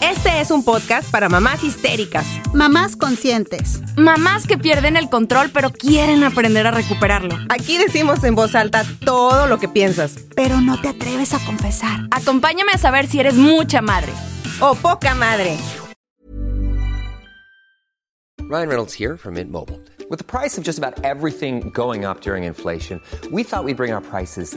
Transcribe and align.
Este 0.00 0.40
es 0.40 0.50
un 0.50 0.64
podcast 0.64 1.10
para 1.10 1.28
mamás 1.28 1.62
histéricas, 1.62 2.26
Mamás 2.54 2.96
conscientes. 2.96 3.82
Mamás 3.96 4.46
que 4.46 4.56
pierden 4.56 4.96
el 4.96 5.10
control 5.10 5.50
pero 5.52 5.70
quieren 5.70 6.24
aprender 6.24 6.66
a 6.66 6.70
recuperarlo. 6.70 7.36
Aquí 7.50 7.76
decimos 7.76 8.24
en 8.24 8.34
voz 8.34 8.54
alta 8.54 8.82
todo 9.04 9.46
lo 9.46 9.58
que 9.58 9.68
piensas. 9.68 10.16
Pero 10.34 10.60
no 10.62 10.80
te 10.80 10.88
atreves 10.88 11.34
a 11.34 11.44
confesar. 11.44 12.08
Acompáñame 12.10 12.72
a 12.72 12.78
saber 12.78 13.06
si 13.08 13.20
eres 13.20 13.34
mucha 13.34 13.82
madre. 13.82 14.12
O 14.60 14.74
poca 14.74 15.14
madre. 15.14 15.58
Ryan 18.48 18.68
Reynolds 18.68 18.94
here 18.94 19.16
from 19.18 19.34
Mint 19.34 19.50
Mobile. 19.50 19.78
With 20.08 20.18
the 20.18 20.24
price 20.24 20.58
of 20.58 20.64
just 20.64 20.78
about 20.78 21.04
everything 21.04 21.70
going 21.72 22.04
up 22.04 22.20
during 22.22 22.44
inflation, 22.44 23.00
we 23.30 23.44
thought 23.44 23.64
we'd 23.64 23.76
bring 23.76 23.92
our 23.92 24.00
prices 24.00 24.56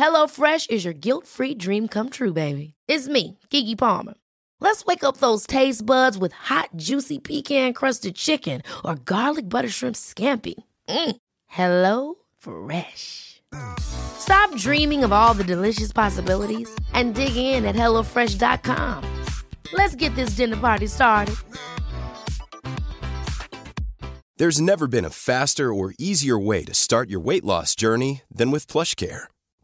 HelloFresh 0.00 0.70
is 0.70 0.82
your 0.82 0.94
guilt-free 0.94 1.56
dream 1.56 1.86
come 1.86 2.08
true, 2.08 2.32
baby. 2.32 2.72
It's 2.88 3.06
me, 3.06 3.38
Gigi 3.50 3.76
Palmer. 3.76 4.14
Let's 4.58 4.84
wake 4.86 5.04
up 5.04 5.18
those 5.18 5.46
taste 5.46 5.84
buds 5.84 6.16
with 6.16 6.32
hot, 6.32 6.70
juicy 6.76 7.18
pecan-crusted 7.18 8.14
chicken 8.14 8.62
or 8.82 8.94
garlic 8.94 9.48
butter 9.48 9.68
shrimp 9.68 9.96
scampi. 9.96 10.54
Mm. 10.88 11.16
Hello 11.46 12.14
Fresh. 12.38 13.42
Stop 13.80 14.56
dreaming 14.56 15.04
of 15.04 15.12
all 15.12 15.34
the 15.34 15.44
delicious 15.44 15.92
possibilities 15.92 16.74
and 16.94 17.14
dig 17.14 17.36
in 17.36 17.66
at 17.66 17.76
HelloFresh.com. 17.76 19.04
Let's 19.74 19.96
get 19.96 20.14
this 20.14 20.30
dinner 20.30 20.56
party 20.56 20.86
started. 20.86 21.36
There's 24.38 24.60
never 24.60 24.86
been 24.86 25.04
a 25.04 25.10
faster 25.10 25.74
or 25.74 25.92
easier 25.98 26.38
way 26.38 26.64
to 26.64 26.72
start 26.72 27.10
your 27.10 27.20
weight 27.20 27.44
loss 27.44 27.74
journey 27.74 28.22
than 28.30 28.50
with 28.50 28.66
PlushCare. 28.66 29.28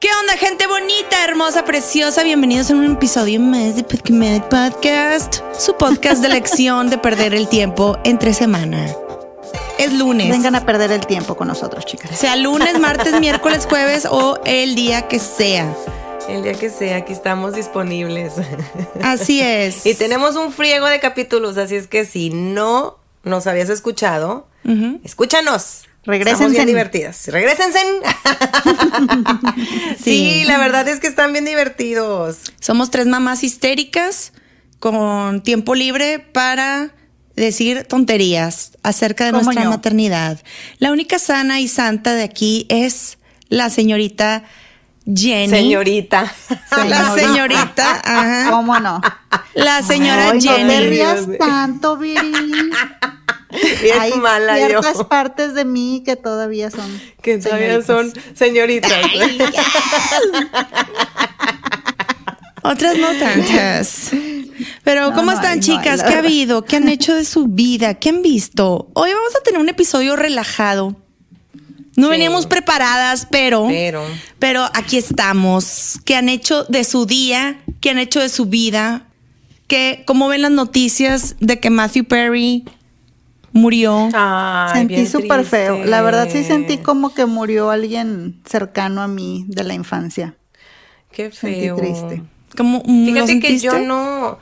¿Qué 0.00 0.08
onda, 0.20 0.36
gente 0.36 0.68
bonita, 0.68 1.24
hermosa, 1.24 1.64
preciosa? 1.64 2.22
Bienvenidos 2.22 2.70
a 2.70 2.74
un 2.74 2.92
episodio 2.92 3.40
más 3.40 3.74
de 3.74 3.82
Podcast 3.82 4.44
Podcast, 4.48 5.34
su 5.58 5.76
podcast 5.76 6.22
de 6.22 6.28
lección 6.34 6.88
de 6.88 6.98
perder 6.98 7.34
el 7.34 7.48
tiempo 7.48 7.98
entre 8.04 8.32
semana. 8.32 8.94
Es 9.76 9.92
lunes. 9.92 10.30
Vengan 10.30 10.54
a 10.54 10.64
perder 10.64 10.92
el 10.92 11.04
tiempo 11.04 11.36
con 11.36 11.48
nosotros, 11.48 11.84
chicas. 11.84 12.16
Sea 12.16 12.36
lunes, 12.36 12.78
martes, 12.78 13.12
miércoles, 13.20 13.66
jueves 13.66 14.06
o 14.08 14.38
el 14.44 14.76
día 14.76 15.08
que 15.08 15.18
sea. 15.18 15.74
El 16.28 16.44
día 16.44 16.54
que 16.54 16.70
sea, 16.70 16.98
aquí 16.98 17.12
estamos 17.12 17.56
disponibles. 17.56 18.34
Así 19.02 19.40
es. 19.40 19.84
y 19.84 19.94
tenemos 19.94 20.36
un 20.36 20.52
friego 20.52 20.86
de 20.86 21.00
capítulos, 21.00 21.56
así 21.58 21.74
es 21.74 21.88
que 21.88 22.04
si 22.04 22.30
no 22.30 22.98
nos 23.24 23.48
habías 23.48 23.68
escuchado, 23.68 24.46
escúchanos. 25.02 25.87
Regrésense. 26.04 26.54
Bien 26.54 26.66
divertidas. 26.66 27.28
Regrésense. 27.28 27.78
sí, 30.02 30.44
la 30.46 30.58
verdad 30.58 30.88
es 30.88 31.00
que 31.00 31.06
están 31.06 31.32
bien 31.32 31.44
divertidos. 31.44 32.38
Somos 32.60 32.90
tres 32.90 33.06
mamás 33.06 33.44
histéricas 33.44 34.32
con 34.78 35.42
tiempo 35.42 35.74
libre 35.74 36.18
para 36.18 36.90
decir 37.36 37.84
tonterías 37.84 38.72
acerca 38.82 39.24
de 39.24 39.32
¿Cómo 39.32 39.44
nuestra 39.44 39.68
maternidad. 39.68 40.40
La 40.78 40.92
única 40.92 41.18
sana 41.18 41.60
y 41.60 41.68
santa 41.68 42.14
de 42.14 42.22
aquí 42.22 42.66
es 42.68 43.18
la 43.48 43.70
señorita 43.70 44.44
Jenny. 45.06 45.48
Señorita. 45.48 46.30
La 46.86 47.14
señorita, 47.14 48.02
ajá. 48.04 48.50
¿Cómo 48.50 48.78
no? 48.78 49.00
La 49.64 49.82
señora 49.82 50.30
Ay, 50.30 50.38
no 50.38 50.40
te 50.40 50.48
Jenny. 50.48 50.88
rías 50.88 51.26
tanto, 51.38 51.96
Viri. 51.96 52.20
Bien 53.82 53.98
Hay 53.98 54.12
mala 54.12 54.58
yo. 54.58 54.66
ciertas 54.82 55.04
partes 55.06 55.54
de 55.54 55.64
mí 55.64 56.02
que 56.04 56.16
todavía 56.16 56.70
son 56.70 57.00
Que 57.22 57.38
todavía 57.38 57.80
señoritas. 57.82 57.86
son 57.86 58.36
señoritas. 58.36 58.92
Otras 62.62 62.98
no 62.98 63.08
tantas. 63.18 64.10
Pero, 64.84 65.10
No, 65.10 65.16
¿cómo 65.16 65.30
no 65.30 65.36
están, 65.36 65.60
chicas? 65.60 66.02
¿Qué 66.02 66.14
ha 66.14 66.18
habido? 66.18 66.64
¿Qué 66.64 66.76
han 66.76 66.88
hecho 66.88 67.14
de 67.14 67.24
su 67.24 67.46
vida? 67.46 67.94
¿Qué 67.94 68.10
han 68.10 68.22
visto? 68.22 68.90
Hoy 68.94 69.10
vamos 69.12 69.34
a 69.36 69.42
tener 69.42 69.60
un 69.60 69.68
episodio 69.68 70.16
relajado. 70.16 70.96
No 71.96 72.06
Sí. 72.06 72.10
veníamos 72.10 72.46
preparadas, 72.46 73.26
pero, 73.30 73.66
Pero. 73.68 74.04
pero 74.38 74.64
aquí 74.74 74.98
estamos. 74.98 75.98
¿Qué 76.04 76.14
han 76.16 76.28
hecho 76.28 76.64
de 76.64 76.84
su 76.84 77.06
día? 77.06 77.60
¿Qué 77.80 77.90
han 77.90 77.98
hecho 77.98 78.20
de 78.20 78.28
su 78.28 78.46
vida? 78.46 79.07
¿Qué, 79.68 80.02
¿Cómo 80.06 80.28
ven 80.28 80.42
las 80.42 80.50
noticias 80.50 81.36
de 81.40 81.60
que 81.60 81.70
Matthew 81.70 82.04
Perry 82.06 82.64
murió? 83.52 84.08
Ay, 84.14 84.78
Sentí 84.80 85.06
súper 85.06 85.44
feo. 85.44 85.74
triste. 85.74 85.90
La 85.90 86.02
verdad 86.02 86.28
sí 86.30 86.42
sentí 86.42 86.78
como 86.78 87.14
que 87.14 87.26
murió 87.26 87.70
alguien 87.70 88.40
cercano 88.46 89.02
a 89.02 89.08
mí 89.08 89.44
de 89.48 89.64
la 89.64 89.74
infancia. 89.74 90.34
Qué 91.12 91.30
Sentí 91.30 91.60
feo. 91.60 91.76
triste. 91.76 92.22
¿Cómo, 92.56 92.78
¿lo 92.86 93.12
Fíjate 93.12 93.40
que 93.40 93.58
yo 93.58 93.78
no 93.78 94.38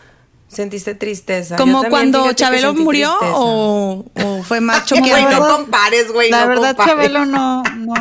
sentiste 0.48 0.94
tristeza. 0.94 1.56
¿Como 1.56 1.82
cuando 1.84 2.24
que 2.28 2.34
Chabelo 2.36 2.68
sentí 2.68 2.82
murió 2.84 3.12
o, 3.20 4.04
o 4.14 4.42
fue 4.44 4.60
más 4.60 4.84
Güey, 4.90 5.02
choqueante? 5.02 5.34
no 5.36 5.48
compares, 5.56 6.12
güey. 6.12 6.30
La 6.30 6.42
no 6.42 6.48
verdad, 6.48 6.76
compares. 6.76 6.94
Chabelo 6.94 7.26
no, 7.26 7.62
no, 7.64 7.94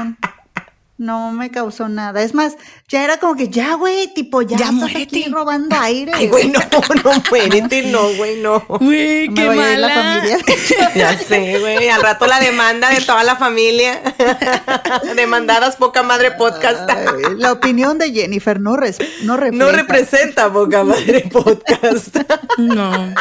no 0.97 1.31
me 1.33 1.51
causó 1.51 1.89
nada. 1.89 2.22
Es 2.23 2.33
más, 2.33 2.56
ya 2.88 3.03
era 3.03 3.17
como 3.17 3.35
que 3.35 3.50
ya, 3.50 3.73
güey, 3.73 4.13
tipo, 4.13 4.41
ya, 4.41 4.57
Ya 4.57 4.69
estás 4.69 4.95
aquí 4.95 5.25
robando 5.29 5.75
aire. 5.79 6.11
Ay, 6.16 6.28
güey, 6.28 6.47
no, 6.50 6.59
no, 7.03 7.11
muérete, 7.29 7.83
no, 7.91 8.13
güey, 8.16 8.41
no. 8.41 8.61
Güey, 8.67 9.28
me 9.29 9.33
qué 9.35 9.45
vaya 9.47 9.63
a 9.66 9.73
ir 9.73 9.79
la 9.79 9.88
mala. 9.88 10.03
familia. 10.03 10.38
Ya 10.95 11.17
sé, 11.17 11.59
güey. 11.59 11.89
Al 11.89 12.01
rato 12.01 12.25
la 12.28 12.39
demanda 12.39 12.89
de 12.89 13.01
toda 13.01 13.23
la 13.23 13.35
familia. 13.35 14.01
Demandadas 15.16 15.75
poca 15.75 16.03
madre 16.03 16.31
podcast. 16.31 16.89
Ay, 16.89 17.35
La 17.38 17.51
opinión 17.51 17.97
de 17.97 18.12
Jennifer 18.13 18.59
no, 18.59 18.77
res- 18.77 18.97
no 19.23 19.35
refleja. 19.38 19.66
No 19.66 19.72
representa 19.72 20.51
poca 20.51 20.83
madre 20.83 21.27
podcast. 21.31 22.16
No. 22.57 23.13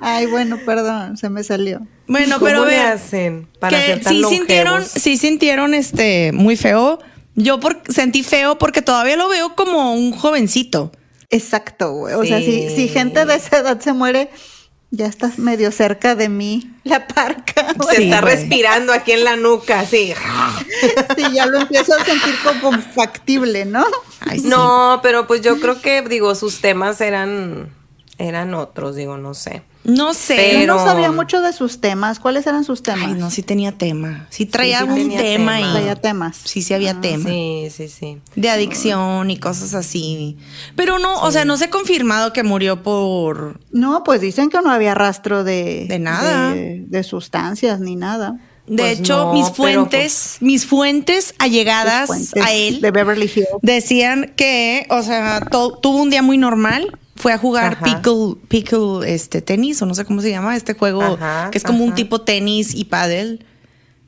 Ay, 0.00 0.26
bueno, 0.26 0.58
perdón, 0.64 1.16
se 1.16 1.28
me 1.30 1.44
salió. 1.44 1.80
Bueno, 2.06 2.34
¿Cómo 2.38 2.46
pero 2.46 2.64
vean, 2.64 2.92
hacen 2.92 3.48
para 3.60 3.78
que 3.78 3.86
ser 3.86 4.00
tan 4.02 4.12
sí 4.14 4.24
sintieron, 4.24 4.84
sí 4.84 5.16
sintieron 5.16 5.74
este 5.74 6.32
muy 6.32 6.56
feo. 6.56 6.98
Yo 7.36 7.58
por, 7.60 7.82
sentí 7.88 8.22
feo 8.22 8.58
porque 8.58 8.82
todavía 8.82 9.16
lo 9.16 9.28
veo 9.28 9.54
como 9.54 9.94
un 9.94 10.12
jovencito. 10.12 10.92
Exacto, 11.30 11.92
güey. 11.92 12.14
O 12.14 12.24
sea, 12.24 12.38
si, 12.38 12.70
si 12.70 12.88
gente 12.88 13.24
de 13.24 13.34
esa 13.34 13.58
edad 13.58 13.80
se 13.80 13.92
muere, 13.92 14.30
ya 14.90 15.06
estás 15.06 15.38
medio 15.38 15.72
cerca 15.72 16.14
de 16.14 16.28
mí. 16.28 16.70
La 16.84 17.08
parca, 17.08 17.74
Se 17.90 18.04
está 18.04 18.20
güey. 18.20 18.36
respirando 18.36 18.92
aquí 18.92 19.12
en 19.12 19.24
la 19.24 19.36
nuca, 19.36 19.84
sí. 19.84 20.12
Sí, 21.16 21.24
ya 21.32 21.46
lo 21.46 21.60
empiezo 21.60 21.94
a 21.94 22.04
sentir 22.04 22.34
como 22.44 22.78
factible, 22.94 23.64
¿no? 23.64 23.84
Ay, 24.20 24.38
sí. 24.40 24.46
No, 24.46 25.00
pero 25.02 25.26
pues 25.26 25.40
yo 25.40 25.58
creo 25.58 25.80
que, 25.80 26.02
digo, 26.02 26.34
sus 26.34 26.60
temas 26.60 27.00
eran, 27.00 27.74
eran 28.18 28.54
otros, 28.54 28.94
digo, 28.94 29.16
no 29.16 29.34
sé. 29.34 29.62
No 29.84 30.14
sé. 30.14 30.36
Pero- 30.36 30.60
Yo 30.60 30.66
no 30.66 30.84
sabía 30.84 31.12
mucho 31.12 31.42
de 31.42 31.52
sus 31.52 31.80
temas. 31.80 32.18
¿Cuáles 32.18 32.46
eran 32.46 32.64
sus 32.64 32.82
temas? 32.82 33.04
Ay, 33.06 33.14
no, 33.14 33.30
sí 33.30 33.42
tenía 33.42 33.72
tema. 33.72 34.26
Sí 34.30 34.46
traía 34.46 34.78
sí 34.78 34.84
un 34.84 35.08
tema, 35.10 35.20
tema. 35.20 35.60
y 35.60 35.72
Traía 35.72 35.94
temas. 35.96 36.38
Sí, 36.44 36.62
sí 36.62 36.72
había 36.74 37.00
tema. 37.00 37.28
Sí, 37.28 37.68
sí, 37.70 37.88
sí. 37.88 38.18
De 38.34 38.48
adicción 38.48 39.30
y 39.30 39.38
cosas 39.38 39.74
así. 39.74 40.38
Pero 40.74 40.98
no, 40.98 41.20
o 41.22 41.30
sea, 41.30 41.44
no 41.44 41.56
se 41.58 41.66
ha 41.66 41.70
confirmado 41.70 42.32
que 42.32 42.42
murió 42.42 42.82
por. 42.82 43.60
No, 43.72 44.02
pues 44.04 44.20
dicen 44.22 44.48
que 44.50 44.58
no 44.62 44.70
había 44.70 44.94
rastro 44.94 45.44
de... 45.44 45.84
De 45.88 45.98
nada. 45.98 46.52
De, 46.54 46.84
de 46.86 47.02
sustancias 47.02 47.78
ni 47.80 47.94
nada. 47.96 48.38
De 48.66 48.76
Pues 48.78 49.00
hecho, 49.00 49.26
no, 49.26 49.32
mis 49.34 49.50
fuentes, 49.50 50.38
mis 50.40 50.64
fuentes 50.64 51.34
allegadas 51.38 52.06
fuentes 52.06 52.42
a 52.42 52.50
él 52.54 52.80
De 52.80 52.90
Beverly 52.90 53.26
Hills. 53.26 53.48
decían 53.60 54.32
que, 54.36 54.86
o 54.88 55.02
sea, 55.02 55.40
to- 55.50 55.78
tuvo 55.82 55.98
un 56.00 56.08
día 56.08 56.22
muy 56.22 56.38
normal, 56.38 56.98
fue 57.24 57.32
a 57.32 57.38
jugar 57.38 57.72
Ajá. 57.72 57.84
pickle, 57.86 58.36
pickle 58.48 59.14
este, 59.14 59.40
tenis, 59.40 59.80
o 59.80 59.86
no 59.86 59.94
sé 59.94 60.04
cómo 60.04 60.20
se 60.20 60.28
llama, 60.28 60.54
este 60.56 60.74
juego 60.74 61.02
Ajá, 61.02 61.48
que 61.50 61.56
es 61.56 61.64
como 61.64 61.82
un 61.82 61.90
ajá. 61.92 61.96
tipo 61.96 62.20
tenis 62.20 62.74
y 62.74 62.84
pádel, 62.84 63.46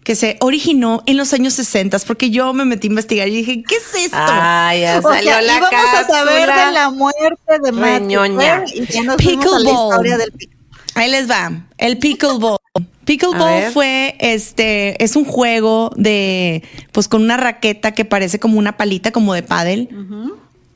que 0.05 0.15
se 0.15 0.37
originó 0.41 1.03
en 1.07 1.17
los 1.17 1.33
años 1.33 1.55
60, 1.55 1.99
porque 2.07 2.29
yo 2.29 2.53
me 2.53 2.67
metí 2.67 2.89
a 2.89 2.91
investigar 2.91 3.27
y 3.29 3.37
dije, 3.37 3.63
¿qué 3.67 3.77
es 3.77 3.95
esto? 4.05 4.19
Ah, 4.21 4.75
ya 4.79 4.99
O 4.99 5.03
salió 5.03 5.31
sea, 5.31 5.41
la 5.41 5.57
íbamos 5.57 5.73
a 5.95 6.07
saber 6.07 6.41
de 6.43 6.73
la 6.73 6.91
muerte 6.91 7.59
de 7.65 7.73
Matthew 7.73 8.21
Reñoña. 8.21 8.65
Perry 8.67 8.81
y 8.81 8.87
ya 8.93 9.03
nos 9.05 9.17
fuimos 9.17 9.47
a 9.47 9.49
la 9.49 9.57
Pickleball. 9.57 9.91
historia 9.93 10.17
del 10.19 10.33
pic- 10.35 10.51
Ahí 10.95 11.11
les 11.11 11.31
va. 11.31 11.51
El 11.79 11.97
pickleball. 11.99 12.59
Pickleball 13.07 13.73
fue 13.73 14.15
este 14.21 15.03
es 15.03 15.17
un 15.17 15.25
juego 15.25 15.91
de 15.97 16.63
pues 16.93 17.09
con 17.09 17.23
una 17.23 17.39
raqueta 17.39 17.93
que 17.93 18.05
parece 18.05 18.39
como 18.39 18.59
una 18.59 18.77
palita 18.77 19.11
como 19.11 19.33
de 19.33 19.43
pádel. 19.43 19.89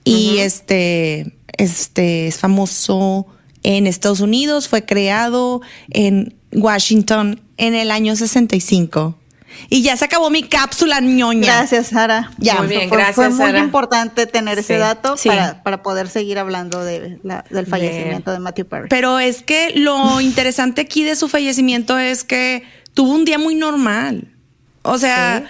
Y 0.04 0.38
este 0.38 1.34
este 1.56 2.26
es 2.28 2.38
famoso 2.38 3.26
en 3.62 3.86
Estados 3.86 4.20
Unidos, 4.20 4.68
fue 4.68 4.84
creado 4.86 5.60
en 5.90 6.34
Washington 6.52 7.40
en 7.58 7.74
el 7.74 7.90
año 7.90 8.16
65. 8.16 9.16
Y 9.68 9.82
ya 9.82 9.96
se 9.96 10.04
acabó 10.06 10.30
mi 10.30 10.44
cápsula 10.44 11.00
ñoña. 11.00 11.56
Gracias, 11.58 11.88
Sara. 11.88 12.30
Ya. 12.38 12.54
Muy 12.54 12.68
bien, 12.68 12.88
fue, 12.88 12.96
gracias, 12.96 13.14
fue 13.16 13.28
muy 13.30 13.36
Sara. 13.38 13.58
importante 13.58 14.26
tener 14.26 14.58
ese 14.60 14.78
dato 14.78 15.16
sí. 15.16 15.28
Para, 15.28 15.62
para 15.62 15.82
poder 15.82 16.08
seguir 16.08 16.38
hablando 16.38 16.82
de 16.82 17.18
la- 17.24 17.44
del 17.50 17.66
fallecimiento 17.66 18.30
de 18.30 18.38
Matthew 18.38 18.66
Perry. 18.66 18.88
Pero 18.88 19.18
es 19.18 19.42
que 19.42 19.72
lo 19.74 20.20
interesante 20.22 20.80
aquí 20.80 21.02
de 21.02 21.16
su 21.16 21.28
fallecimiento 21.28 21.98
es 21.98 22.24
que 22.24 22.62
tuvo 22.94 23.12
un 23.12 23.24
día 23.26 23.38
muy 23.38 23.56
normal. 23.56 24.28
O 24.82 24.96
sea, 24.96 25.44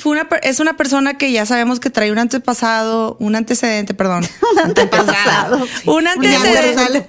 fue 0.00 0.12
una, 0.12 0.28
es 0.42 0.60
una 0.60 0.76
persona 0.76 1.14
que 1.14 1.30
ya 1.30 1.46
sabemos 1.46 1.78
que 1.78 1.90
trae 1.90 2.10
un 2.10 2.18
antepasado, 2.18 3.16
un 3.20 3.36
antecedente, 3.36 3.94
perdón. 3.94 4.26
un 4.52 4.58
antepasado, 4.58 5.66
sí. 5.66 5.88
Un 5.88 6.08
antecedente. 6.08 7.04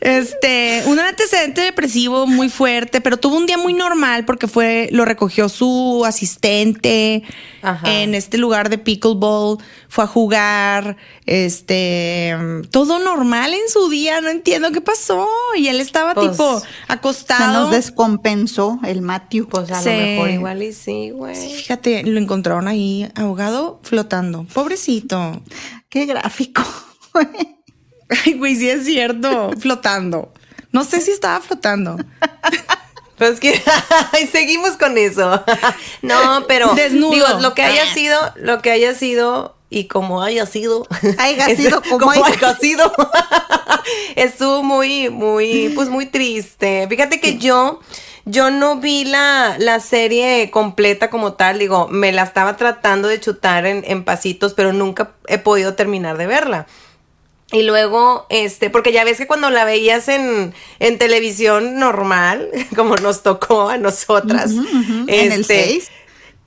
Este, 0.00 0.82
un 0.86 0.98
antecedente 0.98 1.60
depresivo 1.60 2.26
muy 2.26 2.48
fuerte, 2.48 3.02
pero 3.02 3.18
tuvo 3.18 3.36
un 3.36 3.44
día 3.44 3.58
muy 3.58 3.74
normal 3.74 4.24
porque 4.24 4.48
fue, 4.48 4.88
lo 4.92 5.04
recogió 5.04 5.50
su 5.50 6.04
asistente 6.06 7.22
Ajá. 7.60 7.86
en 8.00 8.14
este 8.14 8.38
lugar 8.38 8.70
de 8.70 8.78
pickleball, 8.78 9.58
fue 9.90 10.04
a 10.04 10.06
jugar, 10.06 10.96
este, 11.26 12.34
todo 12.70 12.98
normal 12.98 13.52
en 13.52 13.68
su 13.68 13.90
día, 13.90 14.22
no 14.22 14.30
entiendo 14.30 14.72
qué 14.72 14.80
pasó. 14.80 15.28
Y 15.54 15.68
él 15.68 15.80
estaba 15.80 16.14
Pues, 16.14 16.30
tipo 16.30 16.60
Se 16.60 16.66
acostado. 16.88 17.64
nos 17.64 17.70
descompensó 17.70 18.80
el 18.84 19.02
Matthew. 19.02 19.48
Pues 19.48 19.70
a 19.70 19.82
Sí. 19.82 19.90
lo 19.90 19.96
mejor 19.96 20.30
igual 20.30 20.62
y 20.62 20.72
sí, 20.72 21.10
güey. 21.10 21.36
Sí, 21.36 21.52
fíjate, 21.56 22.04
lo 22.04 22.18
encontraron 22.18 22.68
ahí 22.68 23.06
ahogado, 23.16 23.80
flotando. 23.82 24.44
Pobrecito. 24.54 25.42
Qué 25.90 26.06
gráfico. 26.06 26.62
Ay, 28.26 28.34
güey, 28.34 28.56
sí 28.56 28.68
es 28.68 28.84
cierto, 28.84 29.52
flotando. 29.58 30.32
No 30.72 30.84
sé 30.84 31.00
si 31.00 31.10
estaba 31.10 31.40
flotando. 31.40 31.96
Pues 33.20 33.38
que 33.38 33.62
ay, 34.14 34.26
seguimos 34.28 34.78
con 34.78 34.96
eso. 34.96 35.44
no, 36.00 36.46
pero 36.48 36.72
Desnudo. 36.72 37.12
digo, 37.12 37.26
lo 37.40 37.52
que 37.52 37.62
haya 37.62 37.84
sido, 37.92 38.18
lo 38.36 38.62
que 38.62 38.70
haya 38.70 38.94
sido 38.94 39.54
y 39.68 39.88
como 39.88 40.22
haya 40.22 40.46
sido, 40.46 40.86
Haya 41.18 41.54
sido 41.54 41.82
como 41.82 42.10
haya 42.10 42.24
haya 42.24 42.56
sido, 42.56 42.90
estuvo 44.16 44.62
muy, 44.62 45.10
muy, 45.10 45.70
pues 45.74 45.90
muy 45.90 46.06
triste. 46.06 46.86
Fíjate 46.88 47.20
que 47.20 47.36
yo, 47.36 47.80
yo 48.24 48.50
no 48.50 48.76
vi 48.78 49.04
la, 49.04 49.56
la 49.58 49.80
serie 49.80 50.50
completa 50.50 51.10
como 51.10 51.34
tal, 51.34 51.58
digo, 51.58 51.88
me 51.88 52.12
la 52.12 52.22
estaba 52.22 52.56
tratando 52.56 53.06
de 53.08 53.20
chutar 53.20 53.66
en, 53.66 53.84
en 53.86 54.02
pasitos, 54.02 54.54
pero 54.54 54.72
nunca 54.72 55.12
he 55.28 55.36
podido 55.36 55.74
terminar 55.74 56.16
de 56.16 56.26
verla. 56.26 56.66
Y 57.52 57.62
luego, 57.64 58.26
este, 58.30 58.70
porque 58.70 58.92
ya 58.92 59.02
ves 59.04 59.18
que 59.18 59.26
cuando 59.26 59.50
la 59.50 59.64
veías 59.64 60.08
en, 60.08 60.54
en 60.78 60.98
televisión 60.98 61.78
normal, 61.80 62.48
como 62.76 62.96
nos 62.96 63.22
tocó 63.22 63.68
a 63.68 63.76
nosotras, 63.76 64.52
En 64.52 65.32
el 65.32 65.40
este, 65.40 65.64
6. 65.64 65.90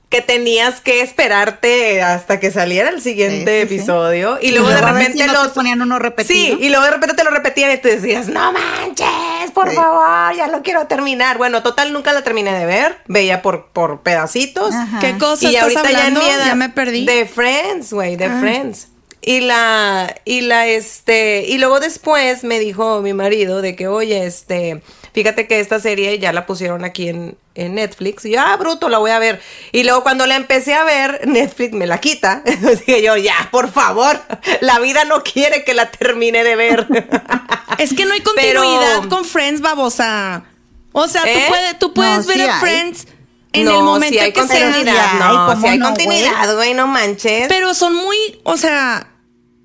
que 0.08 0.22
tenías 0.22 0.80
que 0.80 1.02
esperarte 1.02 2.00
hasta 2.00 2.40
que 2.40 2.50
saliera 2.50 2.88
el 2.88 3.02
siguiente 3.02 3.62
Sí, 3.62 3.68
sí, 3.68 3.68
sí. 3.68 3.74
episodio 3.74 4.38
y 4.40 4.46
Y 4.48 4.50
luego 4.52 4.68
de 4.68 4.74
ver 4.76 4.84
si 4.84 4.92
repente 4.92 5.26
no 5.26 5.32
te 5.32 5.38
los 5.40 5.48
ponían 5.48 5.82
uno 5.82 5.98
repetido. 5.98 6.34
Sí, 6.34 6.56
y 6.58 6.68
luego 6.70 6.84
de 6.84 6.90
repente 6.92 7.16
te 7.16 7.24
lo 7.24 7.30
repetían 7.30 7.72
y 7.72 7.76
tú 7.78 7.88
decías, 7.88 8.28
"No 8.28 8.52
manches, 8.52 9.50
por 9.52 9.68
Sí. 9.70 9.76
favor, 9.76 10.34
ya 10.36 10.46
lo 10.48 10.62
quiero 10.62 10.86
terminar." 10.86 11.36
Bueno, 11.36 11.62
total 11.62 11.92
nunca 11.92 12.12
la 12.14 12.22
terminé 12.22 12.52
de 12.58 12.64
ver, 12.64 12.98
veía 13.08 13.42
por 13.42 13.66
por 13.72 14.00
pedacitos. 14.02 14.72
Ajá. 14.74 15.00
¿Qué 15.00 15.18
cosa 15.18 15.44
Y 15.50 15.56
estás 15.56 15.62
ahorita 15.64 15.82
ya 15.82 15.90
en 15.90 15.96
hablando? 16.16 16.20
mi 16.22 16.28
edad 16.30 16.46
ya 16.46 16.54
me 16.54 16.68
perdí. 16.70 17.04
De 17.04 17.26
Friends, 17.26 17.92
güey, 17.92 18.16
de 18.16 18.24
Ah. 18.26 18.38
Friends. 18.40 18.88
Y 19.26 19.40
la, 19.40 20.14
y 20.26 20.42
la, 20.42 20.66
este, 20.66 21.46
y 21.48 21.56
luego 21.56 21.80
después 21.80 22.44
me 22.44 22.58
dijo 22.58 23.00
mi 23.00 23.14
marido 23.14 23.62
de 23.62 23.74
que, 23.74 23.88
oye, 23.88 24.26
este, 24.26 24.82
fíjate 25.14 25.46
que 25.46 25.60
esta 25.60 25.80
serie 25.80 26.18
ya 26.18 26.30
la 26.34 26.44
pusieron 26.44 26.84
aquí 26.84 27.08
en, 27.08 27.38
en 27.54 27.74
Netflix. 27.76 28.26
Y 28.26 28.32
yo, 28.32 28.40
ah, 28.42 28.54
bruto, 28.58 28.90
la 28.90 28.98
voy 28.98 29.12
a 29.12 29.18
ver. 29.18 29.40
Y 29.72 29.84
luego 29.84 30.02
cuando 30.02 30.26
la 30.26 30.36
empecé 30.36 30.74
a 30.74 30.84
ver, 30.84 31.26
Netflix 31.26 31.72
me 31.72 31.86
la 31.86 32.00
quita. 32.00 32.42
Dije 32.86 33.02
yo, 33.02 33.16
ya, 33.16 33.48
por 33.50 33.72
favor, 33.72 34.20
la 34.60 34.78
vida 34.80 35.06
no 35.06 35.22
quiere 35.22 35.64
que 35.64 35.72
la 35.72 35.90
termine 35.90 36.44
de 36.44 36.56
ver. 36.56 36.86
Es 37.78 37.92
que 37.94 38.04
no 38.04 38.12
hay 38.12 38.20
Pero- 38.36 38.60
continuidad 38.62 39.08
con 39.08 39.24
Friends, 39.24 39.60
babosa. 39.60 40.44
O 40.92 41.08
sea, 41.08 41.22
¿Eh? 41.26 41.32
tú 41.34 41.48
puedes, 41.48 41.78
tú 41.78 41.94
puedes 41.94 42.18
No, 42.18 42.26
ver 42.26 42.36
sí 42.36 42.42
a. 42.42 42.60
Friends 42.60 43.06
en 43.52 43.64
no, 43.64 43.78
el 43.78 43.84
momento 43.84 44.18
si 44.18 44.18
hay 44.18 44.32
que 44.32 44.38
continuidad, 44.40 44.92
sea. 44.94 45.14
No, 45.18 45.46
¿cómo 45.46 45.60
si 45.60 45.66
hay 45.66 45.78
no, 45.78 45.86
continuidad, 45.86 46.54
güey, 46.54 46.74
no 46.74 46.86
manches. 46.86 47.48
Pero 47.48 47.72
son 47.74 47.94
muy, 47.96 48.16
o 48.44 48.56
sea, 48.56 49.08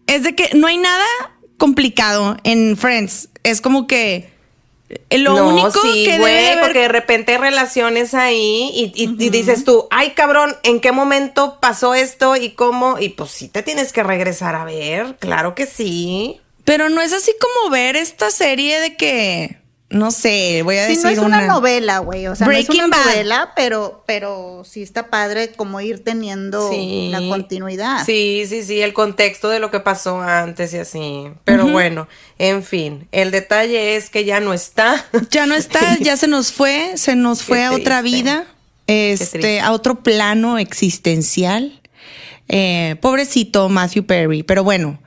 es 0.10 0.24
de 0.24 0.36
que 0.36 0.50
no 0.56 0.68
hay 0.68 0.78
nada 0.78 1.06
complicado 1.58 2.38
en 2.44 2.78
Friends. 2.78 3.30
Es 3.44 3.62
como 3.62 3.88
que 3.88 4.30
lo 5.12 5.36
no, 5.36 5.50
único 5.50 5.72
sí, 5.82 6.04
que 6.04 6.18
güey, 6.18 6.34
debe 6.34 6.42
de 6.42 6.50
haber- 6.52 6.64
porque 6.64 6.80
de 6.80 6.88
repente 6.88 7.32
hay 7.34 7.38
relaciones 7.38 8.14
ahí 8.16 8.72
y, 8.74 8.92
y- 8.96 9.16
y 9.26 9.30
dices 9.30 9.64
tú, 9.64 9.88
ay 9.92 10.12
cabrón, 10.12 10.56
¿en 10.64 10.80
qué 10.80 10.92
momento 10.92 11.60
pasó 11.62 11.94
esto 11.94 12.36
y 12.36 12.52
cómo? 12.52 12.98
Y 13.00 13.10
pues 13.10 13.30
sí 13.32 13.50
te 13.50 13.62
tienes 13.62 13.94
que 13.94 14.02
regresar 14.04 14.56
a 14.56 14.64
ver, 14.66 15.18
claro 15.20 15.54
que 15.54 15.66
sí. 15.68 16.42
Pero 16.66 16.90
no 16.90 17.02
es 17.02 17.14
así 17.14 17.32
como 17.40 17.72
ver 17.72 17.96
esta 17.96 18.32
serie 18.32 18.80
de 18.80 18.96
que, 18.96 19.58
no 19.92 20.12
sé, 20.12 20.62
voy 20.64 20.78
a 20.78 20.84
Sí, 20.86 20.90
decir 20.90 21.04
no 21.06 21.10
es 21.10 21.18
una, 21.18 21.38
una 21.40 21.48
novela, 21.48 21.98
güey. 22.00 22.28
O 22.28 22.36
sea, 22.36 22.46
Breaking 22.46 22.78
no 22.78 22.84
es 22.84 22.88
una 22.90 22.98
Bad. 22.98 23.06
novela, 23.06 23.54
pero, 23.56 24.04
pero 24.06 24.62
sí 24.64 24.84
está 24.84 25.08
padre 25.10 25.52
como 25.54 25.82
ir 25.82 26.04
teniendo 26.04 26.70
Sí. 26.70 27.10
la 27.12 27.20
continuidad. 27.28 28.06
Sí, 28.06 28.44
sí, 28.48 28.64
sí, 28.64 28.82
el 28.82 28.94
contexto 28.94 29.50
de 29.50 29.60
lo 29.60 29.72
que 29.72 29.80
pasó 29.80 30.22
antes 30.22 30.74
y 30.74 30.78
así. 30.78 31.24
Pero 31.44 31.68
bueno, 31.68 32.08
en 32.38 32.64
fin, 32.64 33.08
el 33.12 33.32
detalle 33.32 33.96
es 33.96 34.10
que 34.12 34.26
ya 34.26 34.40
no 34.40 34.54
está. 34.54 35.06
Ya 35.32 35.46
no 35.48 35.56
está, 35.56 35.98
ya 36.00 36.18
se 36.18 36.28
nos 36.28 36.52
fue, 36.52 36.92
se 36.96 37.16
nos 37.16 37.40
Qué 37.40 37.46
fue 37.46 37.64
a 37.66 37.72
otra 37.72 38.02
vida, 38.04 38.46
este, 38.86 39.60
a 39.60 39.72
otro 39.72 40.04
plano 40.04 40.58
existencial. 40.60 41.82
Eh, 42.48 42.96
pobrecito 43.02 43.70
Matthew 43.70 44.06
Perry. 44.06 44.44
Pero 44.44 44.64
bueno, 44.64 45.00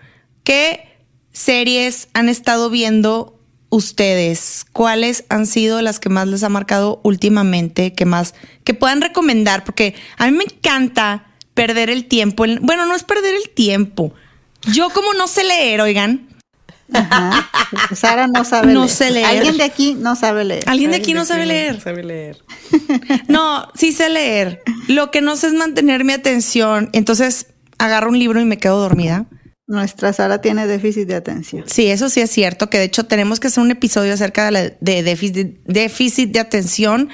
¿qué 0.45 0.89
series 1.33 2.09
han 2.15 2.29
estado 2.29 2.69
viendo 2.71 3.39
ustedes? 3.73 4.65
¿Cuáles 4.73 5.25
han 5.29 5.47
sido 5.47 5.83
las 5.83 5.99
que 5.99 6.09
más 6.09 6.29
les 6.29 6.45
ha 6.45 6.49
marcado 6.49 7.01
últimamente? 7.03 7.93
Que 7.93 8.05
más, 8.05 8.35
que 8.65 8.75
puedan 8.75 9.01
recomendar? 9.01 9.65
Porque 9.65 9.95
a 10.19 10.27
mí 10.31 10.37
me 10.37 10.45
encanta 10.45 11.25
perder 11.55 11.91
el 11.91 12.05
tiempo. 12.07 12.45
en- 12.45 12.61
bueno, 12.63 12.87
no 12.87 12.95
es 12.95 13.03
perder 13.03 13.35
el 13.35 13.51
tiempo. 13.51 14.15
Yo 14.73 14.91
como 14.91 15.13
no 15.15 15.27
sé 15.27 15.43
leer, 15.45 15.81
oigan. 15.81 16.29
Ajá. 16.93 17.51
Sara 17.95 18.27
no 18.27 18.45
sabe 18.45 18.73
No 18.75 18.81
leer. 18.85 18.91
sé 18.95 19.11
leer. 19.11 19.27
Alguien 19.27 19.57
de 19.57 19.65
aquí 19.65 19.95
no 19.99 20.15
sabe 20.15 20.45
leer. 20.45 20.65
Alguien 20.67 20.91
de 20.91 20.99
aquí 20.99 21.15
no 21.15 21.25
sabe 21.25 21.47
leer. 21.47 21.81
Sabe 21.81 22.05
leer. 22.05 22.45
No, 23.29 23.67
sí 23.75 23.93
sé 23.93 24.11
leer. 24.11 24.63
Lo 24.89 25.11
que 25.11 25.23
no 25.23 25.37
sé 25.37 25.47
es 25.49 25.55
mantener 25.55 26.05
mi 26.05 26.13
atención. 26.13 26.91
Entonces 26.93 27.47
agarro 27.79 28.11
un 28.11 28.19
libro 28.19 28.41
y 28.41 28.45
me 28.45 28.59
quedo 28.59 28.79
dormida. 28.79 29.25
Nuestra 29.73 30.13
Sara 30.13 30.43
tiene 30.43 30.67
déficit 30.67 31.09
de 31.09 31.15
atención. 31.15 31.65
Sí, 31.67 31.91
eso 31.91 32.11
sí 32.11 32.21
es 32.21 32.31
cierto, 32.31 32.69
que 32.69 32.77
de 32.77 32.85
hecho 32.85 33.07
tenemos 33.07 33.41
que 33.41 33.47
hacer 33.47 33.65
un 33.65 33.71
episodio 33.71 34.13
acerca 34.13 34.45
de, 34.45 34.51
la, 34.51 34.61
de 34.81 35.03
déficit, 35.03 35.57
déficit 35.65 36.31
de 36.31 36.41
atención 36.41 37.09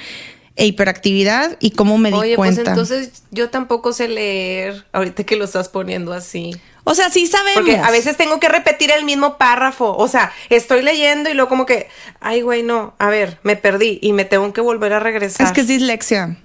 e 0.57 0.65
hiperactividad 0.65 1.55
y 1.61 1.71
cómo 1.71 1.97
me 1.97 2.09
di 2.09 2.15
Oye, 2.17 2.35
cuenta. 2.35 2.63
pues 2.63 2.67
entonces 2.67 3.23
yo 3.31 3.49
tampoco 3.49 3.93
sé 3.93 4.09
leer, 4.09 4.85
ahorita 4.91 5.23
que 5.23 5.37
lo 5.37 5.45
estás 5.45 5.69
poniendo 5.69 6.11
así. 6.11 6.51
o 6.83 6.93
sea, 6.95 7.09
sí 7.09 7.27
sabemos. 7.27 7.61
Porque 7.61 7.77
a 7.77 7.91
veces 7.91 8.17
tengo 8.17 8.41
que 8.41 8.49
repetir 8.49 8.91
el 8.91 9.05
mismo 9.05 9.37
párrafo. 9.37 9.95
O 9.95 10.09
sea, 10.09 10.33
estoy 10.49 10.81
leyendo 10.81 11.29
y 11.29 11.35
luego 11.35 11.47
como 11.47 11.65
que, 11.65 11.87
ay, 12.19 12.41
güey, 12.41 12.61
no, 12.61 12.93
a 12.99 13.07
ver, 13.07 13.39
me 13.43 13.55
perdí 13.55 13.99
y 14.01 14.11
me 14.11 14.25
tengo 14.25 14.51
que 14.51 14.59
volver 14.59 14.91
a 14.91 14.99
regresar. 14.99 15.47
es 15.47 15.53
que 15.53 15.61
es 15.61 15.67
dislexia. 15.67 16.37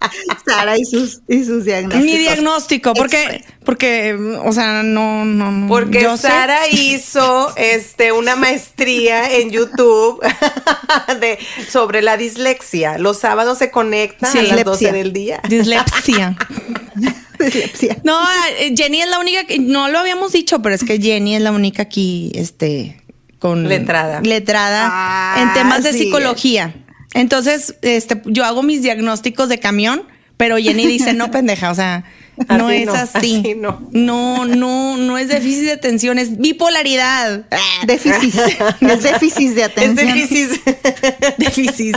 Sara 0.46 0.78
y 0.78 0.84
sus, 0.84 1.20
y 1.28 1.44
sus 1.44 1.64
diagnósticos. 1.64 2.04
Mi 2.04 2.16
diagnóstico, 2.18 2.94
porque, 2.94 3.44
porque, 3.64 4.14
o 4.44 4.52
sea, 4.52 4.82
no, 4.82 5.24
no, 5.24 5.50
no. 5.52 5.68
Porque 5.68 6.02
yo 6.02 6.16
sé- 6.16 6.28
Sara 6.28 6.68
hizo 6.68 7.54
este 7.56 8.12
una 8.12 8.34
maestría 8.36 9.36
en 9.36 9.50
YouTube 9.50 10.20
de 11.20 11.38
sobre 11.68 12.02
la 12.02 12.16
dislexia. 12.16 12.98
Los 12.98 13.18
sábados 13.18 13.58
se 13.58 13.70
conecta 13.70 14.26
Sí. 14.30 14.38
a 14.38 14.42
las 14.42 14.64
12 14.64 14.86
Dislexia. 14.86 14.92
del 14.92 15.12
día. 15.12 15.40
Dislexia. 15.48 16.36
Dislexia. 17.38 17.96
No, 18.04 18.18
eh, 18.58 18.74
Jenny 18.76 19.02
es 19.02 19.08
la 19.08 19.18
única 19.18 19.44
que, 19.44 19.58
no 19.58 19.88
lo 19.88 19.98
habíamos 19.98 20.32
dicho, 20.32 20.60
pero 20.62 20.74
es 20.74 20.84
que 20.84 21.00
Jenny 21.00 21.36
es 21.36 21.42
la 21.42 21.52
única 21.52 21.82
aquí, 21.82 22.32
este, 22.34 23.00
con 23.38 23.68
Letrada. 23.68 24.20
letrada 24.20 24.88
Ah, 24.92 25.36
en 25.42 25.52
temas 25.54 25.82
de 25.82 25.92
psicología. 25.94 26.74
Entonces, 27.14 27.74
este, 27.82 28.20
yo 28.26 28.44
hago 28.44 28.62
mis 28.62 28.82
diagnósticos 28.82 29.48
de 29.48 29.58
camión, 29.58 30.04
pero 30.36 30.56
Jenny 30.58 30.86
dice, 30.86 31.12
no, 31.12 31.30
pendeja, 31.32 31.70
o 31.70 31.74
sea, 31.74 32.04
no 32.48 32.70
es 32.70 32.86
no, 32.86 32.94
así. 32.94 33.40
así 33.42 33.54
no. 33.54 33.86
no, 33.92 34.46
no, 34.46 34.96
no 34.96 35.18
es 35.18 35.28
déficit 35.28 35.64
de 35.64 35.72
atención, 35.72 36.18
es 36.18 36.38
bipolaridad. 36.38 37.44
Déficit. 37.86 38.34
es 38.80 39.02
déficit 39.02 39.50
de 39.50 39.60
Es 39.62 39.66
atención. 39.68 40.14
difícil. 40.14 40.60
déficit. 41.36 41.96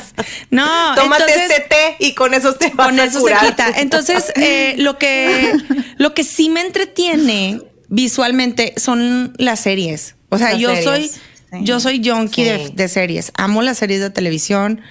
No, 0.50 0.66
Tómate 0.96 1.24
entonces- 1.32 1.52
este 1.52 1.62
té 1.70 1.96
y 2.00 2.14
con 2.14 2.34
eso 2.34 2.54
te 2.56 2.70
vas 2.74 2.88
con 2.88 3.00
a 3.00 3.06
eso 3.06 3.20
curar. 3.20 3.40
se 3.40 3.46
quita. 3.46 3.70
Entonces, 3.78 4.34
eh, 4.36 4.76
lo 4.80 4.98
que 4.98 5.54
lo 5.98 6.14
que 6.14 6.24
sí 6.26 6.50
me 6.50 6.60
entretiene 6.62 7.62
visualmente 7.88 8.74
son 8.78 9.34
las 9.38 9.60
series. 9.62 10.16
O 10.30 10.38
sea, 10.38 10.52
Las 10.52 10.60
yo 10.60 10.70
series. 10.76 10.84
soy 10.84 11.12
Sí. 11.54 11.64
yo 11.66 11.80
soy 11.80 12.02
junkie 12.04 12.44
de, 12.44 12.68
Sí. 12.68 12.74
de 12.76 12.88
series. 12.88 13.32
Amo 13.36 13.62
las 13.62 13.78
series 13.78 14.02
de 14.02 14.10
televisión. 14.10 14.82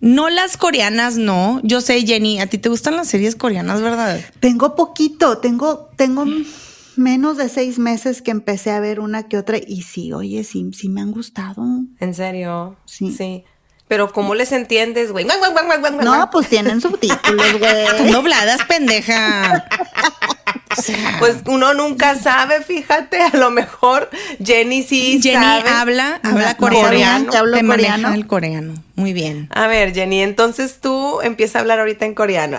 No 0.00 0.28
las 0.30 0.56
coreanas, 0.56 1.16
no. 1.16 1.60
Yo 1.62 1.80
sé, 1.80 2.04
Jenny, 2.06 2.40
a 2.40 2.46
ti 2.46 2.58
te 2.58 2.68
gustan 2.68 2.96
las 2.96 3.08
series 3.08 3.36
coreanas, 3.36 3.80
¿verdad? 3.82 4.20
Tengo 4.40 4.74
poquito, 4.74 5.38
tengo, 5.38 5.90
tengo 5.96 6.24
menos 6.96 7.36
de 7.36 7.48
seis 7.48 7.78
meses 7.78 8.20
que 8.20 8.30
empecé 8.32 8.70
a 8.72 8.80
ver 8.80 8.98
una 9.00 9.28
que 9.28 9.38
otra 9.38 9.58
y 9.58 9.82
sí, 9.82 10.12
oye, 10.12 10.42
sí, 10.44 10.68
sí 10.76 10.88
me 10.88 11.00
han 11.00 11.12
gustado. 11.12 11.64
¿En 12.00 12.14
serio? 12.14 12.76
Sí. 12.84 13.12
Sí. 13.16 13.44
Pero 13.88 14.10
¿cómo 14.12 14.34
les 14.34 14.52
entiendes, 14.52 15.12
güey? 15.12 15.24
No, 15.24 16.30
pues 16.32 16.48
tienen 16.48 16.80
subtítulos, 16.80 17.46
güey. 17.58 18.10
dobladas, 18.10 18.64
pendeja. 18.64 19.64
Pues 21.18 21.36
uno 21.46 21.74
nunca 21.74 22.14
sabe, 22.18 22.62
fíjate, 22.62 23.20
a 23.20 23.36
lo 23.36 23.50
mejor 23.50 24.08
Jenny 24.42 24.82
sí 24.82 25.20
Jenny 25.22 25.34
sabe. 25.44 25.70
habla, 25.70 26.20
habla 26.22 26.50
No, 26.52 26.56
coreano. 26.56 27.30
que 27.30 27.36
hablo 27.36 27.56
te 27.56 27.62
maneja 27.62 27.94
coreano. 27.94 28.14
el 28.14 28.26
coreano. 28.26 28.74
Muy 28.94 29.12
bien. 29.12 29.48
A 29.54 29.66
ver, 29.66 29.94
Jenny, 29.94 30.22
entonces 30.22 30.78
tú 30.80 31.20
empieza 31.22 31.58
a 31.58 31.60
hablar 31.62 31.78
ahorita 31.80 32.04
en 32.04 32.14
coreano. 32.14 32.58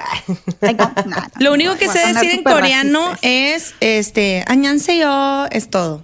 Ay, 0.62 0.74
no, 0.74 0.74
no, 0.74 0.94
no, 1.06 1.18
Lo 1.40 1.54
único 1.54 1.72
no, 1.74 1.78
que 1.78 1.88
sé 1.90 2.00
decir 2.14 2.32
en 2.32 2.44
coreano 2.44 3.08
racista. 3.12 3.28
es 3.28 3.76
este 3.80 4.44
yo 5.00 5.46
es 5.52 5.70
todo. 5.70 6.04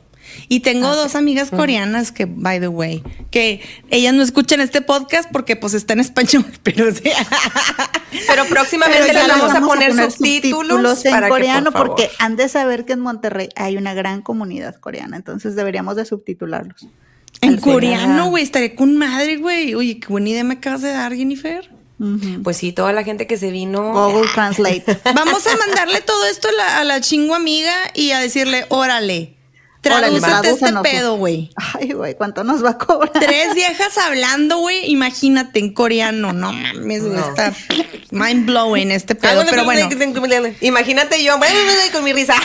Y 0.51 0.62
tengo 0.62 0.96
dos 0.96 1.13
amigas 1.13 1.51
coreanas 1.51 2.12
que, 2.12 2.25
by 2.25 2.60
the 2.60 2.68
way, 2.68 3.03
que 3.29 3.62
ellas 3.91 4.15
no 4.15 4.24
escuchan 4.24 4.60
este 4.62 4.82
podcast 4.82 5.29
porque 5.32 5.56
pues 5.56 5.75
está 5.75 5.94
en 5.94 6.00
español, 6.00 6.44
pero 6.63 6.91
sí. 6.91 7.03
Pero 8.27 8.46
próximamente 8.46 9.03
Pero 9.06 9.20
les 9.20 9.27
ya 9.27 9.38
vamos, 9.38 9.56
a 9.56 9.62
poner, 9.62 9.94
subtítulos, 9.94 11.06
en 11.06 11.12
para 11.12 11.27
que, 11.27 11.29
por 11.29 11.38
coreano 11.38 11.72
porque 11.72 12.10
han 12.18 12.36
de 12.36 12.50
saber 12.50 12.86
que 12.86 12.94
en 12.94 13.00
Monterrey 13.00 13.50
hay 13.56 13.77
una 13.77 13.94
gran 13.94 14.24
comunidad 14.24 14.75
coreana, 14.77 15.18
entonces 15.18 15.56
deberíamos 15.56 15.96
de 15.96 16.06
subtitularlos. 16.06 16.88
en 17.41 17.50
Al 17.50 17.62
coreano, 17.62 18.32
güey, 18.32 18.44
estaré 18.44 18.74
con 18.74 18.98
madre, 18.98 19.38
güey. 19.38 19.75
Oye, 19.75 20.00
qué 20.00 20.08
buena 20.08 20.29
idea 20.29 20.44
me 20.44 20.56
acabas 20.56 20.82
de 20.82 20.89
dar, 20.89 21.15
Jennifer. 21.15 21.70
Pues 22.44 22.58
sí, 22.58 22.72
toda 22.72 22.91
la 22.91 23.03
gente 23.03 23.27
que 23.27 23.38
se 23.38 23.51
vino. 23.51 23.94
Google 23.94 24.29
Translate. 24.34 25.00
Vamos 25.13 25.46
a 25.46 25.58
mandarle 25.58 26.01
todo 26.01 26.25
esto 26.25 26.48
a 26.48 26.51
la, 26.53 26.79
a 26.79 26.84
la 26.86 27.01
chingo 27.01 27.36
amiga 27.36 27.74
y 27.94 28.12
a 28.12 28.20
decirle, 28.20 28.65
Órale, 28.70 29.36
tradúcete 29.81 30.50
este 30.50 30.74
pedo, 30.83 31.15
güey. 31.17 31.50
Ay, 31.55 31.93
güey, 31.93 32.15
¿cuánto 32.15 32.43
nos 32.43 32.63
va 32.63 32.71
a 32.71 32.77
cobrar? 32.77 33.12
Tres 33.13 33.55
viejas 33.55 33.98
hablando, 33.98 34.57
güey. 34.59 34.91
Imagínate 34.91 35.59
en 35.59 35.74
coreano. 35.74 36.33
No 36.33 36.51
mames, 36.51 37.03
güey. 37.03 37.19
Está 37.19 37.53
mind 38.12 38.45
blowing 38.45 38.91
este 38.91 39.15
pedo. 39.15 39.41
Pero 39.50 39.63
bueno. 39.65 39.81
Imagínate 40.62 41.24
yo 41.24 41.36
con 41.91 42.03
mi 42.03 42.13
risa. 42.13 42.36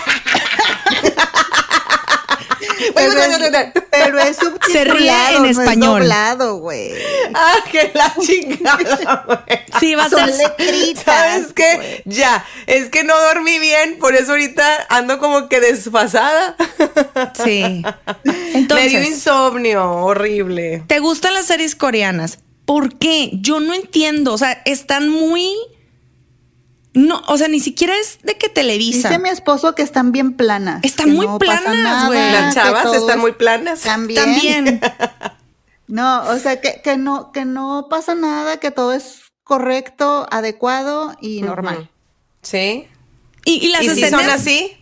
Pero 2.95 3.12
es, 3.12 3.38
pero 3.90 4.19
es 4.19 4.37
subtitulado, 4.37 4.73
Se 4.73 4.85
ríe 4.85 5.12
en 5.37 5.43
no 5.43 5.49
es 5.49 5.59
español. 5.59 6.00
doblado, 6.00 6.57
güey. 6.59 6.93
Ah, 7.35 7.57
que 7.71 7.90
la 7.95 8.14
chingada, 8.21 9.25
güey. 9.26 9.59
Sí, 9.81 9.95
va 9.95 10.04
a 10.04 10.11
Son 10.11 10.31
ser. 10.33 10.50
letritas. 10.59 11.04
¿Sabes 11.04 11.52
qué? 11.54 12.02
Ya, 12.04 12.45
es 12.66 12.88
que 12.90 13.04
no 13.04 13.14
dormí 13.21 13.59
bien, 13.59 13.99
por 13.99 14.14
eso 14.14 14.33
ahorita 14.33 14.87
ando 14.88 15.19
como 15.19 15.49
que 15.49 15.61
desfasada. 15.61 16.57
Sí. 17.45 17.83
Me 18.25 18.33
dio 18.33 18.35
Entonces, 18.54 19.09
insomnio, 19.09 19.90
horrible. 19.90 20.83
¿te 20.87 20.99
gustan 21.00 21.35
las 21.35 21.47
series 21.47 21.75
coreanas? 21.76 22.38
¿Por 22.64 22.99
qué? 22.99 23.31
Yo 23.35 23.61
no 23.61 23.75
entiendo. 23.75 24.33
O 24.33 24.38
sea, 24.38 24.62
están 24.64 25.09
muy. 25.09 25.50
No, 26.95 27.23
o 27.27 27.37
sea, 27.37 27.49
ni 27.49 27.59
siquiera 27.61 27.95
es 27.99 28.19
de 28.23 28.39
que 28.39 28.49
Televisa. 28.49 29.09
Dice 29.09 29.21
mi 29.21 29.29
esposo 29.29 29.75
que 29.75 29.83
están 29.83 30.13
bien 30.13 30.35
planas. 30.35 30.81
Están 30.85 31.11
muy 31.11 31.27
no 31.27 31.39
planas, 31.39 32.07
güey. 32.07 32.19
Las 32.33 32.55
chavas 32.55 32.95
están 32.95 33.17
es- 33.17 33.21
muy 33.23 33.33
planas. 33.33 33.81
También. 33.81 34.25
También. 34.25 34.81
No, 35.87 36.23
o 36.31 36.39
sea, 36.39 36.63
que, 36.63 36.81
que 36.83 36.97
no, 36.97 37.31
que 37.31 37.45
no 37.45 37.89
pasa 37.91 38.15
nada, 38.15 38.57
que 38.59 38.71
todo 38.71 38.95
es 38.95 39.25
correcto, 39.45 40.27
adecuado 40.31 41.15
y 41.21 41.43
normal. 41.43 41.91
¿Sí? 42.41 42.89
Y, 43.45 43.53
y 43.67 43.69
las 43.69 43.83
¿Y 43.83 43.91
si 43.91 44.03
escenas. 44.03 44.23
son 44.23 44.31
así? 44.31 44.77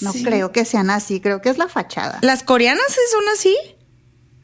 No 0.00 0.12
creo 0.12 0.52
que 0.52 0.64
sean 0.64 0.90
así, 0.90 1.20
creo 1.20 1.40
que 1.40 1.48
es 1.48 1.58
la 1.58 1.68
fachada. 1.68 2.20
¿Las 2.22 2.44
coreanas 2.44 2.84
sí 2.88 3.00
son 3.10 3.24
así? 3.34 3.56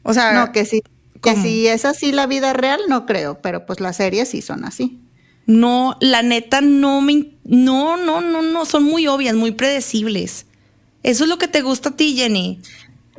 O 0.03 0.13
sea. 0.13 0.33
no, 0.33 0.51
que 0.51 0.65
sí, 0.65 0.81
que 1.21 1.37
si 1.37 1.67
es 1.69 1.85
así 1.85 2.11
la 2.11 2.27
vida 2.27 2.51
real, 2.51 2.81
no 2.89 3.05
creo, 3.05 3.41
pero 3.41 3.65
pues 3.65 3.79
las 3.79 3.95
series 3.95 4.27
sí 4.29 4.41
son 4.41 4.65
así. 4.65 4.99
No, 5.45 5.97
la 5.99 6.21
neta 6.23 6.61
no 6.61 7.01
me... 7.01 7.31
No, 7.43 7.97
no, 7.97 8.21
no, 8.21 8.41
no, 8.41 8.65
son 8.65 8.83
muy 8.83 9.07
obvias, 9.07 9.35
muy 9.35 9.51
predecibles. 9.51 10.47
Eso 11.03 11.23
es 11.23 11.29
lo 11.29 11.37
que 11.37 11.47
te 11.47 11.61
gusta 11.61 11.89
a 11.89 11.95
ti, 11.95 12.15
Jenny. 12.15 12.59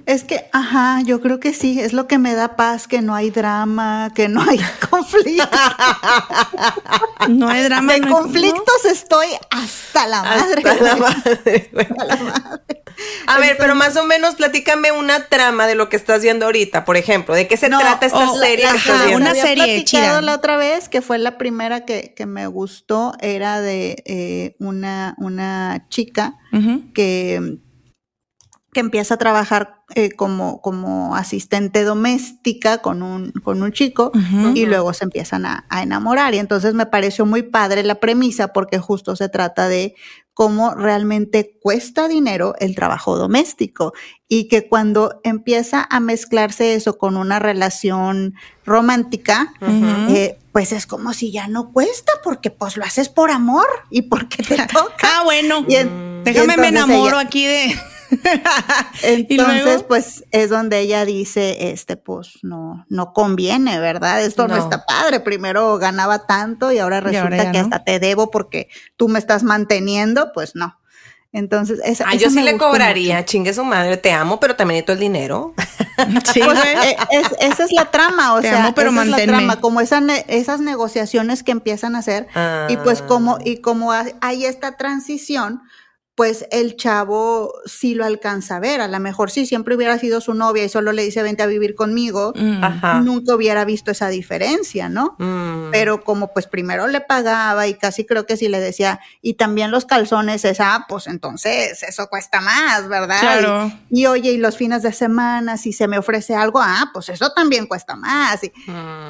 Es 0.04 0.22
que, 0.24 0.44
ajá, 0.52 1.00
yo 1.04 1.20
creo 1.20 1.40
que 1.40 1.52
sí, 1.54 1.80
es 1.80 1.92
lo 1.92 2.06
que 2.06 2.18
me 2.18 2.34
da 2.34 2.54
paz, 2.54 2.86
que 2.86 3.00
no 3.02 3.14
hay 3.14 3.30
drama, 3.30 4.12
que 4.14 4.28
no 4.28 4.40
hay 4.42 4.60
conflicto. 4.90 5.48
No 7.28 7.48
hay 7.48 7.62
drama. 7.64 7.92
De 7.94 8.00
no 8.00 8.06
hay- 8.06 8.12
conflictos 8.12 8.84
estoy 8.84 9.26
hasta 9.50 10.06
la 10.06 10.22
madre. 10.22 10.62
Hasta 10.70 10.84
la 10.84 10.96
madre, 10.96 11.70
güey. 11.72 11.86
Hasta 11.90 12.04
la 12.04 12.16
madre. 12.16 12.82
A 13.26 13.38
ver, 13.38 13.56
pero 13.58 13.74
más 13.74 13.96
o 13.96 14.04
menos 14.04 14.36
platícame 14.36 14.90
una 14.92 15.24
trama 15.26 15.66
de 15.66 15.74
lo 15.74 15.88
que 15.88 15.96
estás 15.96 16.22
viendo 16.22 16.46
ahorita, 16.46 16.84
por 16.84 16.96
ejemplo. 16.96 17.34
¿De 17.34 17.46
qué 17.48 17.56
se 17.56 17.68
No, 17.68 17.78
trata 17.78 18.06
esta 18.06 18.28
serie 18.34 18.64
la- 18.64 18.72
que 18.72 18.76
estás 18.78 19.00
viendo? 19.06 19.16
una 19.20 19.30
Había 19.30 19.42
serie 19.42 19.84
chida. 19.84 20.20
la 20.22 20.34
otra 20.34 20.56
vez, 20.56 20.88
que 20.88 21.02
fue 21.02 21.18
la 21.18 21.36
primera 21.36 21.84
que, 21.84 22.14
que 22.16 22.26
me 22.26 22.46
gustó, 22.46 23.12
era 23.20 23.60
de 23.60 24.02
eh, 24.06 24.56
una, 24.60 25.14
una 25.18 25.86
chica 25.88 26.36
que, 26.94 27.58
que 28.72 28.80
empieza 28.80 29.14
a 29.14 29.18
trabajar 29.18 29.75
eh, 29.94 30.10
como, 30.10 30.60
como 30.60 31.14
asistente 31.14 31.84
doméstica 31.84 32.78
con 32.78 33.02
un, 33.02 33.30
con 33.44 33.62
un 33.62 33.70
chico 33.72 34.10
y 34.54 34.66
luego 34.66 34.92
se 34.92 35.04
empiezan 35.04 35.46
a, 35.46 35.64
a 35.68 35.82
enamorar. 35.82 36.34
Y 36.34 36.38
entonces 36.38 36.74
me 36.74 36.86
pareció 36.86 37.24
muy 37.26 37.42
padre 37.42 37.82
la 37.84 37.96
premisa 38.00 38.48
porque 38.52 38.78
justo 38.78 39.14
se 39.16 39.28
trata 39.28 39.68
de 39.68 39.94
cómo 40.34 40.74
realmente 40.74 41.56
cuesta 41.62 42.08
dinero 42.08 42.54
el 42.58 42.74
trabajo 42.74 43.16
doméstico 43.16 43.94
y 44.28 44.48
que 44.48 44.68
cuando 44.68 45.20
empieza 45.24 45.86
a 45.88 45.98
mezclarse 46.00 46.74
eso 46.74 46.98
con 46.98 47.16
una 47.16 47.38
relación 47.38 48.34
romántica, 48.66 49.54
eh, 50.10 50.38
pues 50.52 50.72
es 50.72 50.86
como 50.86 51.14
si 51.14 51.30
ya 51.32 51.48
no 51.48 51.72
cuesta 51.72 52.12
porque 52.24 52.50
pues 52.50 52.76
lo 52.76 52.84
haces 52.84 53.08
por 53.08 53.30
amor 53.30 53.66
y 53.90 54.02
porque 54.02 54.42
te 54.42 54.56
toca. 54.72 54.94
Ah, 55.04 55.22
bueno. 55.24 55.64
Y 55.68 55.76
en- 55.76 56.22
Déjame 56.24 56.54
y 56.54 56.56
me 56.58 56.68
enamoro 56.68 57.18
ella- 57.18 57.20
aquí 57.20 57.46
de. 57.46 57.74
Entonces, 59.02 59.82
pues 59.82 60.24
es 60.30 60.50
donde 60.50 60.80
ella 60.80 61.04
dice, 61.04 61.70
este, 61.70 61.96
pues 61.96 62.38
no, 62.42 62.84
no 62.88 63.12
conviene, 63.12 63.78
¿verdad? 63.78 64.22
Esto 64.24 64.48
no, 64.48 64.56
No. 64.56 64.62
está 64.62 64.84
padre. 64.86 65.20
Primero 65.20 65.78
ganaba 65.78 66.26
tanto 66.26 66.72
y 66.72 66.78
ahora 66.78 66.98
Y 66.98 67.00
resulta 67.00 67.22
ahora 67.36 67.52
que 67.52 67.58
no. 67.58 67.64
hasta 67.64 67.84
te 67.84 67.98
debo 67.98 68.30
porque 68.30 68.68
tú 68.96 69.08
me 69.08 69.18
estás 69.18 69.42
manteniendo, 69.42 70.32
pues 70.32 70.54
no. 70.54 70.78
Entonces, 71.32 71.80
esa, 71.84 72.04
Ah, 72.08 72.12
esa 72.14 72.24
yo 72.24 72.30
sí 72.30 72.40
le 72.40 72.56
cobraría, 72.56 73.24
chingue 73.26 73.52
su 73.52 73.62
madre, 73.64 73.98
te 73.98 74.10
amo, 74.12 74.40
pero 74.40 74.56
también 74.56 74.76
necesito 74.76 74.92
el 74.92 75.00
dinero. 75.00 75.54
Sí, 75.96 76.42
mucho. 76.42 76.60
Pues, 76.60 76.64
eh, 76.84 76.96
es- 77.10 77.32
esa 77.40 77.64
es 77.64 77.72
la 77.72 77.90
trama, 77.90 78.34
o 78.34 78.42
Te 78.42 78.50
sea, 78.50 78.62
amo, 78.64 78.74
pero 78.74 78.90
esa 78.90 79.02
es 79.02 79.08
la 79.08 79.16
trama, 79.24 79.60
como 79.62 79.80
esa 79.80 79.98
ne- 80.02 80.26
esas 80.28 80.60
negociaciones 80.60 81.42
que 81.42 81.52
empiezan 81.52 81.96
a 81.96 82.00
hacer 82.00 82.26
y 82.68 82.76
pues 82.76 83.00
Ah. 83.00 83.06
como 83.06 83.38
y 83.42 83.62
como 83.62 83.92
ha- 83.92 84.04
hay 84.20 84.44
esta 84.44 84.76
transición, 84.76 85.62
pues 86.16 86.46
el 86.50 86.76
chavo 86.76 87.52
sí 87.66 87.94
lo 87.94 88.04
alcanza 88.06 88.56
a 88.56 88.58
ver. 88.60 88.80
A 88.80 88.88
lo 88.88 88.98
mejor 89.00 89.30
si 89.30 89.44
siempre 89.46 89.76
hubiera 89.76 89.98
sido 89.98 90.22
su 90.22 90.32
novia 90.32 90.64
y 90.64 90.68
solo 90.70 90.92
le 90.92 91.04
dice 91.04 91.22
vente 91.22 91.42
a 91.42 91.46
vivir 91.46 91.74
conmigo, 91.74 92.32
Mm. 92.34 92.64
Ajá. 92.64 93.00
nunca 93.02 93.34
hubiera 93.34 93.64
visto 93.66 93.90
esa 93.90 94.08
diferencia, 94.08 94.88
¿no? 94.88 95.14
Mm. 95.18 95.70
Pero 95.72 96.02
como 96.04 96.32
pues 96.32 96.46
primero 96.46 96.86
le 96.86 97.02
pagaba 97.02 97.66
y 97.66 97.74
casi 97.74 98.06
creo 98.06 98.24
que 98.24 98.38
si 98.38 98.48
le 98.48 98.60
decía, 98.60 98.98
y 99.20 99.34
también 99.34 99.70
los 99.70 99.84
calzones, 99.84 100.46
esa, 100.46 100.86
pues 100.88 101.06
entonces 101.06 101.82
eso 101.82 102.08
cuesta 102.08 102.40
más, 102.40 102.88
¿verdad? 102.88 103.20
Claro. 103.20 103.72
Y, 103.90 104.00
y, 104.00 104.06
oye, 104.06 104.32
y 104.32 104.38
los 104.38 104.56
fines 104.56 104.82
de 104.82 104.92
semana, 104.92 105.58
si 105.58 105.74
se 105.74 105.86
me 105.86 105.98
ofrece 105.98 106.34
algo, 106.34 106.60
ah, 106.62 106.90
pues 106.94 107.10
eso 107.10 107.30
también 107.32 107.66
cuesta 107.66 107.94
más. 107.94 108.42
Y, 108.42 108.52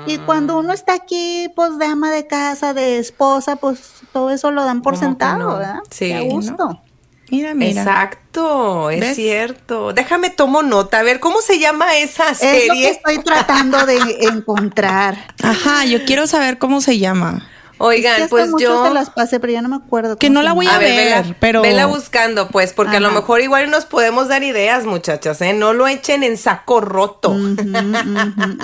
y 0.06 0.18
cuando 0.18 0.58
uno 0.58 0.72
está 0.72 0.94
aquí, 0.94 1.52
pues 1.54 1.78
de 1.78 1.86
ama 1.86 2.10
de 2.10 2.26
casa, 2.26 2.74
de 2.74 2.98
esposa, 2.98 3.54
pues 3.54 3.78
todo 4.12 4.30
eso 4.30 4.50
lo 4.50 4.64
dan 4.64 4.82
por 4.82 4.94
¿Cómo 4.94 5.00
que 5.02 5.06
sentado, 5.06 5.38
no? 5.38 5.58
¿verdad? 5.58 5.78
Sí, 5.88 6.06
Qué 6.08 6.14
a 6.16 6.56
¿no? 6.56 6.82
Mira, 7.30 7.54
mira. 7.54 7.82
Exacto, 7.82 8.90
es 8.90 9.00
¿Ves? 9.00 9.16
cierto. 9.16 9.92
Déjame 9.92 10.30
tomo 10.30 10.62
nota. 10.62 11.00
A 11.00 11.02
ver, 11.02 11.18
¿cómo 11.20 11.40
se 11.40 11.58
llama 11.58 11.96
esa 11.98 12.30
Es 12.30 12.40
lo 12.42 12.48
que 12.48 12.66
serie? 12.68 12.88
estoy 12.90 13.18
tratando 13.18 13.84
de 13.84 13.96
encontrar. 14.20 15.34
Ajá, 15.42 15.84
yo 15.86 16.04
quiero 16.04 16.26
saber 16.26 16.58
cómo 16.58 16.80
se 16.80 16.98
llama. 16.98 17.48
Oigan, 17.78 18.12
Es 18.12 18.18
que 18.18 18.22
hace 18.22 18.30
pues 18.30 18.62
yo. 18.62 18.84
te 18.84 18.90
las 18.94 19.10
pasé, 19.10 19.38
pero 19.38 19.52
ya 19.52 19.60
no 19.60 19.68
me 19.68 19.76
acuerdo. 19.76 20.16
Que 20.16 20.30
no 20.30 20.40
la 20.42 20.52
voy 20.54 20.64
llama. 20.64 20.78
a 20.78 20.80
ver, 20.80 21.04
vela, 21.22 21.36
pero- 21.40 21.60
vela 21.60 21.84
buscando, 21.86 22.48
pues, 22.48 22.72
porque 22.72 22.96
a 22.96 23.00
lo 23.00 23.10
mejor 23.10 23.42
igual 23.42 23.70
nos 23.70 23.84
podemos 23.84 24.28
dar 24.28 24.42
ideas, 24.44 24.84
muchachas, 24.86 25.42
¿eh? 25.42 25.52
No 25.52 25.74
lo 25.74 25.86
echen 25.86 26.22
en 26.22 26.38
saco 26.38 26.80
roto. 26.80 27.36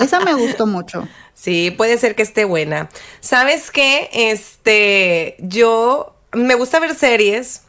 Esa 0.01 0.19
me 0.21 0.33
gustó 0.33 0.65
mucho. 0.67 1.07
Sí, 1.35 1.71
puede 1.75 1.97
ser 1.97 2.15
que 2.15 2.21
esté 2.21 2.45
buena. 2.45 2.89
¿Sabes 3.19 3.71
qué? 3.71 4.07
Este, 4.13 5.35
yo 5.39 6.15
me 6.31 6.53
gusta 6.55 6.79
ver 6.79 6.93
series, 6.95 7.62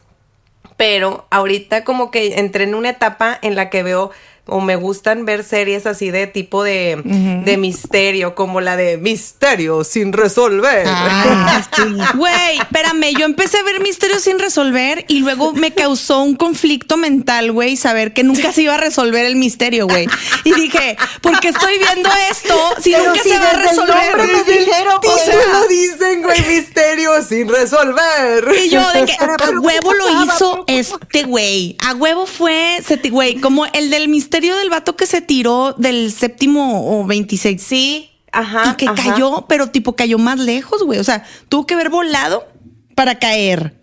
pero 0.77 1.25
ahorita 1.29 1.83
como 1.83 2.11
que 2.11 2.39
entré 2.39 2.65
en 2.65 2.75
una 2.75 2.89
etapa 2.89 3.37
en 3.41 3.55
la 3.55 3.69
que 3.69 3.83
veo 3.83 4.11
o 4.47 4.61
me 4.61 4.75
gustan 4.75 5.25
ver 5.25 5.43
series 5.43 5.87
así 5.87 6.11
de 6.11 6.27
tipo 6.27 6.63
de, 6.63 7.01
de 7.43 7.57
misterio, 7.57 8.35
como 8.35 8.61
la 8.61 8.77
de 8.77 8.97
Misterio 8.97 9.83
sin 9.83 10.13
resolver. 10.13 10.85
Ah, 10.87 11.67
Güey, 12.15 12.59
espérame, 12.59 13.13
yo 13.17 13.25
empecé 13.25 13.57
a 13.57 13.63
ver 13.63 13.81
misterios 13.81 14.21
sin 14.21 14.37
resolver 14.37 15.05
y 15.07 15.19
luego 15.19 15.53
me 15.53 15.73
causó 15.73 16.21
un 16.21 16.35
conflicto 16.35 16.95
mental, 16.95 17.51
güey, 17.51 17.75
saber 17.75 18.13
que 18.13 18.23
nunca 18.23 18.51
se 18.51 18.61
iba 18.61 18.75
a 18.75 18.77
resolver 18.77 19.25
el 19.25 19.35
misterio, 19.35 19.87
güey. 19.87 20.07
Y 20.43 20.53
dije, 20.53 20.95
¿por 21.21 21.39
qué 21.39 21.49
estoy 21.49 21.79
viendo 21.79 22.09
esto 22.29 22.55
si 22.79 22.91
Pero 22.91 23.05
nunca 23.05 23.23
si 23.23 23.29
se 23.29 23.39
va 23.39 23.47
a 23.47 23.51
el 23.51 23.61
resolver? 23.63 24.17
nombre 24.17 24.43
me 24.45 24.57
dijeron, 24.59 24.99
o 25.03 25.17
sea, 25.17 25.33
se 25.33 25.47
lo 25.47 25.67
dicen, 25.67 26.21
güey, 26.21 26.45
Misterio 26.47 27.23
sin 27.23 27.49
resolver. 27.49 28.45
Y 28.63 28.69
yo 28.69 28.91
de 28.91 29.05
que 29.05 29.13
a 29.13 29.59
huevo 29.59 29.93
lo 29.93 30.23
hizo 30.23 30.63
este 30.67 31.23
güey. 31.23 31.75
A 31.83 31.95
huevo 31.95 32.27
fue, 32.27 32.79
güey, 33.09 33.35
como 33.35 33.65
el 33.67 33.89
del 33.89 34.07
misterio 34.07 34.34
del 34.41 34.69
vato 34.69 34.95
que 34.95 35.05
se 35.05 35.21
tiró 35.21 35.73
del 35.73 36.11
séptimo 36.11 36.99
o 36.99 37.05
26. 37.05 37.61
Sí, 37.61 38.11
ajá. 38.31 38.71
y 38.71 38.75
que 38.75 38.87
ajá. 38.87 38.95
cayó, 39.11 39.45
pero 39.47 39.69
tipo 39.71 39.95
cayó 39.95 40.17
más 40.17 40.39
lejos, 40.39 40.83
güey. 40.83 40.99
O 40.99 41.03
sea, 41.03 41.23
tuvo 41.49 41.65
que 41.65 41.73
haber 41.75 41.89
volado 41.89 42.47
para 42.95 43.19
caer. 43.19 43.81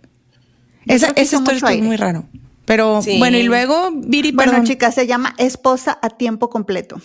Yo 0.85 0.95
Esa, 0.95 1.13
historia 1.17 1.61
aire. 1.67 1.81
muy 1.81 1.95
raro. 1.97 2.25
Pero 2.65 3.01
Sí. 3.01 3.17
bueno, 3.19 3.37
y 3.37 3.43
luego, 3.43 3.91
Viri, 3.93 4.31
Bueno, 4.31 4.51
perdón. 4.51 4.67
chicas, 4.67 4.95
se 4.95 5.05
llama 5.07 5.33
Esposa 5.37 5.97
a 6.01 6.09
tiempo 6.09 6.49
completo. 6.49 7.01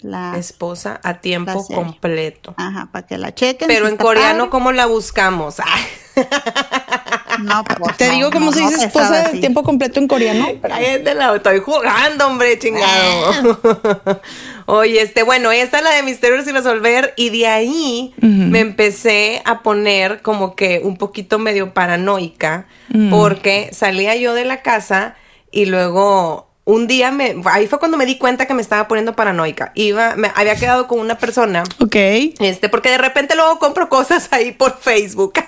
La, 0.00 0.36
Esposa 0.38 1.00
a 1.02 1.14
tiempo 1.20 1.66
completo. 1.66 2.54
ajá, 2.56 2.88
para 2.92 3.04
que 3.06 3.18
la 3.18 3.34
chequen. 3.34 3.66
Pero 3.66 3.86
si 3.86 3.92
en 3.92 3.98
coreano, 3.98 4.38
padre. 4.38 4.50
¿cómo 4.50 4.70
la 4.72 4.86
buscamos? 4.86 5.56
No, 7.38 7.64
pues, 7.64 7.96
Te 7.96 8.08
no, 8.08 8.12
digo 8.14 8.30
cómo 8.30 8.46
no, 8.46 8.52
se 8.52 8.60
dice 8.60 8.86
esposa 8.86 9.28
de 9.28 9.38
tiempo 9.38 9.62
completo 9.62 10.00
en 10.00 10.08
coreano. 10.08 10.48
La 10.62 11.34
estoy 11.34 11.60
jugando, 11.60 12.26
hombre, 12.26 12.58
chingado. 12.58 13.60
Oye, 14.66 15.00
este, 15.00 15.22
bueno, 15.22 15.50
esta 15.50 15.78
es 15.78 15.84
la 15.84 15.90
de 15.92 16.02
Misterios 16.02 16.44
sin 16.44 16.54
resolver 16.54 17.14
y 17.16 17.30
de 17.30 17.46
ahí 17.46 18.14
me 18.20 18.60
empecé 18.60 19.40
a 19.44 19.62
poner 19.62 20.20
como 20.22 20.54
que 20.56 20.80
un 20.84 20.96
poquito 20.96 21.38
medio 21.38 21.72
paranoica 21.72 22.66
porque 23.10 23.70
salía 23.72 24.14
yo 24.16 24.34
de 24.34 24.44
la 24.44 24.62
casa 24.62 25.16
y 25.50 25.66
luego 25.66 26.47
un 26.70 26.86
día 26.86 27.10
me, 27.10 27.34
ahí 27.46 27.66
fue 27.66 27.78
cuando 27.78 27.96
me 27.96 28.04
di 28.04 28.18
cuenta 28.18 28.46
que 28.46 28.52
me 28.52 28.60
estaba 28.60 28.88
poniendo 28.88 29.16
paranoica. 29.16 29.72
Iba, 29.74 30.16
me 30.16 30.30
había 30.34 30.54
quedado 30.54 30.86
con 30.86 31.00
una 31.00 31.16
persona. 31.16 31.62
Ok. 31.80 31.96
Este, 32.40 32.68
porque 32.68 32.90
de 32.90 32.98
repente 32.98 33.34
luego 33.36 33.58
compro 33.58 33.88
cosas 33.88 34.28
ahí 34.32 34.52
por 34.52 34.78
Facebook. 34.78 35.32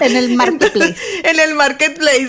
En 0.00 0.16
el 0.16 0.34
marketplace. 0.36 0.94
en 1.24 1.38
el 1.40 1.54
marketplace. 1.54 2.28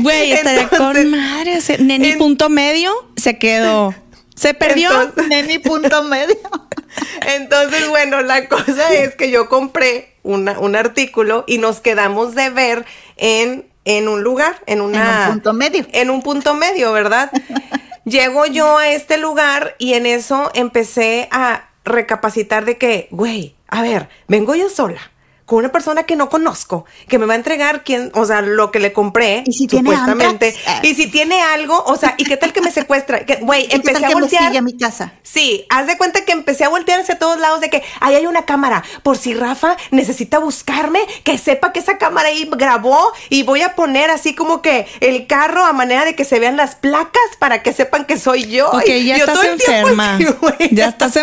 Güey, 0.00 0.32
estaría 0.32 0.68
con 0.68 1.10
madre. 1.10 1.60
se- 1.60 1.78
Neni 1.78 2.12
en- 2.12 2.18
punto 2.18 2.48
medio 2.48 2.92
se 3.16 3.38
quedó. 3.38 3.94
Se 4.34 4.52
perdió. 4.54 4.90
Entonces- 4.90 5.28
Neni 5.28 5.58
punto 5.58 6.02
medio. 6.04 6.36
Entonces, 7.36 7.88
bueno, 7.88 8.22
la 8.22 8.48
cosa 8.48 8.92
es 8.94 9.14
que 9.16 9.30
yo 9.30 9.48
compré 9.48 10.14
una- 10.22 10.58
un 10.58 10.76
artículo 10.76 11.44
y 11.46 11.58
nos 11.58 11.80
quedamos 11.80 12.34
de 12.34 12.50
ver 12.50 12.84
en, 13.16 13.66
en 13.84 14.08
un 14.08 14.22
lugar, 14.22 14.62
en 14.66 14.80
una... 14.80 15.24
En 15.24 15.28
un 15.28 15.32
punto 15.34 15.52
medio. 15.52 15.86
En 15.92 16.10
un 16.10 16.22
punto 16.22 16.54
medio, 16.54 16.92
¿verdad? 16.92 17.30
Llego 18.04 18.46
yo 18.46 18.76
a 18.78 18.88
este 18.88 19.16
lugar 19.16 19.76
y 19.78 19.94
en 19.94 20.06
eso 20.06 20.50
empecé 20.54 21.28
a 21.30 21.68
recapacitar 21.84 22.64
de 22.64 22.76
que, 22.76 23.08
güey, 23.10 23.54
a 23.68 23.82
ver, 23.82 24.08
vengo 24.28 24.54
yo 24.54 24.68
sola. 24.68 25.00
Con 25.46 25.58
una 25.58 25.70
persona 25.72 26.04
que 26.04 26.16
no 26.16 26.30
conozco, 26.30 26.86
que 27.08 27.18
me 27.18 27.26
va 27.26 27.34
a 27.34 27.36
entregar 27.36 27.84
quién, 27.84 28.10
o 28.14 28.24
sea, 28.24 28.40
lo 28.40 28.70
que 28.70 28.80
le 28.80 28.92
compré, 28.94 29.42
¿Y 29.46 29.52
si 29.52 29.66
tiene 29.66 29.90
supuestamente. 29.90 30.56
antrax? 30.56 30.84
Y 30.88 30.94
si 30.94 31.06
tiene 31.08 31.42
algo, 31.42 31.82
o 31.84 31.96
sea, 31.96 32.14
¿y 32.16 32.24
qué 32.24 32.36
tal 32.38 32.52
que 32.52 32.60
me 32.62 32.70
secuestra? 32.70 33.26
Que, 33.26 33.36
Güey, 33.36 33.64
¿Y 33.64 33.68
qué 33.68 33.76
empecé 33.76 33.94
tal 33.94 34.04
a 34.04 34.08
que 34.08 34.14
me 34.14 34.20
voltear. 34.22 34.56
a 34.56 34.60
mi 34.62 34.76
casa? 34.76 35.12
Sí, 35.22 35.66
haz 35.68 35.86
de 35.86 35.98
cuenta 35.98 36.24
que 36.24 36.32
empecé 36.32 36.64
a 36.64 36.68
voltear 36.68 37.00
hacia 37.00 37.18
todos 37.18 37.38
lados 37.38 37.60
de 37.60 37.68
que 37.68 37.82
ahí 38.00 38.14
hay 38.14 38.26
una 38.26 38.46
cámara. 38.46 38.82
Por 39.02 39.18
si 39.18 39.34
Rafa 39.34 39.76
necesita 39.90 40.38
buscarme, 40.38 41.00
que 41.24 41.36
sepa 41.36 41.72
que 41.72 41.80
esa 41.80 41.98
cámara 41.98 42.28
ahí 42.28 42.48
grabó 42.56 43.12
y 43.28 43.42
voy 43.42 43.62
a 43.62 43.74
poner 43.74 44.10
así 44.10 44.34
como 44.34 44.62
que 44.62 44.86
el 45.00 45.26
carro 45.26 45.64
a 45.64 45.72
manera 45.72 46.04
de 46.04 46.14
que 46.14 46.24
se 46.24 46.38
vean 46.40 46.56
las 46.56 46.74
placas 46.74 47.22
para 47.38 47.62
que 47.62 47.72
sepan 47.72 48.06
que 48.06 48.18
soy 48.18 48.46
yo. 48.46 48.70
Ok, 48.70 48.88
Y 48.88 49.04
ya 49.06 49.18
yo 49.18 49.24
estás 49.24 49.40
todo 49.40 49.52
el 49.52 49.58
tiempo 49.58 49.88
enferma. 49.88 50.14
así. 50.58 50.68
Ya 50.72 50.88
estás 50.88 51.12
Sí. 51.12 51.20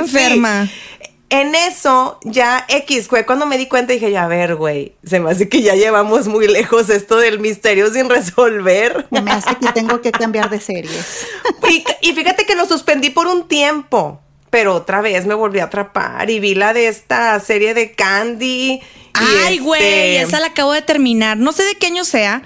En 1.31 1.55
eso, 1.55 2.19
ya 2.25 2.65
X, 2.67 3.07
güey, 3.07 3.25
cuando 3.25 3.45
me 3.45 3.57
di 3.57 3.67
cuenta 3.67 3.93
dije, 3.93 4.11
ya, 4.11 4.25
a 4.25 4.27
ver, 4.27 4.55
güey, 4.57 4.93
se 5.05 5.21
me 5.21 5.31
hace 5.31 5.47
que 5.47 5.61
ya 5.61 5.75
llevamos 5.75 6.27
muy 6.27 6.45
lejos 6.45 6.89
esto 6.89 7.15
del 7.15 7.39
misterio 7.39 7.89
sin 7.89 8.09
resolver. 8.09 9.07
Se 9.09 9.21
me 9.21 9.31
hace 9.31 9.55
que 9.55 9.71
tengo 9.71 10.01
que 10.01 10.11
cambiar 10.11 10.49
de 10.49 10.59
series. 10.59 11.25
Y, 11.69 11.85
y 12.01 12.13
fíjate 12.13 12.45
que 12.45 12.55
lo 12.55 12.65
suspendí 12.65 13.11
por 13.11 13.27
un 13.27 13.47
tiempo, 13.47 14.19
pero 14.49 14.75
otra 14.75 14.99
vez 14.99 15.25
me 15.25 15.33
volví 15.33 15.59
a 15.59 15.65
atrapar 15.65 16.29
y 16.29 16.41
vi 16.41 16.53
la 16.53 16.73
de 16.73 16.87
esta 16.89 17.39
serie 17.39 17.73
de 17.73 17.93
Candy. 17.93 18.81
Ay, 19.13 19.53
este- 19.55 19.59
güey, 19.61 20.17
esa 20.17 20.41
la 20.41 20.47
acabo 20.47 20.73
de 20.73 20.81
terminar. 20.81 21.37
No 21.37 21.53
sé 21.53 21.63
de 21.63 21.75
qué 21.75 21.85
año 21.87 22.03
sea. 22.03 22.41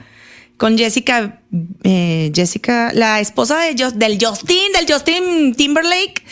Con 0.57 0.77
Jessica, 0.77 1.41
eh, 1.83 2.31
Jessica, 2.33 2.91
la 2.93 3.19
esposa 3.19 3.59
de 3.59 3.73
del 3.73 4.17
Justin, 4.19 4.71
del 4.73 4.91
Justin 4.91 5.53
Timberlake. 5.55 6.23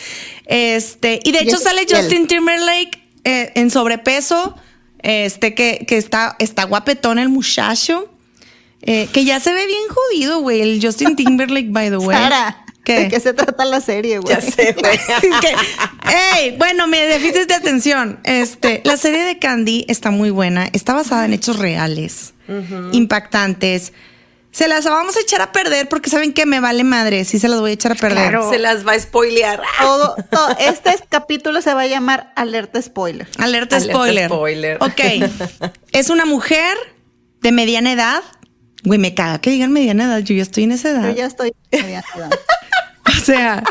Este, 0.45 1.19
y 1.23 1.31
de 1.31 1.39
hecho 1.39 1.57
Jessica 1.57 1.69
sale. 1.71 1.85
Justin 1.89 2.27
Timberlake 2.27 3.01
eh, 3.25 3.51
en 3.55 3.69
sobrepeso. 3.69 4.55
Este, 4.99 5.53
que, 5.53 5.83
que 5.85 5.97
está, 5.97 6.37
está 6.39 6.63
guapetón 6.63 7.19
el 7.19 7.27
muchacho. 7.27 8.09
eh, 8.81 9.09
que 9.11 9.25
ya 9.25 9.39
se 9.41 9.51
ve 9.53 9.65
bien 9.67 9.83
jodido, 9.89 10.39
güey. 10.39 10.61
El 10.61 10.79
Justin 10.81 11.15
Timberlake, 11.17 11.67
by 11.71 11.89
the 11.89 11.97
way. 11.97 12.17
Sara, 12.17 12.65
¿Qué? 12.85 12.99
¿de 13.01 13.07
qué 13.09 13.19
se 13.19 13.33
trata 13.33 13.65
la 13.65 13.81
serie, 13.81 14.19
güey? 14.19 14.33
Ya 14.33 14.41
sé, 14.41 14.73
güey. 14.79 14.97
ey, 16.37 16.55
bueno, 16.57 16.87
me 16.87 17.01
déficit 17.05 17.47
de 17.47 17.53
atención. 17.53 18.19
Este, 18.23 18.81
la 18.85 18.95
serie 18.97 19.23
de 19.23 19.39
Candy 19.39 19.85
está 19.89 20.11
muy 20.11 20.29
buena. 20.29 20.69
Está 20.71 20.93
basada 20.93 21.25
en 21.25 21.33
hechos 21.33 21.59
reales, 21.59 22.33
impactantes. 22.93 23.91
Se 24.53 24.67
las 24.67 24.85
vamos 24.85 25.17
a 25.17 25.19
echar 25.19 25.41
a 25.41 25.51
perder 25.51 25.89
porque 25.89 26.11
saben 26.11 26.31
que 26.31 26.45
me 26.45 26.59
vale 26.59 26.83
madre. 26.83 27.25
Sí, 27.25 27.39
se 27.39 27.47
las 27.47 27.59
voy 27.59 27.71
a 27.71 27.73
echar 27.73 27.91
a 27.93 27.95
perder. 27.95 28.37
Se 28.51 28.59
las 28.59 28.85
va 28.87 28.91
a 28.93 28.99
spoilear. 28.99 29.61
Todo, 29.81 30.15
todo- 30.29 30.55
este 30.59 30.95
capítulo 31.09 31.59
se 31.61 31.73
va 31.73 31.81
a 31.81 31.87
llamar 31.87 32.31
Alerta 32.35 32.79
Spoiler. 32.79 33.27
Alerta, 33.39 33.77
Alerta 33.77 33.93
spoiler. 33.93 34.29
spoiler. 34.29 34.77
Ok. 34.81 35.71
Es 35.91 36.09
una 36.11 36.25
mujer 36.25 36.77
de 37.41 37.51
mediana 37.51 37.91
edad. 37.93 38.21
Güey, 38.83 38.99
me 38.99 39.15
caga 39.15 39.39
que 39.41 39.49
digan 39.49 39.71
mediana 39.71 40.05
edad. 40.05 40.19
Yo 40.19 40.35
ya 40.35 40.43
estoy 40.43 40.65
en 40.65 40.71
esa 40.73 40.89
edad. 40.91 41.09
Yo 41.09 41.15
ya 41.15 41.25
estoy. 41.25 41.53
ya 41.71 41.99
estoy. 41.99 42.23
O 43.21 43.25
sea, 43.25 43.63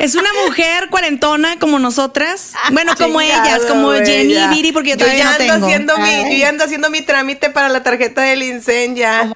es 0.00 0.14
una 0.14 0.28
mujer 0.46 0.88
cuarentona 0.90 1.58
como 1.58 1.78
nosotras. 1.78 2.52
Bueno, 2.72 2.92
como 2.96 3.20
Chingado, 3.20 3.44
ellas, 3.44 3.60
como 3.66 3.92
Jenny 3.92 4.34
y 4.34 4.48
Viri, 4.48 4.72
porque 4.72 4.90
yo 4.90 4.96
Yo 4.96 5.00
todavía 5.04 5.24
ya 5.24 5.24
no 5.24 5.30
ando 5.32 5.54
tengo. 5.54 5.66
haciendo 5.66 5.98
mi, 5.98 6.32
yo 6.32 6.38
ya 6.38 6.48
ando 6.48 6.64
haciendo 6.64 6.90
mi 6.90 7.02
trámite 7.02 7.50
para 7.50 7.68
la 7.68 7.82
tarjeta 7.82 8.22
del 8.22 8.42
INSEN 8.42 8.96
ya. 8.96 9.32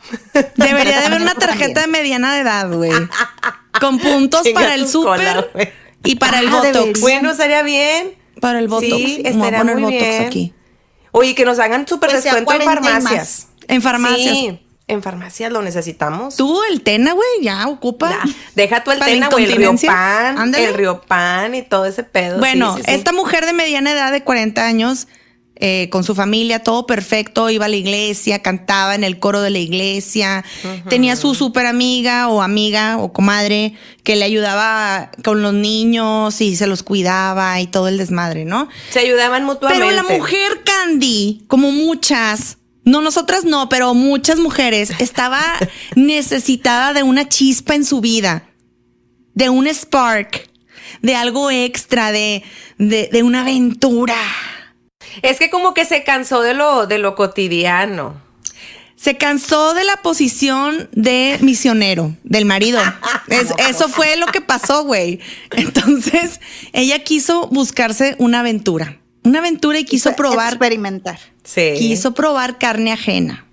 Debería 0.57 1.00
de 1.00 1.07
haber 1.07 1.20
una 1.22 1.35
tarjeta 1.35 1.81
de 1.83 1.87
mediana 1.88 2.38
edad, 2.40 2.70
güey. 2.72 2.92
Con 3.81 3.98
puntos 3.98 4.42
Chinga 4.44 4.61
para 4.61 4.74
el 4.74 4.88
súper 4.88 5.50
y 6.05 6.16
para 6.16 6.40
el 6.40 6.48
Ah, 6.48 6.61
Botox. 6.62 7.00
Bueno, 7.00 7.31
estaría 7.31 7.62
bien. 7.62 8.14
Para 8.40 8.59
el 8.59 8.68
Botox. 8.68 8.90
Sí, 8.90 9.20
Me 9.22 9.22
voy 9.22 9.26
a 9.26 9.31
estaría 9.31 9.59
poner 9.59 9.74
muy 9.76 9.92
Botox 9.92 10.09
bien. 10.11 10.24
aquí. 10.26 10.55
Oye, 11.12 11.35
que 11.35 11.44
nos 11.44 11.59
hagan 11.59 11.87
súper 11.87 12.11
Que 12.11 12.20
sea 12.22 12.35
descuento 12.35 12.52
en 12.62 12.68
40 12.68 12.81
y 12.81 12.92
más. 12.92 13.02
farmacias. 13.05 13.48
En 13.68 13.83
farmacias. 13.83 14.37
Sí. 14.37 14.62
En 14.88 15.03
farmacia 15.03 15.49
lo 15.49 15.62
necesitamos. 15.62 16.37
Tú, 16.37 16.61
el 16.71 16.83
Tena, 16.83 17.12
güey, 17.12 17.29
ya 17.40 17.68
ocupa. 17.68 18.21
Deja 18.55 18.83
tú 18.85 18.90
el 18.90 18.99
Tena, 18.99 19.29
güey, 19.29 19.45
el. 19.45 19.57
Riopan, 19.57 20.55
el 20.55 20.75
Riopan 20.75 21.55
y 21.55 21.62
todo 21.62 21.87
ese 21.87 22.03
pedo. 22.03 22.38
Bueno, 22.38 22.77
sí, 22.77 22.83
sí, 22.83 22.85
sí. 22.88 22.95
esta 22.95 23.12
mujer 23.12 23.47
de 23.47 23.53
mediana 23.53 23.92
edad 23.92 24.12
de 24.12 24.23
40 24.25 24.66
años, 24.66 25.07
eh, 25.64 25.88
con 25.90 26.03
su 26.03 26.16
familia, 26.16 26.64
todo 26.64 26.87
perfecto, 26.87 27.49
iba 27.49 27.66
a 27.66 27.68
la 27.68 27.77
iglesia, 27.77 28.42
cantaba 28.42 28.97
en 28.97 29.05
el 29.05 29.21
coro 29.21 29.40
de 29.42 29.51
la 29.51 29.61
iglesia, 29.61 30.45
tenía 30.88 31.14
su 31.14 31.37
super 31.37 31.66
amiga 31.66 32.27
o 32.27 32.42
amiga 32.42 32.97
o 32.99 33.12
comadre 33.12 33.75
que 34.03 34.16
le 34.16 34.25
ayudaba 34.25 35.12
con 35.23 35.40
los 35.40 35.55
niños 35.55 36.40
y 36.40 36.57
se 36.57 36.66
los 36.66 36.83
cuidaba 36.83 37.61
y 37.61 37.68
todo 37.68 37.87
el 37.87 37.97
desmadre, 37.97 38.45
¿no? 38.45 38.68
Se 38.90 38.99
ayudaban 38.99 39.45
mutuamente. 39.45 39.87
Pero 39.87 39.95
la 39.95 40.03
mujer 40.03 40.64
Candy, 40.64 41.45
como 41.47 41.71
muchas, 41.71 42.59
no 42.85 43.01
nosotras 43.01 43.45
no, 43.45 43.68
pero 43.68 43.95
muchas 43.95 44.38
mujeres, 44.38 44.90
estaba 44.99 45.40
necesitada 45.95 46.92
de 46.92 47.03
una 47.03 47.29
chispa 47.29 47.75
en 47.75 47.85
su 47.85 48.01
vida, 48.01 48.49
de 49.35 49.49
un 49.49 49.66
spark, 49.66 50.49
de 51.01 51.14
algo 51.16 51.51
extra, 51.51 52.12
de, 52.12 52.42
de, 52.79 53.09
de 53.12 53.23
una 53.23 53.42
aventura. 53.42 54.16
Es 55.23 55.38
que 55.38 55.51
como 55.51 55.75
que 55.75 55.85
se 55.85 56.05
cansó 56.05 56.42
de 56.42 56.55
lo, 56.55 56.87
de 56.87 56.99
lo 56.99 57.14
cotidiano. 57.14 58.21
Se 58.97 59.16
cansó 59.16 59.75
de 59.75 59.83
la 59.85 59.97
posición 59.97 60.88
de 60.92 61.37
misionero 61.40 62.14
del 62.23 62.45
marido. 62.45 62.81
Es- 63.29 63.53
eso 63.68 63.88
fue 63.88 64.16
lo 64.16 64.27
que 64.27 64.40
pasó, 64.40 64.85
güey. 64.85 65.18
Entonces, 65.51 66.40
ella 66.73 67.03
quiso 67.03 67.49
buscarse 67.49 68.14
una 68.18 68.40
aventura. 68.40 69.01
Una 69.25 69.40
aventura 69.40 69.79
y 69.79 69.85
quiso 69.85 70.14
probar 70.14 70.51
Experimentar. 70.55 71.18
Sí. 71.44 71.74
quiso 71.78 72.12
probar 72.14 72.59
carne 72.59 72.92
ajena. 72.92 73.44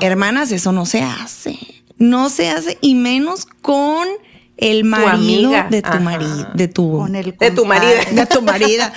Hermanas, 0.00 0.52
eso 0.52 0.72
no 0.72 0.86
se 0.86 1.02
hace. 1.02 1.58
No 1.98 2.28
se 2.30 2.50
hace 2.50 2.78
y 2.80 2.94
menos 2.94 3.46
con 3.62 4.06
el 4.56 4.84
marido 4.84 5.50
de 5.70 5.82
tu 5.82 5.98
marido, 6.00 6.48
de 6.54 6.68
tu 6.68 6.98
Con 6.98 7.16
el 7.16 7.36
De 7.36 7.50
tu 7.50 7.66
marido. 7.66 7.92
de 8.12 8.26
tu 8.26 8.42
marida, 8.42 8.92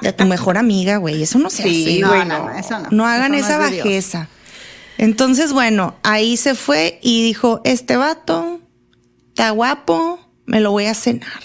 de 0.00 0.12
tu 0.12 0.24
mejor 0.24 0.58
amiga, 0.58 0.96
güey. 0.96 1.22
Eso 1.22 1.38
no 1.38 1.50
se 1.50 1.62
Sí, 1.64 2.02
hace. 2.02 2.08
güey, 2.08 2.24
no, 2.26 2.38
no. 2.38 2.44
no, 2.50 2.58
eso 2.58 2.78
no. 2.80 2.88
No 2.90 3.06
hagan 3.06 3.34
Eso 3.34 3.46
esa 3.46 3.54
es 3.68 3.76
bajeza. 3.76 4.28
Entonces, 4.98 5.52
bueno, 5.52 5.96
ahí 6.02 6.36
se 6.36 6.54
fue 6.54 6.98
y 7.02 7.22
dijo, 7.24 7.60
este 7.64 7.96
vato 7.96 8.60
está 9.28 9.50
guapo, 9.50 10.20
me 10.46 10.60
lo 10.60 10.70
voy 10.70 10.86
a 10.86 10.94
cenar. 10.94 11.42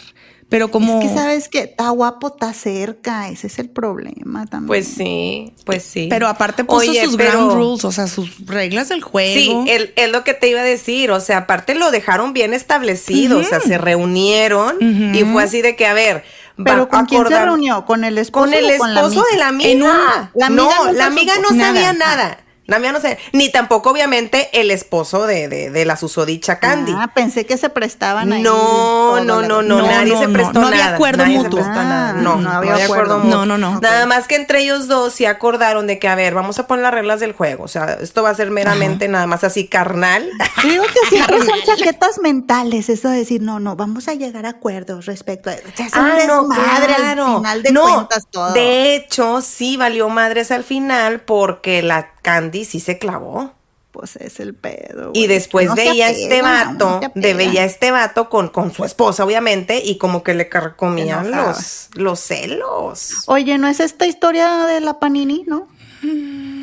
Pero 0.49 0.71
como... 0.71 0.99
Es 0.99 1.07
que 1.07 1.13
sabes 1.13 1.47
que 1.47 1.59
está 1.59 1.89
guapo, 1.91 2.29
está 2.29 2.53
cerca. 2.53 3.29
Ese 3.29 3.45
es 3.47 3.59
el 3.59 3.69
problema 3.69 4.47
también. 4.47 4.67
Pues 4.67 4.87
sí, 4.87 5.53
pues 5.63 5.83
sí. 5.83 6.07
Pero 6.09 6.27
aparte 6.27 6.63
puso 6.63 6.89
Oye, 6.89 7.05
sus 7.05 7.15
pero- 7.17 7.33
ground 7.33 7.53
rules, 7.53 7.85
o 7.85 7.91
sea, 7.91 8.07
sus 8.07 8.45
reglas 8.47 8.89
del 8.89 9.03
juego. 9.03 9.33
Sí, 9.65 9.91
es 9.95 10.11
lo 10.11 10.23
que 10.23 10.33
te 10.33 10.49
iba 10.49 10.61
a 10.61 10.63
decir. 10.63 11.11
O 11.11 11.19
sea, 11.19 11.37
aparte 11.39 11.75
lo 11.75 11.91
dejaron 11.91 12.33
bien 12.33 12.53
establecido. 12.55 13.37
O 13.39 13.43
sea, 13.43 13.59
se 13.59 13.77
reunieron 13.77 14.77
y 15.15 15.23
fue 15.23 15.43
así 15.43 15.61
de 15.61 15.75
que, 15.75 15.85
a 15.85 15.93
ver. 15.93 16.23
Pero 16.61 16.89
¿con 16.89 17.05
quién 17.05 17.25
se 17.27 17.39
reunió? 17.45 17.85
¿Con 17.85 18.03
el 18.03 18.17
esposo 18.17 18.45
Con 18.45 18.53
el 18.53 18.65
o 18.65 18.77
con 18.79 18.93
la 18.93 19.01
esposo 19.01 19.23
de 19.31 19.37
la 19.37 19.47
amiga. 19.47 19.69
En 19.69 19.83
un- 19.83 19.89
la 20.35 20.47
amiga 20.47 20.49
no, 20.85 20.91
la 20.91 21.05
amiga 21.05 21.33
no 21.39 21.49
sabía 21.49 21.93
nada. 21.93 22.15
nada. 22.15 22.37
La 22.69 22.77
amiga 22.77 22.91
no 22.93 23.01
sabía. 23.01 23.17
Ni 23.33 23.51
tampoco, 23.51 23.89
obviamente, 23.91 24.49
el 24.53 24.71
esposo 24.71 25.25
de, 25.27 25.47
de, 25.47 25.69
de 25.71 25.85
la 25.85 25.97
susodicha 25.97 26.59
Candy. 26.59 26.93
Ah, 26.95 27.11
pensé 27.13 27.45
que 27.45 27.57
se 27.57 27.69
prestaban 27.69 28.31
ahí. 28.31 28.41
No, 28.41 29.19
no, 29.23 29.41
no, 29.41 29.61
no, 29.61 29.79
No, 29.79 29.87
nadie 29.87 30.13
no, 30.13 30.19
se 30.19 30.27
no, 30.27 30.33
prestó 30.33 30.59
no 30.61 30.67
había 30.67 30.83
nada. 30.85 30.95
acuerdo 30.95 31.23
nadie 31.25 31.37
mutuo. 31.39 31.59
se 31.59 31.65
prestó 31.65 31.83
nada. 31.83 32.09
Ah, 32.09 32.13
No, 32.13 32.35
no 32.35 32.41
no 32.41 32.51
había 32.51 32.73
había 32.73 32.85
acuerdo 32.85 33.15
acuerdo 33.15 33.19
mutuo. 33.25 33.45
No, 33.45 33.57
no, 33.57 33.57
no. 33.57 33.79
Nada 33.81 34.05
más 34.05 34.27
que 34.27 34.35
entre 34.35 34.61
ellos 34.61 34.87
dos 34.87 35.13
sí 35.13 35.25
acordaron 35.25 35.87
de 35.87 35.99
que, 35.99 36.07
a 36.07 36.15
ver, 36.15 36.33
vamos 36.33 36.59
a 36.59 36.67
poner 36.67 36.83
las 36.83 36.93
reglas 36.93 37.19
del 37.19 37.33
juego. 37.33 37.63
O 37.63 37.67
sea, 37.67 37.97
esto 38.01 38.23
va 38.23 38.29
a 38.29 38.35
ser 38.35 38.51
meramente 38.51 39.07
nada 39.07 39.27
más 39.27 39.43
así 39.43 39.67
carnal. 39.67 40.29
Digo 40.63 40.83
que 40.85 41.09
siempre 41.09 41.39
son 41.45 41.59
chaquetas 41.65 42.19
mentales, 42.19 42.89
eso 42.89 43.09
de 43.09 43.17
decir, 43.17 43.41
no, 43.41 43.59
no, 43.59 43.75
vamos 43.75 44.07
a 44.07 44.13
llegar 44.13 44.45
a 44.45 44.49
acuerdos 44.49 45.05
respecto 45.05 45.49
a... 45.49 45.53
O 45.53 45.57
sea, 45.75 45.87
es 45.87 45.93
un 45.95 46.49
desmadre 46.49 46.93
al 46.95 47.15
final 47.15 47.63
de 47.63 47.69
Ah, 47.69 47.71
No, 47.73 47.83
cuentas 47.95 48.27
todo. 48.29 48.53
De 48.53 48.95
hecho, 48.95 49.41
sí 49.41 49.77
valió 49.77 50.09
madres 50.09 50.51
al 50.51 50.63
final 50.63 51.21
porque 51.21 51.81
la 51.81 52.11
Candy 52.21 52.58
sí 52.65 52.79
se 52.79 52.97
clavó. 52.97 53.53
Pues 53.91 54.17
es 54.17 54.39
el 54.39 54.53
pedo. 54.53 55.09
Y 55.15 55.25
después 55.25 55.65
no 55.67 55.75
veía 55.75 56.05
a 56.05 56.09
apega, 56.09 56.23
este 56.23 56.37
no 56.37 56.43
vato, 56.43 56.87
apega. 56.97 57.11
de 57.15 57.33
veía 57.33 57.63
a 57.63 57.65
este 57.65 57.89
vato 57.89 58.29
con, 58.29 58.49
con 58.49 58.71
su 58.71 58.85
esposa, 58.85 59.25
obviamente, 59.25 59.81
y 59.83 59.97
como 59.97 60.21
que 60.21 60.35
le 60.35 60.47
carcomían 60.47 61.31
los, 61.31 61.89
los 61.95 62.19
celos. 62.19 63.23
Oye, 63.25 63.57
¿no 63.57 63.67
es 63.67 63.79
esta 63.79 64.05
historia 64.05 64.65
de 64.67 64.79
la 64.81 64.99
Panini, 64.99 65.43
no? 65.47 65.67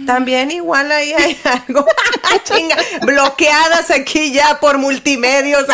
También 0.06 0.52
igual 0.52 0.92
ahí 0.92 1.12
hay 1.14 1.36
algo. 1.66 1.84
Chinga, 2.44 2.76
bloqueadas 3.02 3.90
aquí 3.90 4.32
ya 4.32 4.60
por 4.60 4.78
multimedios. 4.78 5.64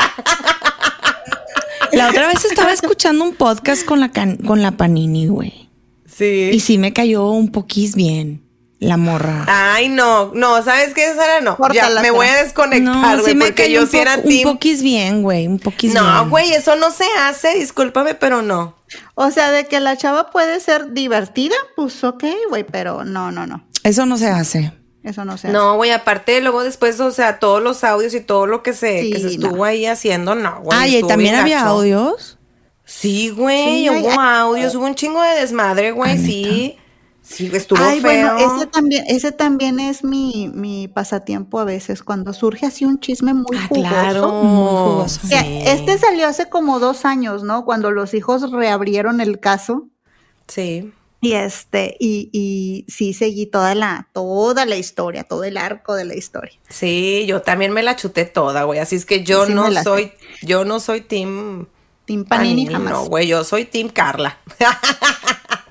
La 1.92 2.08
otra 2.08 2.28
vez 2.28 2.44
estaba 2.46 2.72
escuchando 2.72 3.24
un 3.24 3.34
podcast 3.34 3.84
con 3.84 4.00
la, 4.00 4.10
can- 4.10 4.38
con 4.38 4.62
la 4.62 4.72
Panini, 4.72 5.26
güey. 5.26 5.68
Sí. 6.06 6.50
Y 6.52 6.60
sí 6.60 6.78
me 6.78 6.92
cayó 6.94 7.28
un 7.30 7.52
poquís 7.52 7.94
bien 7.94 8.42
la 8.82 8.96
morra. 8.96 9.44
Ay, 9.46 9.88
no, 9.88 10.32
no, 10.34 10.60
¿sabes 10.62 10.92
qué, 10.92 11.14
Sara? 11.14 11.40
No, 11.40 11.56
Córtala, 11.56 11.94
ya 11.96 12.00
me 12.02 12.10
voy 12.10 12.26
a 12.26 12.42
desconectar, 12.42 12.94
no, 12.94 13.12
güey, 13.22 13.24
sí 13.24 13.34
me 13.36 13.44
porque 13.46 13.70
yo 13.70 13.82
un, 13.82 13.86
sí 13.88 13.98
era 13.98 14.16
un 14.16 14.22
team. 14.24 14.42
poquís 14.42 14.82
bien, 14.82 15.22
güey, 15.22 15.46
un 15.46 15.58
poquís 15.60 15.92
bien. 15.92 16.04
No, 16.04 16.28
güey, 16.28 16.52
eso 16.52 16.74
no 16.76 16.90
se 16.90 17.04
hace, 17.20 17.54
discúlpame, 17.54 18.14
pero 18.14 18.42
no. 18.42 18.76
O 19.14 19.30
sea, 19.30 19.52
de 19.52 19.66
que 19.66 19.78
la 19.80 19.96
chava 19.96 20.30
puede 20.30 20.58
ser 20.60 20.92
divertida, 20.92 21.54
pues 21.76 22.02
ok, 22.02 22.24
güey, 22.48 22.64
pero 22.64 23.04
no, 23.04 23.30
no, 23.30 23.46
no. 23.46 23.64
Eso 23.84 24.04
no 24.04 24.18
se 24.18 24.28
hace. 24.28 24.72
Eso 25.04 25.24
no 25.24 25.36
se 25.38 25.46
hace. 25.48 25.52
No, 25.56 25.76
güey, 25.76 25.92
aparte 25.92 26.40
luego 26.40 26.64
después, 26.64 26.98
o 27.00 27.10
sea, 27.12 27.38
todos 27.38 27.62
los 27.62 27.84
audios 27.84 28.14
y 28.14 28.20
todo 28.20 28.46
lo 28.46 28.62
que 28.64 28.72
se, 28.72 29.08
que 29.10 29.20
se 29.20 29.28
Sí, 29.28 29.34
estuvo 29.36 29.58
no. 29.58 29.64
ahí 29.64 29.86
haciendo, 29.86 30.34
no, 30.34 30.60
güey. 30.60 30.76
Ay, 30.80 30.96
y 30.96 31.02
también 31.06 31.36
había 31.36 31.58
gacho. 31.58 31.68
audios. 31.70 32.38
Sí, 32.84 33.30
güey, 33.30 33.84
Sí, 33.84 33.90
hubo 33.90 34.20
audios, 34.20 34.74
hubo 34.74 34.86
un 34.86 34.94
chingo 34.96 35.22
de 35.22 35.40
desmadre, 35.40 35.92
güey, 35.92 36.18
sí. 36.18 36.76
Sí, 37.22 37.48
estuvo 37.52 37.78
Ay, 37.80 38.00
feo. 38.00 38.34
bueno, 38.34 38.56
ese 38.56 38.66
también, 38.66 39.04
ese 39.06 39.32
también 39.32 39.78
es 39.80 40.02
mi, 40.04 40.50
mi 40.52 40.88
pasatiempo 40.88 41.60
a 41.60 41.64
veces, 41.64 42.02
cuando 42.02 42.32
surge 42.32 42.66
así 42.66 42.84
un 42.84 42.98
chisme 43.00 43.32
muy 43.32 43.56
Ah, 43.56 43.66
jugoso. 43.68 43.88
claro. 43.88 44.32
Muy 44.32 44.92
jugoso. 44.92 45.20
Sí. 45.28 45.34
Este 45.64 45.98
salió 45.98 46.26
hace 46.26 46.48
como 46.48 46.80
dos 46.80 47.04
años, 47.04 47.42
¿no? 47.44 47.64
Cuando 47.64 47.90
los 47.92 48.12
hijos 48.14 48.50
reabrieron 48.50 49.20
el 49.20 49.38
caso. 49.38 49.88
Sí. 50.48 50.92
Y 51.20 51.34
este, 51.34 51.96
y, 52.00 52.28
y 52.32 52.84
sí 52.90 53.14
seguí 53.14 53.46
toda 53.46 53.76
la, 53.76 54.08
toda 54.12 54.66
la 54.66 54.74
historia, 54.74 55.22
todo 55.22 55.44
el 55.44 55.56
arco 55.56 55.94
de 55.94 56.04
la 56.04 56.16
historia. 56.16 56.58
Sí, 56.68 57.24
yo 57.28 57.42
también 57.42 57.72
me 57.72 57.84
la 57.84 57.94
chuté 57.94 58.24
toda, 58.24 58.64
güey. 58.64 58.80
Así 58.80 58.96
es 58.96 59.06
que 59.06 59.22
yo 59.22 59.46
Sí, 59.46 59.54
no 59.54 59.70
soy, 59.84 60.10
yo 60.42 60.64
no 60.64 60.80
soy 60.80 61.02
team 61.02 61.66
Team 62.04 62.24
Panini, 62.24 62.64
Panini, 62.64 62.72
jamás. 62.72 62.92
no, 62.92 63.04
güey, 63.04 63.28
yo 63.28 63.44
soy 63.44 63.64
team 63.64 63.88
Carla. 63.88 64.38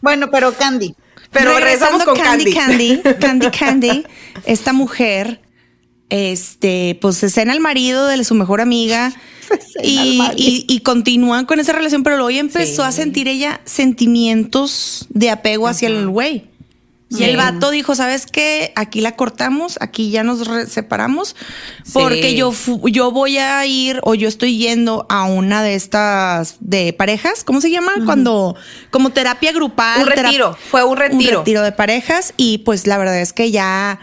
Bueno, 0.00 0.30
pero 0.30 0.52
Candy. 0.54 0.94
Pero 1.30 1.54
regresamos 1.54 2.04
con 2.04 2.16
Candy. 2.16 2.52
Candy, 2.52 3.00
Candy, 3.20 3.50
Candy, 3.50 4.04
esta 4.44 4.72
mujer, 4.72 5.40
este, 6.10 6.98
pues 7.00 7.22
escena 7.22 7.52
el 7.54 7.60
marido 7.60 8.06
de 8.06 8.22
su 8.24 8.34
mejor 8.34 8.60
amiga 8.60 9.12
y, 9.82 10.20
y, 10.36 10.66
y 10.68 10.80
continúan 10.80 11.46
con 11.46 11.58
esa 11.58 11.72
relación, 11.72 12.02
pero 12.02 12.16
luego 12.16 12.30
ella 12.30 12.40
empezó 12.40 12.82
Sí. 12.82 12.88
a 12.88 12.92
sentir 12.92 13.28
ella 13.28 13.60
sentimientos 13.64 15.06
de 15.10 15.30
apego 15.30 15.68
hacia 15.68 15.88
el 15.88 16.08
güey. 16.08 16.50
Y 17.12 17.16
Sí. 17.16 17.24
el 17.24 17.36
vato 17.36 17.70
dijo, 17.70 17.94
¿sabes 17.94 18.24
qué? 18.26 18.72
Aquí 18.74 19.02
la 19.02 19.16
cortamos, 19.16 19.76
aquí 19.82 20.10
ya 20.10 20.22
nos 20.22 20.40
separamos, 20.68 21.36
porque 21.92 22.30
Sí. 22.30 22.36
yo, 22.36 22.54
yo 22.86 23.10
voy 23.10 23.36
a 23.36 23.64
ir 23.66 24.00
o 24.02 24.14
yo 24.14 24.28
estoy 24.28 24.56
yendo 24.56 25.04
a 25.10 25.24
una 25.24 25.62
de 25.62 25.74
estas 25.74 26.56
de 26.60 26.92
parejas, 26.94 27.44
¿cómo 27.44 27.60
se 27.60 27.70
llama? 27.70 27.92
Cuando, 28.06 28.56
como 28.90 29.10
terapia 29.10 29.52
grupal. 29.52 30.00
Un 30.02 30.06
retiro, 30.08 30.56
fue 30.70 30.84
un 30.84 30.96
retiro. 30.96 31.40
Un 31.40 31.44
retiro 31.44 31.62
de 31.62 31.72
parejas 31.72 32.32
y 32.38 32.58
pues 32.58 32.86
la 32.86 32.96
verdad 32.96 33.20
es 33.20 33.32
que 33.34 33.50
ya 33.50 34.00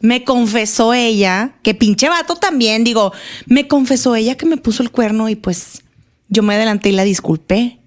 me 0.00 0.22
confesó 0.24 0.94
ella, 0.94 1.54
que 1.62 1.74
pinche 1.74 2.08
vato 2.08 2.36
también, 2.36 2.84
digo, 2.84 3.12
me 3.46 3.66
confesó 3.68 4.14
ella 4.14 4.36
que 4.36 4.46
me 4.46 4.56
puso 4.56 4.82
el 4.82 4.90
cuerno 4.90 5.28
y 5.28 5.34
pues 5.36 5.82
yo 6.28 6.42
me 6.42 6.54
adelanté 6.54 6.88
y 6.90 6.92
la 6.92 7.04
disculpé. 7.04 7.78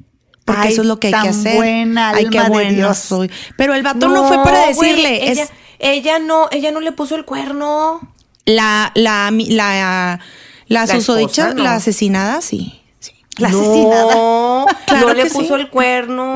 Porque 0.45 0.67
Ay, 0.67 0.73
eso 0.73 0.81
es 0.83 0.87
lo 0.87 0.99
que 0.99 1.07
hay 1.07 1.13
que 1.13 1.19
tan 1.19 1.29
hacer. 1.29 1.55
buena 1.55 2.09
Ay, 2.11 2.27
qué 2.29 2.37
alma 2.37 2.43
de 2.49 2.53
buena 2.65 2.71
Dios. 2.71 2.97
soy. 2.99 3.31
Pero 3.57 3.73
el 3.73 3.81
vato 3.83 4.07
no, 4.07 4.27
fue 4.27 4.37
para 4.43 4.71
güey, 4.73 4.91
decirle. 4.91 5.31
ella, 5.31 5.43
es 5.43 5.49
ella 5.79 6.19
no, 6.19 6.47
ella 6.51 6.71
no 6.71 6.79
le 6.81 6.91
puso 6.91 7.15
el 7.15 7.25
cuerno. 7.25 8.13
la, 8.45 8.91
la, 8.93 9.31
la, 9.31 9.39
la, 9.75 10.19
La 10.67 10.87
susodicha, 10.87 11.53
no. 11.53 11.63
la 11.63 11.73
asesinada, 11.75 12.41
sí. 12.41 12.79
sí. 12.99 13.11
La 13.37 13.49
no, 13.49 13.59
asesinada. 13.59 14.65
Claro 14.85 15.07
no 15.07 15.13
le 15.15 15.25
puso 15.25 15.55
sí. 15.55 15.61
el 15.61 15.69
cuerno. 15.71 16.35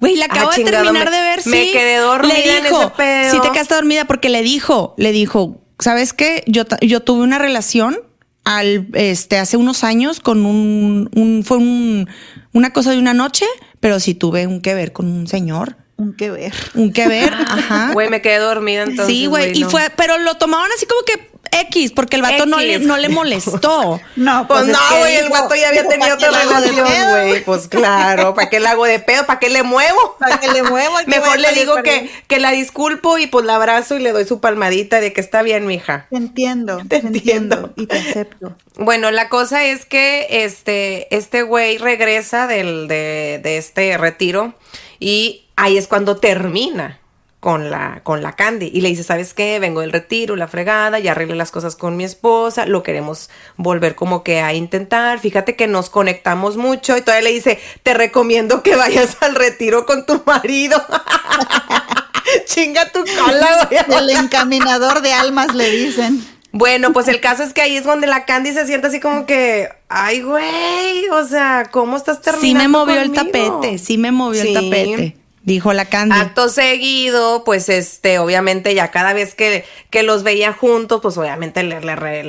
Güey, 0.00 0.16
la 0.16 0.26
acabo 0.26 0.50
Ah, 0.50 0.56
de 0.56 0.56
chingado, 0.64 0.84
terminar 0.84 1.10
me- 1.10 1.16
de 1.16 1.22
ver, 1.22 1.40
me 1.46 1.64
sí. 1.64 1.70
quedé 1.72 1.96
dormida 1.96 2.34
le 2.34 2.58
en 2.58 2.64
dijo, 2.64 2.80
ese 2.82 2.90
pedo. 2.96 3.30
Sí 3.32 3.40
te 3.42 3.50
quedaste 3.50 3.74
dormida 3.74 4.04
porque 4.04 4.28
le 4.28 4.42
dijo, 4.42 4.94
le 4.96 5.10
dijo, 5.12 5.60
¿sabes 5.80 6.12
qué? 6.12 6.44
Yo, 6.46 6.62
yo 6.80 7.00
tuve 7.00 7.22
una 7.24 7.38
relación 7.38 7.98
al, 8.44 8.86
este, 8.94 9.38
hace 9.38 9.56
unos 9.56 9.82
años 9.84 10.20
con 10.20 10.46
un, 10.46 11.10
un 11.14 11.42
fue 11.44 11.56
un, 11.58 12.08
una 12.52 12.72
cosa 12.72 12.90
de 12.90 12.98
una 12.98 13.14
noche, 13.14 13.46
pero 13.80 14.00
sí 14.00 14.14
tuve 14.14 14.46
un 14.46 14.60
que 14.60 14.74
ver 14.74 14.92
con 14.92 15.06
un 15.06 15.26
señor 15.26 15.76
Un 15.96 16.14
que 16.14 16.30
ver. 16.30 16.52
Un 16.74 16.92
que 16.92 17.08
ver, 17.08 17.32
ajá. 17.46 17.92
Güey, 17.92 18.08
me 18.08 18.20
quedé 18.22 18.38
dormida 18.38 18.82
entonces. 18.82 19.06
sí, 19.06 19.26
güey. 19.26 19.56
Y 19.56 19.62
no. 19.62 19.70
fue, 19.70 19.88
pero 19.96 20.18
lo 20.18 20.36
tomaban 20.36 20.70
así 20.74 20.86
como 20.86 21.02
que 21.02 21.31
X, 21.52 21.92
porque 21.92 22.16
el 22.16 22.22
vato 22.22 22.46
no 22.46 22.58
le, 22.58 22.78
no 22.80 22.96
le 22.96 23.08
molestó. 23.08 24.00
No, 24.16 24.46
Pues, 24.48 24.62
es 24.62 24.68
no, 24.68 24.78
güey, 24.98 25.16
el 25.16 25.28
vato 25.28 25.54
ya 25.54 25.68
había 25.68 25.82
dijo, 25.82 25.90
tenido 25.92 26.16
¿para 26.16 26.18
qué 26.18 26.26
otra 26.28 26.60
relación, 26.60 27.10
güey. 27.10 27.44
Pues 27.44 27.68
claro, 27.68 28.34
¿para 28.34 28.48
qué 28.50 28.58
le 28.60 28.68
hago 28.68 28.84
de 28.84 28.98
pedo? 28.98 29.26
¿Para 29.26 29.38
qué 29.38 29.48
le 29.50 29.62
muevo? 29.62 30.16
¿Para 30.18 30.38
qué 30.40 30.48
le 30.48 30.62
muevo? 30.62 30.94
¿Qué 31.04 31.06
Mejor 31.06 31.38
le 31.38 31.52
digo 31.52 31.82
que, 31.82 32.10
que 32.26 32.38
la 32.40 32.50
disculpo 32.50 33.18
y 33.18 33.26
pues 33.26 33.44
la 33.44 33.56
abrazo 33.56 33.96
y 33.96 34.00
le 34.02 34.12
doy 34.12 34.24
su 34.24 34.40
palmadita 34.40 35.00
de 35.00 35.12
que 35.12 35.20
está 35.20 35.42
bien, 35.42 35.66
mija. 35.66 36.06
Te 36.10 36.16
entiendo, 36.16 36.82
Te 36.88 36.96
entiendo. 36.96 37.72
y 37.76 37.86
te 37.86 37.98
acepto. 37.98 38.56
Bueno, 38.76 39.10
la 39.10 39.28
cosa 39.28 39.64
es 39.64 39.84
que 39.84 40.26
este, 40.44 41.14
este 41.14 41.42
güey 41.42 41.78
regresa 41.78 42.46
del, 42.46 42.88
de, 42.88 43.40
de 43.42 43.58
este 43.58 43.96
retiro 43.98 44.54
y 44.98 45.44
ahí 45.56 45.76
es 45.76 45.86
cuando 45.88 46.16
termina 46.16 46.98
con 47.42 47.70
la, 47.70 48.02
con 48.04 48.22
la 48.22 48.36
Candy. 48.36 48.70
Y 48.72 48.82
le 48.82 48.88
dice, 48.88 49.02
¿sabes 49.02 49.34
qué? 49.34 49.58
Vengo 49.58 49.80
del 49.80 49.90
retiro, 49.90 50.36
la 50.36 50.46
fregada, 50.46 51.00
ya 51.00 51.10
arreglé 51.10 51.34
las 51.34 51.50
cosas 51.50 51.74
con 51.74 51.96
mi 51.96 52.04
esposa, 52.04 52.66
lo 52.66 52.84
queremos 52.84 53.30
volver 53.56 53.96
como 53.96 54.22
que 54.22 54.40
a 54.40 54.54
intentar. 54.54 55.18
Fíjate 55.18 55.56
que 55.56 55.66
nos 55.66 55.90
conectamos 55.90 56.56
mucho 56.56 56.96
y 56.96 57.00
todavía 57.00 57.28
le 57.28 57.34
dice, 57.34 57.58
te 57.82 57.94
recomiendo 57.94 58.62
que 58.62 58.76
vayas 58.76 59.16
al 59.22 59.34
retiro 59.34 59.86
con 59.86 60.06
tu 60.06 60.22
marido. 60.24 60.80
Chinga 62.46 62.92
tu 62.92 63.00
cola, 63.00 63.68
güey. 63.88 63.98
El 63.98 64.10
encaminador 64.10 65.02
de 65.02 65.12
almas 65.12 65.52
le 65.52 65.68
dicen. 65.68 66.24
Bueno, 66.52 66.92
pues 66.92 67.08
el 67.08 67.20
caso 67.20 67.42
es 67.42 67.52
que 67.52 67.62
ahí 67.62 67.76
es 67.76 67.82
donde 67.82 68.06
la 68.06 68.24
Candy 68.24 68.52
se 68.52 68.66
siente 68.66 68.86
así 68.86 69.00
como 69.00 69.26
que, 69.26 69.68
ay, 69.88 70.20
güey, 70.22 71.08
o 71.10 71.26
sea, 71.26 71.64
¿cómo 71.72 71.96
estás 71.96 72.20
terminando 72.20 72.46
Sí 72.46 72.54
me 72.54 72.68
movió 72.68 73.00
el 73.00 73.12
conmigo?" 73.12 73.58
tapete, 73.60 73.78
sí 73.78 73.98
me 73.98 74.12
movió 74.12 74.42
Sí. 74.42 74.48
el 74.48 74.54
tapete. 74.54 75.16
Dijo 75.44 75.72
la 75.72 75.86
Candy. 75.86 76.16
Acto 76.18 76.48
seguido, 76.48 77.42
pues 77.44 77.68
este, 77.68 78.18
obviamente 78.20 78.74
ya 78.74 78.90
cada 78.90 79.12
vez 79.12 79.34
que, 79.34 79.64
que 79.90 80.02
los 80.02 80.22
veía 80.22 80.52
juntos, 80.52 81.00
pues 81.02 81.16
obviamente 81.18 81.62
le, 81.64 81.80
le, 81.80 81.96
le, 81.96 82.24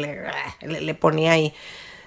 le- 0.61 0.81
le 0.81 0.93
ponía 0.95 1.33
ahí. 1.33 1.53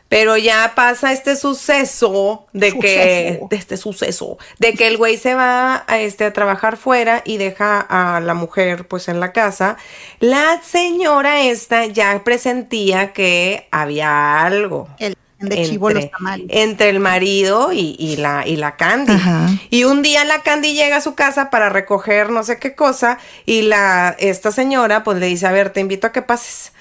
Pero 0.09 0.37
ya 0.37 0.73
pasa 0.77 1.13
este 1.13 1.35
suceso 1.35 2.47
de 2.53 2.79
que, 2.79 3.41
de 3.51 3.57
este 3.57 3.77
suceso, 3.77 4.39
de 4.61 4.75
que 4.75 4.87
el 4.87 4.99
güey 4.99 5.17
se 5.17 5.35
va 5.35 5.85
a, 5.89 5.99
este, 5.99 6.25
a 6.25 6.33
trabajar 6.33 6.77
fuera 6.77 7.23
y 7.25 7.39
deja 7.39 7.81
a 7.81 8.21
la 8.21 8.35
mujer 8.35 8.87
pues 8.87 9.09
en 9.09 9.19
la 9.19 9.33
casa. 9.33 9.77
La 10.21 10.61
señora 10.63 11.43
esta 11.43 11.87
ya 11.87 12.23
presentía 12.23 13.13
que 13.13 13.67
había 13.73 14.43
algo. 14.45 14.89
El 15.01 15.17
de 15.49 15.63
chivo 15.65 15.91
los 15.91 16.11
tamales. 16.11 16.47
entre 16.51 16.91
el 16.91 17.01
marido 17.01 17.73
y, 17.73 17.97
y 17.99 18.17
la, 18.17 18.47
y 18.47 18.57
la 18.57 18.77
Candy. 18.77 19.13
Ajá. 19.13 19.49
Y 19.71 19.85
un 19.85 20.03
día 20.03 20.25
la 20.25 20.43
Candy 20.43 20.75
llega 20.75 20.97
a 20.97 21.01
su 21.01 21.15
casa 21.15 21.51
para 21.51 21.69
recoger 21.69 22.31
no 22.31 22.43
sé 22.43 22.59
qué 22.59 22.75
cosa 22.75 23.19
y 23.45 23.63
la, 23.63 24.15
esta 24.19 24.53
señora 24.53 25.05
pues 25.05 25.19
le 25.19 25.27
dice, 25.27 25.47
a 25.47 25.53
ver, 25.53 25.71
te 25.71 25.81
invito 25.81 26.07
a 26.07 26.13
que 26.13 26.23
pases. 26.23 26.73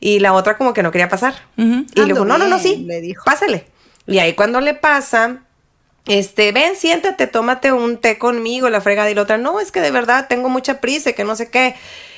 Y 0.00 0.18
la 0.18 0.32
otra 0.32 0.56
como 0.56 0.72
que 0.74 0.82
no 0.82 0.90
quería 0.90 1.08
pasar. 1.08 1.34
Y 1.56 1.62
le 1.64 2.04
dijo, 2.06 2.22
Ando 2.22 2.24
no, 2.24 2.38
no, 2.38 2.48
no, 2.48 2.58
sí, 2.58 2.78
le 2.86 3.00
dijo. 3.00 3.24
pásale. 3.24 3.66
Y 4.06 4.18
ahí 4.18 4.34
cuando 4.34 4.60
le 4.60 4.74
pasa, 4.74 5.44
este, 6.06 6.50
ven, 6.50 6.74
siéntate, 6.74 7.28
tómate 7.28 7.72
un 7.72 7.98
té 7.98 8.18
conmigo, 8.18 8.68
la 8.68 8.80
fregada. 8.80 9.10
Y 9.10 9.14
la 9.14 9.22
otra, 9.22 9.38
no, 9.38 9.60
es 9.60 9.70
que 9.70 9.80
de 9.80 9.92
verdad 9.92 10.26
tengo 10.28 10.48
mucha 10.48 10.80
prisa, 10.80 11.10
y 11.10 11.12
que 11.12 11.22
no 11.22 11.36
sé 11.36 11.50
qué. 11.50 11.76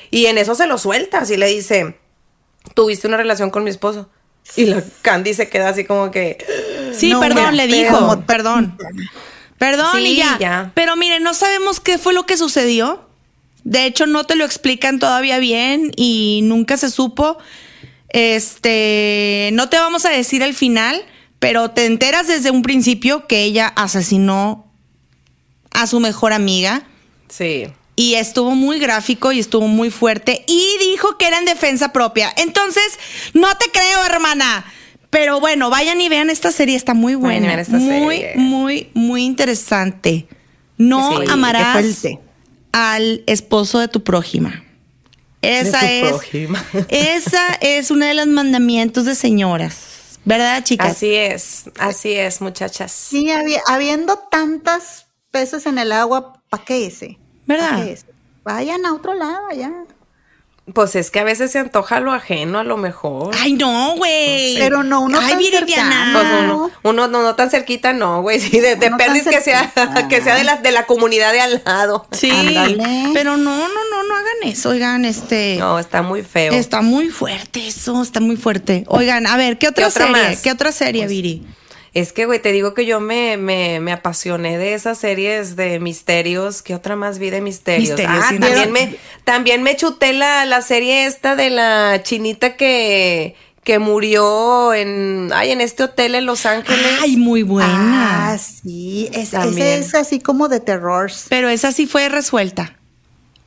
Y 0.09 0.25
en 0.25 0.39
eso 0.39 0.55
se 0.55 0.65
lo 0.65 0.77
sueltas 0.79 1.29
y 1.29 1.37
le 1.37 1.47
dice, 1.47 1.95
tuviste 2.73 3.07
una 3.07 3.17
relación 3.17 3.51
con 3.51 3.63
mi 3.63 3.69
esposo. 3.69 4.09
Y 4.55 4.65
la 4.65 4.83
Candy 5.01 5.33
se 5.33 5.49
queda 5.49 5.69
así 5.69 5.85
como 5.85 6.11
que, 6.11 6.37
Sí, 6.93 7.09
No, 7.09 7.19
perdón, 7.19 7.51
mira, 7.51 7.51
le 7.51 7.67
dijo, 7.67 8.21
perdón. 8.21 8.77
Perdón 9.57 9.87
Sí, 9.95 10.03
y 10.05 10.15
ya. 10.17 10.37
ya. 10.39 10.71
Pero 10.73 10.95
mire, 10.95 11.19
no 11.19 11.33
sabemos 11.33 11.79
qué 11.79 11.97
fue 11.97 12.13
lo 12.13 12.25
que 12.25 12.37
sucedió. 12.37 13.07
De 13.63 13.85
hecho, 13.85 14.05
no 14.05 14.25
te 14.25 14.35
lo 14.35 14.45
explican 14.45 14.99
todavía 14.99 15.39
bien 15.39 15.91
y 15.95 16.41
nunca 16.43 16.77
se 16.77 16.89
supo. 16.89 17.37
Este, 18.09 19.49
no 19.53 19.69
te 19.69 19.77
vamos 19.77 20.05
a 20.05 20.09
decir 20.09 20.41
el 20.41 20.53
final, 20.53 21.01
pero 21.39 21.71
te 21.71 21.85
enteras 21.85 22.27
desde 22.27 22.51
un 22.51 22.61
principio 22.61 23.27
que 23.27 23.43
ella 23.43 23.67
asesinó 23.75 24.71
a 25.71 25.87
su 25.87 25.99
mejor 25.99 26.31
amiga 26.31 26.83
sí. 27.27 27.67
Y 27.95 28.15
estuvo 28.15 28.51
muy 28.51 28.79
gráfico 28.79 29.31
y 29.31 29.39
estuvo 29.39 29.67
muy 29.67 29.89
fuerte 29.89 30.43
y 30.47 30.77
dijo 30.79 31.17
que 31.17 31.27
era 31.27 31.37
en 31.39 31.45
defensa 31.45 31.93
propia. 31.93 32.33
Entonces, 32.37 32.83
no 33.33 33.47
te 33.57 33.69
creo, 33.71 34.05
hermana. 34.05 34.65
Pero 35.09 35.39
bueno, 35.39 35.69
vayan 35.69 36.01
y 36.01 36.09
vean 36.09 36.29
esta 36.29 36.51
serie, 36.51 36.75
está 36.75 36.93
muy 36.93 37.15
buena. 37.15 37.53
esta 37.61 37.77
muy, 37.77 38.17
serie. 38.17 38.33
muy, 38.35 38.89
muy 38.93 39.23
interesante. 39.23 40.27
No 40.77 41.21
Sí, 41.21 41.29
amarás 41.31 42.03
al 42.73 43.23
esposo 43.27 43.79
de 43.79 43.87
tu 43.87 44.03
prójima. 44.03 44.63
Esa 45.41 45.79
tu 45.79 45.85
es, 45.85 46.09
prójima. 46.09 46.65
esa 46.89 47.47
es 47.61 47.91
uno 47.91 48.05
de 48.05 48.13
los 48.13 48.27
mandamientos 48.27 49.05
de 49.05 49.15
señoras. 49.15 50.19
¿Verdad, 50.25 50.63
chicas? 50.63 50.91
Así 50.91 51.13
es, 51.13 51.63
así 51.79 52.11
es, 52.13 52.41
muchachas. 52.41 52.91
Sí, 52.91 53.27
habi- 53.29 53.61
habiendo 53.67 54.17
tantas 54.31 55.05
peces 55.31 55.65
en 55.67 55.77
el 55.77 55.91
agua, 55.91 56.41
¿para 56.49 56.65
qué 56.65 56.87
ese? 56.87 57.19
¿Verdad? 57.45 57.87
Vayan 58.43 58.85
a 58.85 58.93
otro 58.93 59.13
lado, 59.13 59.49
ya. 59.55 59.71
Pues 60.73 60.95
es 60.95 61.11
que 61.11 61.19
a 61.19 61.23
veces 61.23 61.51
se 61.51 61.59
antoja 61.59 61.99
lo 61.99 62.11
ajeno, 62.11 62.57
a 62.57 62.63
lo 62.63 62.75
mejor. 62.75 63.35
Ay, 63.39 63.53
no, 63.53 63.95
güey. 63.97 64.57
Pero 64.57 64.81
no 64.81 65.01
uno 65.01 65.19
Ay, 65.19 65.51
tan. 65.75 66.13
Pues 66.13 66.25
uno, 66.43 66.71
uno 66.81 67.07
no, 67.07 67.21
no 67.21 67.35
tan 67.35 67.51
cerquita, 67.51 67.93
no, 67.93 68.23
güey. 68.23 68.39
Sí, 68.39 68.59
de, 68.59 68.75
de 68.75 68.91
que 69.29 69.41
sea, 69.41 69.71
que 70.09 70.21
sea 70.21 70.35
de 70.35 70.43
la, 70.43 70.57
de 70.57 70.71
la 70.71 70.87
comunidad 70.87 71.33
de 71.33 71.41
al 71.41 71.61
lado. 71.63 72.07
Sí, 72.11 72.31
Ándale. 72.31 73.11
pero 73.13 73.37
no, 73.37 73.55
no, 73.55 73.67
no, 73.67 74.03
no 74.07 74.15
hagan 74.15 74.37
eso, 74.51 74.69
oigan, 74.69 75.05
este. 75.05 75.57
No, 75.59 75.77
está 75.77 76.01
muy 76.01 76.23
feo. 76.23 76.53
Está 76.53 76.81
muy 76.81 77.09
fuerte 77.09 77.67
eso, 77.67 78.01
está 78.01 78.19
muy 78.19 78.35
fuerte. 78.35 78.85
Oigan, 78.87 79.27
a 79.27 79.37
ver, 79.37 79.59
¿qué 79.59 79.67
otra, 79.67 79.83
¿Qué 79.83 79.89
otra 79.89 80.07
serie? 80.07 80.29
más? 80.29 80.41
¿Qué 80.41 80.51
otra 80.51 80.71
serie, 80.71 81.03
Pues, 81.03 81.11
Viri? 81.11 81.45
Es 81.95 82.11
que, 82.11 82.25
güey, 82.25 82.41
te 82.41 82.51
digo 82.51 82.73
que 82.73 82.85
yo 82.85 82.99
me, 82.99 83.37
me, 83.37 83.79
me 83.79 83.93
apasioné 83.93 84.57
de 84.57 84.73
esas 84.73 84.97
series 84.97 85.55
de 85.55 85.79
misterios. 85.79 86.61
¿Qué 86.61 86.75
otra 86.75 86.97
más 86.97 87.19
vi 87.19 87.29
de 87.29 87.39
misterios? 87.39 87.97
Misterios, 87.97 88.25
ah, 88.27 88.35
también 88.37 88.71
me, 88.73 88.97
también 89.23 89.63
me 89.63 89.77
chuté 89.77 90.11
la, 90.11 90.43
la 90.43 90.61
serie 90.61 91.05
esta 91.05 91.37
de 91.37 91.49
la 91.49 92.01
chinita 92.03 92.57
que, 92.57 93.35
que 93.63 93.79
murió 93.79 94.73
en, 94.73 95.31
ay, 95.33 95.51
en 95.51 95.61
este 95.61 95.83
hotel 95.83 96.15
en 96.15 96.25
Los 96.25 96.45
Ángeles. 96.45 96.99
Ay, 97.01 97.15
muy 97.15 97.43
buena. 97.43 98.33
Ah, 98.33 98.37
sí. 98.39 99.09
Es, 99.13 99.33
ese 99.33 99.77
es 99.77 99.95
así 99.95 100.19
como 100.19 100.49
de 100.49 100.59
terror. 100.59 101.09
Pero 101.29 101.47
esa 101.47 101.71
sí 101.71 101.87
fue 101.87 102.09
resuelta. 102.09 102.77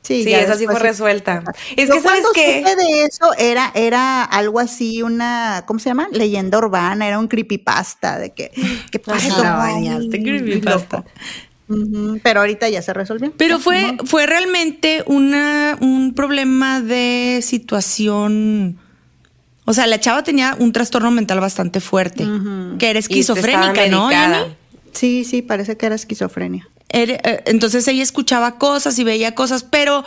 Sí, 0.01 0.23
Sí, 0.23 0.31
ya 0.31 0.39
esa 0.39 0.55
sí 0.55 0.65
fue 0.65 0.79
resuelta. 0.79 1.43
Es 1.75 1.87
Yo 1.87 1.95
que, 1.95 2.01
¿sabes 2.01 2.23
supe 2.25 2.75
de 2.75 3.03
eso 3.03 3.33
era, 3.37 3.71
era 3.75 4.23
algo 4.23 4.59
así, 4.59 5.03
una, 5.03 5.63
¿cómo 5.67 5.79
se 5.79 5.89
llama? 5.89 6.07
Leyenda 6.11 6.57
urbana, 6.57 7.07
era 7.07 7.19
un 7.19 7.27
creepypasta 7.27 8.17
de 8.17 8.31
que, 8.31 8.51
¿qué 8.91 8.99
pasó? 8.99 9.43
la 9.43 9.55
bañaste, 9.55 10.21
creepypasta. 10.23 11.05
Pero 12.23 12.39
ahorita 12.39 12.67
ya 12.69 12.81
se 12.81 12.93
resolvió. 12.93 13.31
Pero 13.37 13.59
fue, 13.59 13.97
fue 14.05 14.25
realmente 14.25 15.03
una, 15.05 15.77
un 15.79 16.15
problema 16.15 16.81
de 16.81 17.41
situación. 17.43 18.79
O 19.65 19.73
sea, 19.73 19.85
la 19.85 19.99
chava 19.99 20.23
tenía 20.23 20.55
un 20.57 20.73
trastorno 20.73 21.11
mental 21.11 21.39
bastante 21.39 21.79
fuerte, 21.79 22.25
que 22.79 22.89
era 22.89 22.97
esquizofrénica, 22.97 23.87
¿no? 23.87 24.09
Sí, 24.93 25.23
sí, 25.23 25.43
parece 25.43 25.77
que 25.77 25.85
era 25.85 25.93
esquizofrenia. 25.93 26.67
Eh, 26.91 27.43
entonces 27.45 27.87
ella 27.87 28.03
escuchaba 28.03 28.57
cosas 28.57 28.97
y 28.99 29.03
veía 29.03 29.35
cosas, 29.35 29.63
pero 29.63 30.03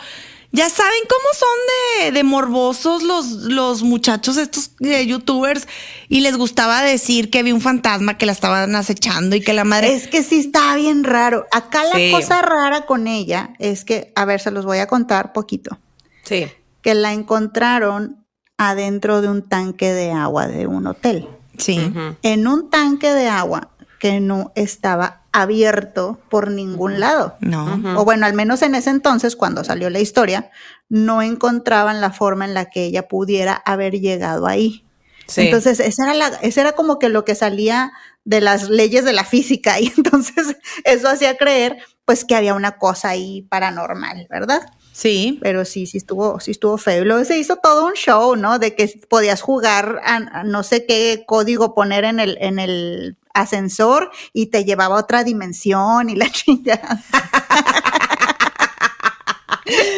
ya 0.51 0.69
saben 0.69 0.99
cómo 1.09 1.23
son 1.33 2.05
de, 2.05 2.11
de 2.11 2.23
morbosos 2.23 3.01
los, 3.01 3.25
los 3.31 3.81
muchachos, 3.83 4.37
estos 4.37 4.71
eh, 4.81 5.05
youtubers, 5.07 5.67
y 6.09 6.19
les 6.21 6.37
gustaba 6.37 6.83
decir 6.83 7.31
que 7.31 7.39
había 7.39 7.55
un 7.55 7.61
fantasma 7.61 8.17
que 8.19 8.25
la 8.27 8.33
estaban 8.33 8.75
acechando 8.75 9.35
y 9.35 9.41
que 9.41 9.53
la 9.53 9.63
madre... 9.63 9.93
Es 9.95 10.07
que 10.07 10.21
sí 10.21 10.39
está 10.41 10.75
bien 10.75 11.03
raro. 11.03 11.47
Acá 11.51 11.81
Sí. 11.93 12.11
la 12.11 12.17
cosa 12.19 12.41
rara 12.43 12.85
con 12.85 13.07
ella 13.07 13.53
es 13.57 13.83
que, 13.83 14.11
a 14.15 14.25
ver, 14.25 14.41
se 14.41 14.51
los 14.51 14.63
voy 14.65 14.77
a 14.77 14.85
contar 14.87 15.33
poquito. 15.33 15.79
Sí. 16.23 16.47
Que 16.83 16.93
la 16.93 17.13
encontraron 17.13 18.23
adentro 18.57 19.21
de 19.21 19.29
un 19.29 19.41
tanque 19.49 19.91
de 19.91 20.11
agua 20.11 20.47
de 20.47 20.67
un 20.67 20.85
hotel. 20.85 21.27
sí. 21.57 21.91
En 22.21 22.47
un 22.47 22.69
tanque 22.69 23.11
de 23.11 23.27
agua 23.27 23.69
que 23.99 24.19
no 24.19 24.51
estaba 24.55 25.22
abierto 25.33 26.21
por 26.29 26.51
ningún 26.51 26.99
lado. 26.99 27.35
No. 27.41 27.99
O 27.99 28.05
bueno, 28.05 28.25
al 28.25 28.33
menos 28.33 28.61
en 28.61 28.75
ese 28.75 28.91
entonces, 28.91 29.35
cuando 29.35 29.63
salió 29.63 29.89
la 29.89 29.99
historia, 29.99 30.51
no 30.87 31.21
encontraban 31.21 31.99
la 31.99 32.11
forma 32.11 32.45
en 32.45 32.53
la 32.53 32.69
que 32.69 32.85
ella 32.85 33.07
pudiera 33.07 33.55
haber 33.65 33.99
llegado 33.99 34.45
ahí. 34.45 34.85
Sí. 35.27 35.41
Entonces, 35.41 35.79
esa 35.79 36.03
era, 36.03 36.13
la, 36.13 36.27
esa 36.41 36.61
era 36.61 36.71
como 36.73 36.99
que 36.99 37.09
lo 37.09 37.25
que 37.25 37.33
salía 37.33 37.91
de 38.25 38.41
las 38.41 38.69
leyes 38.69 39.03
de 39.03 39.13
la 39.13 39.25
física 39.25 39.79
y 39.81 39.91
entonces 39.97 40.55
eso 40.85 41.09
hacía 41.09 41.35
creer 41.35 41.79
pues 42.05 42.25
que 42.25 42.35
había 42.35 42.53
una 42.53 42.77
cosa 42.77 43.09
ahí 43.09 43.43
paranormal, 43.43 44.27
¿verdad? 44.29 44.61
Sí. 44.91 45.39
Pero 45.41 45.65
sí, 45.65 45.87
sí 45.87 45.97
estuvo, 45.97 46.39
sí 46.41 46.51
estuvo 46.51 46.77
feo. 46.77 47.01
Y 47.01 47.05
luego 47.05 47.23
se 47.25 47.37
hizo 47.37 47.55
todo 47.55 47.87
un 47.87 47.93
show, 47.93 48.35
¿no? 48.35 48.59
De 48.59 48.75
que 48.75 49.01
podías 49.09 49.41
jugar 49.41 50.01
a, 50.03 50.17
a 50.17 50.43
no 50.43 50.63
sé 50.63 50.85
qué 50.85 51.23
código 51.25 51.73
poner 51.73 52.03
en 52.03 52.19
el, 52.19 52.37
en 52.41 52.59
el 52.59 53.17
ascensor 53.33 54.11
y 54.33 54.47
te 54.47 54.63
llevaba 54.65 54.95
a 54.97 54.99
otra 54.99 55.23
dimensión 55.23 56.09
y 56.09 56.15
la 56.15 56.29
chingada. 56.31 57.01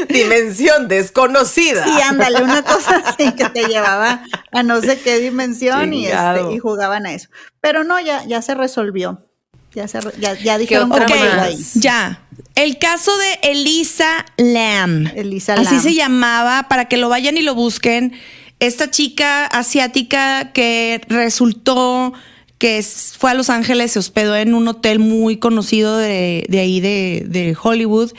Dimensión 0.10 0.88
desconocida. 0.88 1.84
Sí, 1.84 2.02
ándale, 2.02 2.44
una 2.44 2.62
cosa 2.62 3.02
así 3.06 3.32
que 3.34 3.50
te 3.50 3.66
llevaba 3.68 4.22
a 4.52 4.64
no 4.64 4.80
sé 4.82 5.00
qué 5.00 5.20
dimensión 5.20 5.94
y, 5.94 6.06
este, 6.08 6.54
y 6.54 6.60
jugaban 6.60 7.06
a 7.08 7.14
eso. 7.14 7.30
Pero 7.62 7.84
no, 7.84 8.00
ya, 8.00 8.24
ya 8.26 8.42
se 8.42 8.54
resolvió. 8.54 9.26
Ya, 9.74 9.88
se, 9.88 10.00
re- 10.02 10.14
ya, 10.20 10.34
ya 10.36 10.58
dijeron 10.58 10.88
más? 10.90 11.12
ahí. 11.12 11.58
Ya. 11.76 12.22
El 12.54 12.78
caso 12.78 13.12
de 13.18 13.52
Elisa 13.52 14.26
Lam. 14.38 15.08
Elisa 15.16 15.56
Así 15.56 15.74
Lam. 15.76 15.84
se 15.84 15.94
llamaba, 15.96 16.68
para 16.70 16.86
que 16.86 16.96
lo 16.98 17.10
vayan 17.10 17.36
y 17.36 17.42
lo 17.42 17.56
busquen. 17.56 18.14
Esta 18.60 18.90
chica 18.90 19.46
asiática 19.48 20.54
que 20.54 21.02
resultó 21.10 22.14
que 22.58 22.78
es- 22.78 23.14
fue 23.18 23.32
a 23.32 23.34
Los 23.34 23.50
Ángeles, 23.50 23.92
se 23.92 24.00
hospedó 24.00 24.36
en 24.36 24.54
un 24.54 24.68
hotel 24.68 25.00
muy 25.00 25.38
conocido 25.38 25.98
de, 25.98 26.46
de 26.50 26.60
ahí 26.60 26.80
de, 26.80 27.26
de 27.28 27.56
Hollywood. 27.62 28.12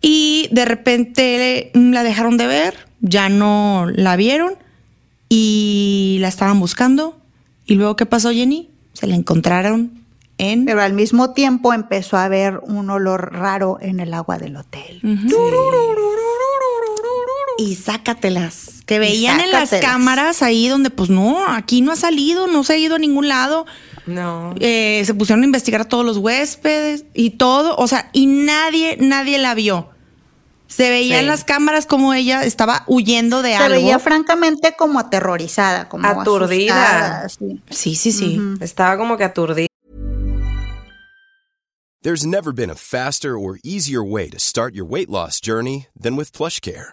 Y 0.00 0.48
de 0.50 0.64
repente 0.64 1.70
la 1.74 2.02
dejaron 2.02 2.36
de 2.36 2.46
ver, 2.46 2.74
ya 3.00 3.28
no 3.28 3.86
la 3.94 4.16
vieron 4.16 4.54
y 5.28 6.18
la 6.20 6.28
estaban 6.28 6.58
buscando. 6.60 7.18
¿Y 7.66 7.74
luego 7.76 7.94
qué 7.96 8.04
pasó, 8.06 8.30
Jenny? 8.32 8.68
Se 8.94 9.06
la 9.06 9.14
encontraron 9.14 9.92
en 10.38 10.64
Pero 10.64 10.82
al 10.82 10.92
mismo 10.92 11.32
tiempo 11.32 11.72
empezó 11.72 12.16
a 12.16 12.24
haber 12.24 12.58
un 12.64 12.90
olor 12.90 13.32
raro 13.32 13.78
en 13.80 14.00
el 14.00 14.12
agua 14.12 14.38
del 14.38 14.56
hotel. 14.56 15.00
y 17.58 17.74
sácatelas. 17.76 18.71
Que 18.92 18.98
veían 18.98 19.40
en 19.40 19.50
las 19.50 19.70
cámaras 19.70 20.42
ahí 20.42 20.68
donde, 20.68 20.90
pues 20.90 21.10
no, 21.10 21.44
aquí 21.46 21.80
no 21.80 21.92
ha 21.92 21.96
salido, 21.96 22.46
no 22.46 22.64
se 22.64 22.74
ha 22.74 22.76
ido 22.76 22.96
a 22.96 22.98
ningún 22.98 23.28
lado. 23.28 23.66
No. 24.06 24.54
Eh, 24.60 25.02
se 25.06 25.14
pusieron 25.14 25.42
a 25.42 25.46
investigar 25.46 25.80
a 25.82 25.84
todos 25.84 26.04
los 26.04 26.16
huéspedes 26.18 27.04
y 27.14 27.30
todo, 27.30 27.76
o 27.76 27.86
sea, 27.88 28.10
y 28.12 28.26
nadie, 28.26 28.96
nadie 29.00 29.38
la 29.38 29.54
vio. 29.54 29.88
Se 30.66 30.88
veía 30.88 31.16
Sí. 31.16 31.20
en 31.20 31.26
las 31.26 31.44
cámaras 31.44 31.84
como 31.86 32.14
ella 32.14 32.44
estaba 32.44 32.84
huyendo 32.86 33.42
de 33.42 33.50
Se 33.50 33.56
algo. 33.56 33.76
veía 33.76 33.98
francamente 33.98 34.74
como 34.78 34.98
aterrorizada, 34.98 35.88
como 35.88 36.08
Aturdida. 36.08 37.24
asustada, 37.24 37.28
sí. 37.70 37.94
sí, 37.94 37.94
sí, 37.94 38.12
sí. 38.12 38.40
Estaba 38.60 38.96
como 38.96 39.16
que 39.18 39.24
aturdida. 39.24 39.66
There's 42.02 42.26
never 42.26 42.52
been 42.52 42.70
a 42.70 42.74
faster 42.74 43.36
or 43.36 43.58
easier 43.62 44.02
way 44.02 44.28
to 44.30 44.38
start 44.40 44.74
your 44.74 44.84
weight 44.84 45.08
loss 45.08 45.40
journey 45.40 45.86
than 45.94 46.16
with 46.16 46.32
PlushCare. 46.32 46.92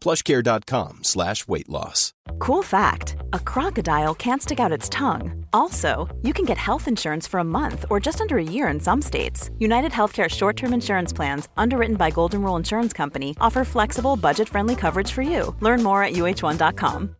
plushcare.com 0.00 1.04
slash 1.04 1.46
weight 1.46 1.68
loss. 1.68 2.12
Cool 2.38 2.62
fact 2.62 3.16
a 3.32 3.38
crocodile 3.38 4.14
can't 4.14 4.42
stick 4.42 4.60
out 4.60 4.72
its 4.72 4.88
tongue. 4.88 5.44
Also, 5.52 6.08
you 6.22 6.32
can 6.32 6.44
get 6.44 6.58
health 6.58 6.88
insurance 6.88 7.26
for 7.28 7.38
a 7.38 7.44
month 7.44 7.84
or 7.90 8.00
just 8.00 8.20
under 8.20 8.38
a 8.38 8.42
year 8.42 8.68
in 8.68 8.80
some 8.80 9.02
states. 9.02 9.50
United 9.58 9.92
Healthcare 9.92 10.28
short 10.28 10.56
term 10.56 10.72
insurance 10.72 11.12
plans, 11.12 11.48
underwritten 11.56 11.96
by 11.96 12.10
Golden 12.10 12.42
Rule 12.42 12.56
Insurance 12.56 12.92
Company, 12.92 13.36
offer 13.40 13.64
flexible, 13.64 14.16
budget 14.16 14.48
friendly 14.48 14.74
coverage 14.74 15.12
for 15.12 15.22
you. 15.22 15.54
Learn 15.60 15.82
more 15.82 16.02
at 16.02 16.14
uh1.com. 16.14 17.16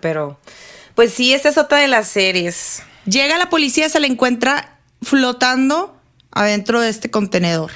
Pero, 0.00 0.38
pues 0.94 1.14
sí, 1.14 1.32
esta 1.32 1.48
es 1.50 1.58
otra 1.58 1.78
de 1.78 1.88
las 1.88 2.08
series. 2.08 2.82
Llega 3.04 3.38
la 3.38 3.48
policía, 3.48 3.88
se 3.88 4.00
la 4.00 4.06
encuentra 4.06 4.78
flotando 5.02 5.94
adentro 6.32 6.80
de 6.80 6.88
este 6.88 7.10
contenedor. 7.10 7.70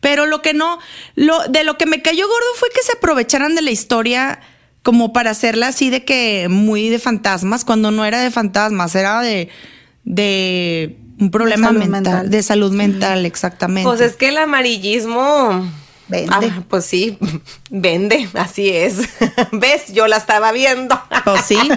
Pero 0.00 0.26
lo 0.26 0.42
que 0.42 0.54
no, 0.54 0.78
lo, 1.14 1.40
de 1.48 1.64
lo 1.64 1.76
que 1.76 1.86
me 1.86 2.02
cayó 2.02 2.26
gordo 2.26 2.46
fue 2.56 2.68
que 2.70 2.82
se 2.82 2.92
aprovecharan 2.92 3.54
de 3.54 3.62
la 3.62 3.70
historia 3.70 4.40
como 4.82 5.12
para 5.12 5.30
hacerla 5.30 5.68
así 5.68 5.90
de 5.90 6.04
que 6.04 6.46
muy 6.48 6.88
de 6.88 6.98
fantasmas, 6.98 7.64
cuando 7.64 7.90
no 7.90 8.04
era 8.04 8.20
de 8.20 8.30
fantasmas, 8.30 8.94
era 8.94 9.20
de, 9.20 9.48
de 10.04 10.96
un 11.20 11.30
problema 11.30 11.72
mental, 11.72 11.90
mental. 11.90 12.30
de 12.30 12.42
salud 12.42 12.72
mental, 12.72 13.26
exactamente. 13.26 13.88
Pues 13.88 14.00
es 14.00 14.16
que 14.16 14.28
el 14.28 14.38
amarillismo. 14.38 15.68
Vende. 16.08 16.52
Ah, 16.52 16.62
pues 16.68 16.86
sí, 16.86 17.18
vende, 17.70 18.28
así 18.34 18.70
es. 18.70 18.96
¿Ves? 19.52 19.92
Yo 19.92 20.06
la 20.06 20.16
estaba 20.16 20.52
viendo. 20.52 21.00
Pues 21.24 21.42
sí. 21.44 21.58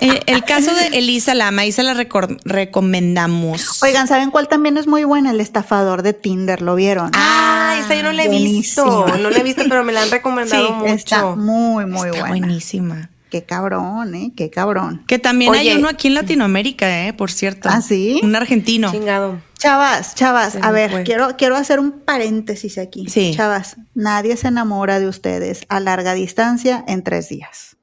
Eh, 0.00 0.20
el 0.26 0.44
caso 0.44 0.74
de 0.74 0.98
Elisa 0.98 1.34
Lama, 1.34 1.62
ahí 1.62 1.72
se 1.72 1.82
la 1.82 1.94
recomendamos. 1.94 3.82
Oigan, 3.82 4.08
¿saben 4.08 4.30
cuál 4.30 4.48
también 4.48 4.76
es 4.76 4.86
muy 4.86 5.04
buena? 5.04 5.30
El 5.30 5.40
estafador 5.40 6.02
de 6.02 6.12
Tinder, 6.12 6.60
¿lo 6.62 6.74
vieron? 6.74 7.10
Ah, 7.14 7.76
esa 7.78 7.94
yo 7.94 8.02
no 8.02 8.12
la 8.12 8.24
he 8.24 8.28
visto. 8.28 9.06
No 9.18 9.30
la 9.30 9.38
he 9.38 9.42
visto, 9.42 9.62
pero 9.68 9.84
me 9.84 9.92
la 9.92 10.02
han 10.02 10.10
recomendado 10.10 10.66
sí, 10.66 10.72
mucho. 10.72 10.94
está 10.94 11.36
muy, 11.36 11.86
muy 11.86 12.08
Está 12.08 12.20
buena. 12.20 12.46
buenísima. 12.46 13.10
Qué 13.34 13.42
cabrón, 13.42 14.14
¿eh? 14.14 14.32
Qué 14.36 14.48
cabrón. 14.48 15.02
Que 15.08 15.18
también 15.18 15.52
hay 15.56 15.72
uno 15.72 15.88
aquí 15.88 16.06
en 16.06 16.14
Latinoamérica, 16.14 17.08
¿eh? 17.08 17.12
Por 17.12 17.32
cierto. 17.32 17.68
¿Ah, 17.68 17.80
sí? 17.80 18.20
Un 18.22 18.36
argentino. 18.36 18.92
Chingado. 18.92 19.42
Chavas, 19.58 20.14
chavas, 20.14 20.52
Se 20.52 20.60
a 20.62 20.70
ver, 20.70 20.92
fue. 20.92 21.02
quiero, 21.02 21.36
quiero 21.36 21.56
hacer 21.56 21.80
un 21.80 21.90
paréntesis 21.90 22.78
aquí. 22.78 23.08
Sí. 23.08 23.32
Chavas, 23.34 23.76
nadie 23.92 24.36
se 24.36 24.46
enamora 24.46 25.00
de 25.00 25.08
ustedes 25.08 25.64
a 25.68 25.80
larga 25.80 26.14
distancia 26.14 26.84
en 26.86 27.02
tres 27.02 27.28
días. 27.28 27.76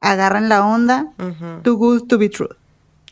Agarran 0.00 0.48
la 0.48 0.64
onda, 0.64 1.12
too 1.62 1.76
good 1.76 2.06
to 2.06 2.16
be 2.16 2.30
true. 2.30 2.56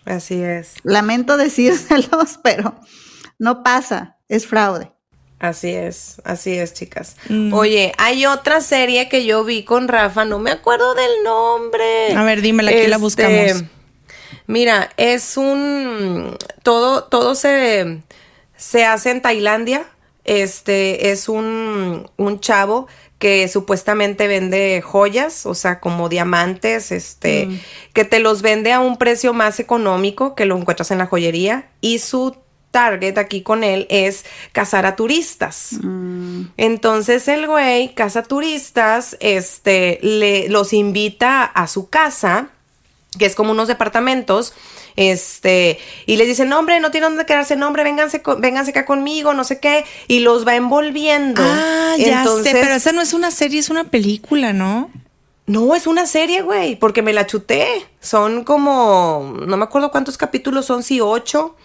Así 0.07 0.40
es. 0.42 0.76
Lamento 0.85 1.37
decírselos, 1.37 2.38
pero 2.42 2.74
no 3.38 3.62
pasa, 3.62 4.16
es 4.31 4.46
fraude. 4.46 4.92
Así 5.42 5.70
es, 5.70 6.22
así 6.22 6.57
es, 6.57 6.72
chicas. 6.72 7.16
Mm. 7.28 7.52
Oye, 7.52 7.92
hay 7.98 8.26
otra 8.26 8.61
serie 8.61 9.09
que 9.09 9.24
yo 9.24 9.42
vi 9.42 9.64
con 9.64 9.88
Rafa, 9.88 10.24
no 10.24 10.38
me 10.38 10.52
acuerdo 10.52 10.94
del 10.94 11.11
nombre. 11.24 12.14
A 12.14 12.22
ver, 12.22 12.42
dímela, 12.42 12.70
aquí 12.70 12.87
la 12.87 12.96
buscamos. 12.96 13.64
Mira, 14.46 14.90
es 14.96 15.37
un 15.37 16.38
todo, 16.62 17.02
todo 17.02 17.35
se, 17.35 18.02
se 18.57 18.85
hace 18.85 19.11
en 19.11 19.20
Tailandia. 19.20 19.85
Este 20.22 21.11
es 21.11 21.28
un, 21.28 22.09
un 22.16 22.38
chavo 22.38 22.87
que 23.18 23.48
supuestamente 23.48 24.28
vende 24.28 24.81
joyas, 24.81 25.44
o 25.44 25.57
sea, 25.57 25.81
como 25.81 26.09
diamantes, 26.09 26.92
este, 26.92 27.48
que 27.92 28.05
te 28.05 28.20
los 28.20 28.42
vende 28.42 28.72
a 28.72 28.78
un 28.78 28.96
precio 28.96 29.33
más 29.33 29.59
económico 29.59 30.37
que 30.37 30.44
lo 30.44 30.57
encuentras 30.57 30.92
en 30.92 30.98
la 30.98 31.07
joyería. 31.07 31.68
Y 31.81 31.98
su 31.98 32.37
target 32.72 33.16
aquí 33.18 33.42
con 33.42 33.62
él 33.62 33.87
es 33.88 34.24
cazar 34.50 34.85
a 34.87 34.96
turistas. 34.96 35.76
Entonces 36.56 37.28
el 37.28 37.46
güey 37.46 37.94
caza 37.94 38.24
turistas, 38.24 39.16
este, 39.20 40.00
le, 40.02 40.48
los 40.48 40.72
invita 40.72 41.44
a 41.44 41.68
su 41.68 41.88
casa, 41.88 42.48
que 43.16 43.26
es 43.26 43.37
como 43.37 43.52
unos 43.52 43.68
departamentos, 43.68 44.54
este, 44.96 45.78
y 46.06 46.16
les 46.16 46.26
dice, 46.26 46.44
no, 46.44 46.58
hombre, 46.58 46.80
no 46.80 46.90
tienen 46.90 47.11
dónde 47.11 47.26
quedarse, 47.26 47.54
no, 47.54 47.68
hombre, 47.68 47.85
vénganse, 47.85 48.22
vénganse 48.38 48.70
acá 48.72 48.85
conmigo, 48.85 49.32
no 49.35 49.44
sé 49.44 49.61
qué, 49.61 49.85
y 50.08 50.18
los 50.18 50.46
va 50.46 50.56
envolviendo. 50.56 51.42
Ah, 51.44 51.94
ya 51.96 52.22
Entonces, 52.22 52.52
sé, 52.52 52.58
pero 52.61 52.74
esa 52.74 52.90
no 52.92 53.00
es 53.00 53.12
una 53.12 53.30
serie, 53.30 53.61
es 53.61 53.70
una 53.70 53.85
película, 53.85 54.52
¿no? 54.52 54.90
no, 55.46 55.74
es 55.74 55.87
una 55.87 56.06
serie, 56.06 56.42
güey, 56.42 56.76
porque 56.76 57.02
me 57.02 57.12
la 57.12 57.26
chuté. 57.26 57.66
Son 58.00 58.44
como, 58.44 59.37
no 59.46 59.56
me 59.56 59.64
acuerdo 59.64 59.90
cuántos 59.90 60.16
capítulos 60.16 60.66
son, 60.66 60.82
si 60.82 61.00
ocho. 61.00 61.56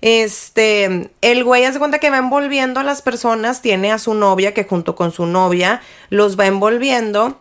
Este, 0.00 1.10
el 1.20 1.44
güey 1.44 1.64
hace 1.64 1.78
cuenta 1.78 1.98
que 1.98 2.10
va 2.10 2.18
envolviendo 2.18 2.80
a 2.80 2.84
las 2.84 3.02
personas, 3.02 3.62
tiene 3.62 3.90
a 3.90 3.98
su 3.98 4.14
novia 4.14 4.54
que 4.54 4.64
junto 4.64 4.94
con 4.94 5.12
su 5.12 5.26
novia 5.26 5.80
los 6.10 6.38
va 6.38 6.46
envolviendo. 6.46 7.38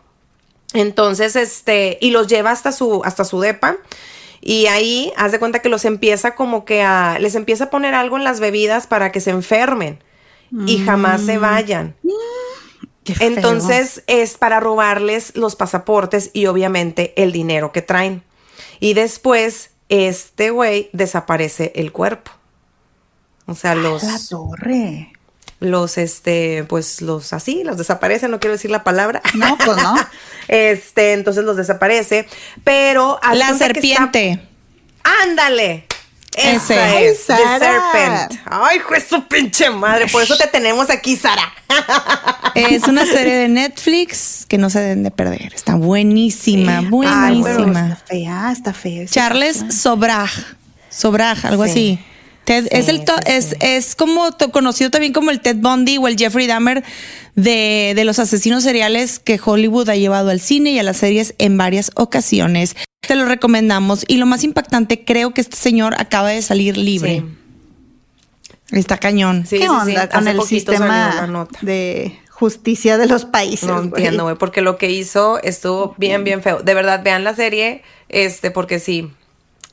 Entonces, 0.73 1.35
este, 1.35 1.97
y 2.01 2.11
los 2.11 2.27
lleva 2.27 2.51
hasta 2.51 2.71
su, 2.71 3.01
hasta 3.03 3.23
su 3.23 3.39
depa. 3.39 3.77
Y 4.41 4.67
ahí, 4.67 5.11
haz 5.17 5.31
de 5.31 5.39
cuenta 5.39 5.59
que 5.59 5.69
los 5.69 5.85
empieza 5.85 6.35
como 6.35 6.65
que 6.65 6.81
a, 6.81 7.17
les 7.19 7.35
empieza 7.35 7.65
a 7.65 7.69
poner 7.69 7.93
algo 7.93 8.17
en 8.17 8.23
las 8.23 8.39
bebidas 8.39 8.87
para 8.87 9.11
que 9.11 9.19
se 9.19 9.31
enfermen 9.31 9.99
y 10.65 10.79
jamás 10.79 11.21
se 11.21 11.37
vayan. 11.37 11.95
Qué 13.03 13.15
feo. 13.15 13.27
Entonces 13.27 14.03
es 14.07 14.37
para 14.37 14.59
robarles 14.59 15.35
los 15.35 15.55
pasaportes 15.55 16.29
y 16.33 16.45
obviamente 16.45 17.13
el 17.21 17.31
dinero 17.31 17.71
que 17.71 17.81
traen. 17.81 18.23
Y 18.79 18.93
después 18.93 19.71
este 19.89 20.51
güey 20.51 20.89
desaparece 20.93 21.73
el 21.75 21.91
cuerpo. 21.91 22.31
O 23.47 23.55
sea, 23.55 23.73
los, 23.75 24.03
la 24.03 24.19
torre. 24.29 25.11
los, 25.59 25.97
este, 25.97 26.63
pues 26.67 27.01
los 27.01 27.33
así, 27.33 27.63
los 27.63 27.77
desaparece, 27.77 28.27
no 28.27 28.39
quiero 28.39 28.53
decir 28.53 28.69
la 28.69 28.83
palabra. 28.83 29.21
No, 29.33 29.57
pues 29.57 29.77
no. 29.81 29.95
Este, 30.49 31.11
entonces 31.13 31.43
los 31.43 31.57
desaparece, 31.57 32.25
pero 32.63 33.19
La 33.33 33.49
está- 33.51 33.57
serpiente. 33.57 34.39
Ándale. 35.23 35.85
Esa 36.35 36.99
es, 36.99 37.25
The 37.25 37.33
Sara. 37.35 37.59
Serpent. 37.59 38.41
Ay, 38.45 38.77
juez 38.79 39.07
su 39.09 39.27
pinche 39.27 39.69
madre, 39.71 40.05
por 40.07 40.21
eso 40.21 40.37
te 40.37 40.45
tenemos 40.47 40.89
aquí, 40.91 41.15
Sara. 41.17 41.51
Es 42.55 42.83
una 42.87 43.05
serie 43.05 43.35
de 43.35 43.47
Netflix 43.49 44.45
que 44.47 44.57
no 44.57 44.69
se 44.69 44.79
deben 44.79 45.03
de 45.03 45.11
perder. 45.11 45.53
Está 45.53 45.75
buenísima, 45.75 46.77
Ay, 46.79 46.85
buenísima. 46.85 47.87
está 47.93 48.05
fea, 48.07 48.51
está 48.51 48.73
fea. 48.73 49.05
Charles 49.07 49.63
cosa. 49.63 49.71
Sobrag, 49.71 50.29
Sobrag, 50.89 51.45
algo 51.45 51.65
Sí. 51.65 51.69
así. 51.71 51.99
Ted- 52.47 52.67
es 52.71 52.87
el 52.87 53.03
to- 53.03 53.13
sí, 53.25 53.33
es, 53.33 53.45
sí. 53.49 53.55
es 53.59 53.95
como 53.95 54.31
to- 54.31 54.51
conocido 54.51 54.89
también 54.89 55.11
como 55.11 55.31
el 55.31 55.41
Ted 55.41 55.57
Bundy 55.57 55.97
o 55.97 56.07
el 56.07 56.15
Jeffrey 56.17 56.47
Dahmer 56.47 56.81
de, 57.35 57.91
de 57.93 58.05
los 58.05 58.19
asesinos 58.19 58.63
seriales 58.63 59.19
que 59.19 59.37
Hollywood 59.43 59.89
ha 59.89 59.97
llevado 59.97 60.29
al 60.29 60.39
cine 60.39 60.71
y 60.71 60.79
a 60.79 60.83
las 60.83 60.95
series 60.95 61.35
en 61.39 61.57
varias 61.57 61.91
ocasiones. 61.95 62.77
Te 63.05 63.15
lo 63.15 63.25
recomendamos. 63.25 64.05
Y 64.07 64.15
lo 64.15 64.25
más 64.25 64.45
impactante, 64.45 65.03
creo 65.03 65.33
que 65.33 65.41
este 65.41 65.57
señor 65.57 65.95
acaba 65.99 66.29
de 66.29 66.41
salir 66.41 66.77
libre. 66.77 67.25
Está 68.71 68.97
cañón. 68.97 69.45
Sí, 69.45 69.57
¿Qué 69.59 69.63
sí, 69.63 69.69
sí. 69.85 69.91
onda 69.91 70.09
con 70.09 70.19
Hace 70.27 70.31
el 70.37 70.41
sistema 70.43 71.49
de 71.61 72.17
justicia 72.29 72.97
de 72.97 73.07
los 73.07 73.25
países? 73.25 73.67
No 73.67 73.81
entiendo, 73.81 74.23
güey, 74.23 74.35
porque 74.37 74.61
lo 74.61 74.77
que 74.77 74.89
hizo 74.91 75.41
estuvo 75.43 75.95
bien, 75.97 76.23
bien 76.23 76.41
feo. 76.41 76.61
De 76.61 76.73
verdad, 76.73 77.01
vean 77.03 77.23
la 77.23 77.35
serie, 77.35 77.81
este, 78.09 78.51
porque 78.51 78.79
sí, 78.79 79.09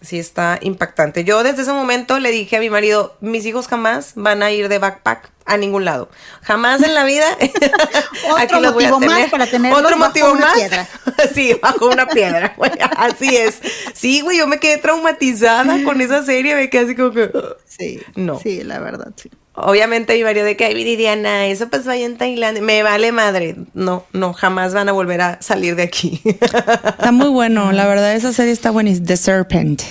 sí 0.05 0.18
está 0.18 0.59
impactante. 0.62 1.24
Yo 1.24 1.42
desde 1.42 1.62
ese 1.62 1.72
momento 1.72 2.18
le 2.18 2.30
dije 2.30 2.57
a 2.57 2.61
mi 2.61 2.70
marido, 2.70 3.16
mis 3.20 3.44
hijos 3.46 3.66
jamás 3.68 4.12
van 4.14 4.42
a 4.42 4.50
ir 4.50 4.68
de 4.68 4.78
backpack 4.78 5.30
a 5.46 5.57
ningún 5.57 5.84
lado. 5.84 6.09
Jamás 6.42 6.82
en 6.82 6.94
la 6.94 7.05
vida. 7.05 7.26
Otro 8.42 8.61
motivo 8.61 9.00
más 9.00 9.30
para 9.30 9.44
Otro 9.44 9.70
bajo 9.90 9.96
motivo 9.98 10.32
una 10.32 10.40
más. 10.46 10.55
piedra. 10.55 10.88
sí, 11.34 11.57
bajo 11.61 11.86
una 11.88 12.07
piedra, 12.09 12.55
güey. 12.57 12.70
Así 12.96 13.36
es. 13.36 13.59
Sí, 13.94 14.20
güey, 14.22 14.38
yo 14.38 14.46
me 14.46 14.59
quedé 14.59 14.78
traumatizada 14.78 15.82
con 15.84 16.00
esa 16.00 16.24
serie, 16.24 16.55
me 16.55 16.70
quedé 16.70 16.84
así 16.84 16.94
como 16.96 17.12
que... 17.12 17.30
Sí, 17.66 18.00
No. 18.14 18.38
sí, 18.40 18.62
la 18.62 18.78
verdad, 18.78 19.12
sí. 19.16 19.30
Obviamente 19.57 20.14
mi 20.16 20.24
marido 20.24 20.44
de 20.44 20.57
que, 20.57 20.64
ay, 20.64 20.74
Viridiana, 20.74 21.46
eso 21.46 21.68
pasó 21.68 21.90
allá 21.90 22.05
en 22.07 22.16
Tailandia. 22.16 22.61
Me 22.62 22.82
vale 22.82 23.12
madre. 23.12 23.55
No, 23.72 24.05
no, 24.12 24.32
jamás 24.32 24.74
van 24.74 24.88
a 24.88 24.92
volver 24.92 25.20
a 25.20 25.40
salir 25.42 25.76
de 25.76 25.84
aquí. 25.84 26.20
Está 26.24 27.12
muy 27.12 27.28
bueno. 27.28 27.70
La 27.72 27.86
verdad, 27.86 28.14
esa 28.14 28.32
serie 28.32 28.52
está 28.52 28.70
buenísima. 28.72 29.07
The 29.07 29.16
Serpent. 29.16 29.82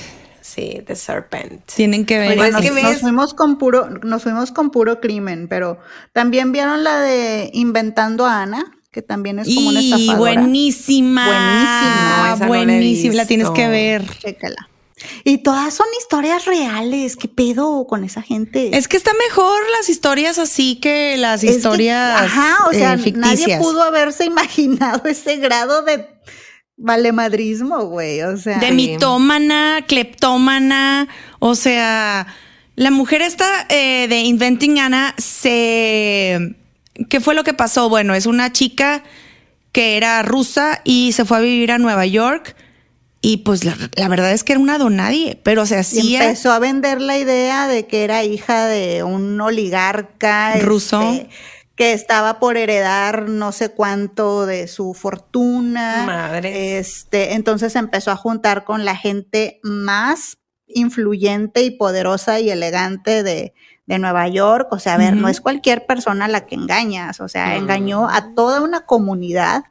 sí, 0.42 0.82
The 0.86 0.96
Serpent. 0.98 1.62
Tienen 1.74 2.06
que 2.06 2.18
ver. 2.20 2.36
Pues 2.36 2.52
nos, 2.52 2.62
que 2.62 2.72
ves- 2.72 2.84
nos 2.84 2.98
fuimos 3.00 3.34
con 3.34 3.58
puro, 3.58 3.90
nos 3.90 4.24
fuimos 4.24 4.52
con 4.52 4.70
puro 4.70 5.00
crimen, 5.00 5.48
pero 5.48 5.80
también 6.12 6.52
vieron 6.52 6.84
la 6.84 7.00
de 7.00 7.50
Inventando 7.54 8.26
a 8.26 8.42
Ana, 8.42 8.66
que 8.92 9.02
también 9.02 9.40
es 9.40 9.48
como 9.56 9.70
una 9.70 9.82
y 9.82 9.94
estafadora. 9.94 10.42
buenísima. 10.42 11.26
Buenísima. 11.26 12.34
Esa 12.36 12.46
no 12.48 12.54
la 12.54 12.62
he 12.62 12.66
buenísima. 12.66 13.14
La 13.16 13.26
tienes 13.26 13.50
que 13.52 13.68
ver. 13.70 14.04
Chécala. 14.20 14.70
Y 15.24 15.40
todas 15.40 15.74
son 15.74 15.88
historias 16.00 16.46
reales. 16.46 17.16
¿Qué 17.18 17.28
pedo 17.28 17.86
con 17.88 18.04
esa 18.04 18.22
gente? 18.22 18.78
Es 18.78 18.88
que 18.88 18.96
está 18.98 19.12
mejor 19.28 19.60
las 19.78 19.90
historias 19.90 20.38
así 20.38 20.76
que 20.76 21.18
las 21.18 21.44
Es 21.44 21.50
que- 21.52 21.56
historias 21.58 22.22
ajá, 22.22 22.66
o 22.68 22.72
sea, 22.74 22.94
eh, 22.94 22.98
nadie 23.16 23.38
ficticias. 23.38 23.62
pudo 23.62 23.82
haberse 23.84 24.26
imaginado 24.34 25.04
ese 25.10 25.38
grado 25.38 25.82
de 25.82 26.08
valemadrismo, 26.78 27.86
güey. 27.86 28.22
O 28.22 28.38
sea, 28.38 28.60
de 28.60 28.72
mitómana, 28.72 29.84
cleptómana, 29.88 31.08
o 31.40 31.56
sea, 31.56 32.28
la 32.76 32.92
mujer 32.92 33.22
esta 33.22 33.66
eh, 33.70 34.08
de 34.08 34.22
Inventing 34.22 34.80
Anna 34.80 35.14
se... 35.18 36.56
¿Qué 37.10 37.20
fue 37.20 37.34
lo 37.34 37.44
que 37.44 37.54
pasó? 37.54 37.90
Bueno, 37.90 38.14
es 38.14 38.28
una 38.28 38.52
chica 38.52 39.04
que 39.72 39.98
era 39.98 40.22
rusa 40.22 40.82
y 40.84 41.12
se 41.14 41.26
fue 41.26 41.38
a 41.38 41.42
vivir 41.42 41.72
a 41.72 41.80
Nueva 41.80 42.06
York 42.06 42.56
y 43.26 43.38
pues 43.38 43.64
la, 43.64 43.78
la 43.96 44.10
verdad 44.10 44.34
es 44.34 44.44
que 44.44 44.52
era 44.52 44.60
una 44.60 44.78
donadie, 44.78 45.40
pero 45.44 45.66
se 45.66 45.76
y 45.76 45.80
hacía... 45.80 46.24
empezó 46.26 46.52
a 46.52 46.60
vender 46.60 47.00
la 47.00 47.18
idea 47.18 47.70
de 47.70 47.88
que 47.88 48.04
era 48.04 48.26
hija 48.26 48.66
de 48.66 49.02
un 49.04 49.40
oligarca 49.40 50.58
Ruso. 50.58 51.02
este, 51.02 51.30
que 51.78 51.94
estaba 51.94 52.38
por 52.42 52.58
heredar 52.58 53.30
no 53.30 53.54
sé 53.54 53.70
cuánto 53.70 54.46
de 54.46 54.68
su 54.68 54.94
fortuna. 54.94 56.04
Madres. 56.06 56.86
Este, 56.86 57.34
entonces 57.36 57.78
empezó 57.78 58.12
a 58.12 58.18
juntar 58.18 58.66
con 58.66 58.84
la 58.84 58.98
gente 58.98 59.62
más 59.64 60.40
influyente 60.68 61.64
y 61.64 61.72
poderosa 61.72 62.42
y 62.42 62.50
elegante 62.50 63.24
de, 63.24 63.54
de 63.86 64.00
Nueva 64.00 64.28
York. 64.28 64.68
O 64.72 64.80
sea, 64.80 64.96
a 64.96 64.98
ver, 64.98 65.16
no 65.16 65.30
es 65.30 65.40
cualquier 65.40 65.86
persona 65.86 66.28
la 66.28 66.46
que 66.46 66.56
engañas. 66.56 67.22
O 67.22 67.30
sea, 67.30 67.56
engañó 67.56 68.10
a 68.10 68.34
toda 68.36 68.60
una 68.60 68.82
comunidad 68.82 69.64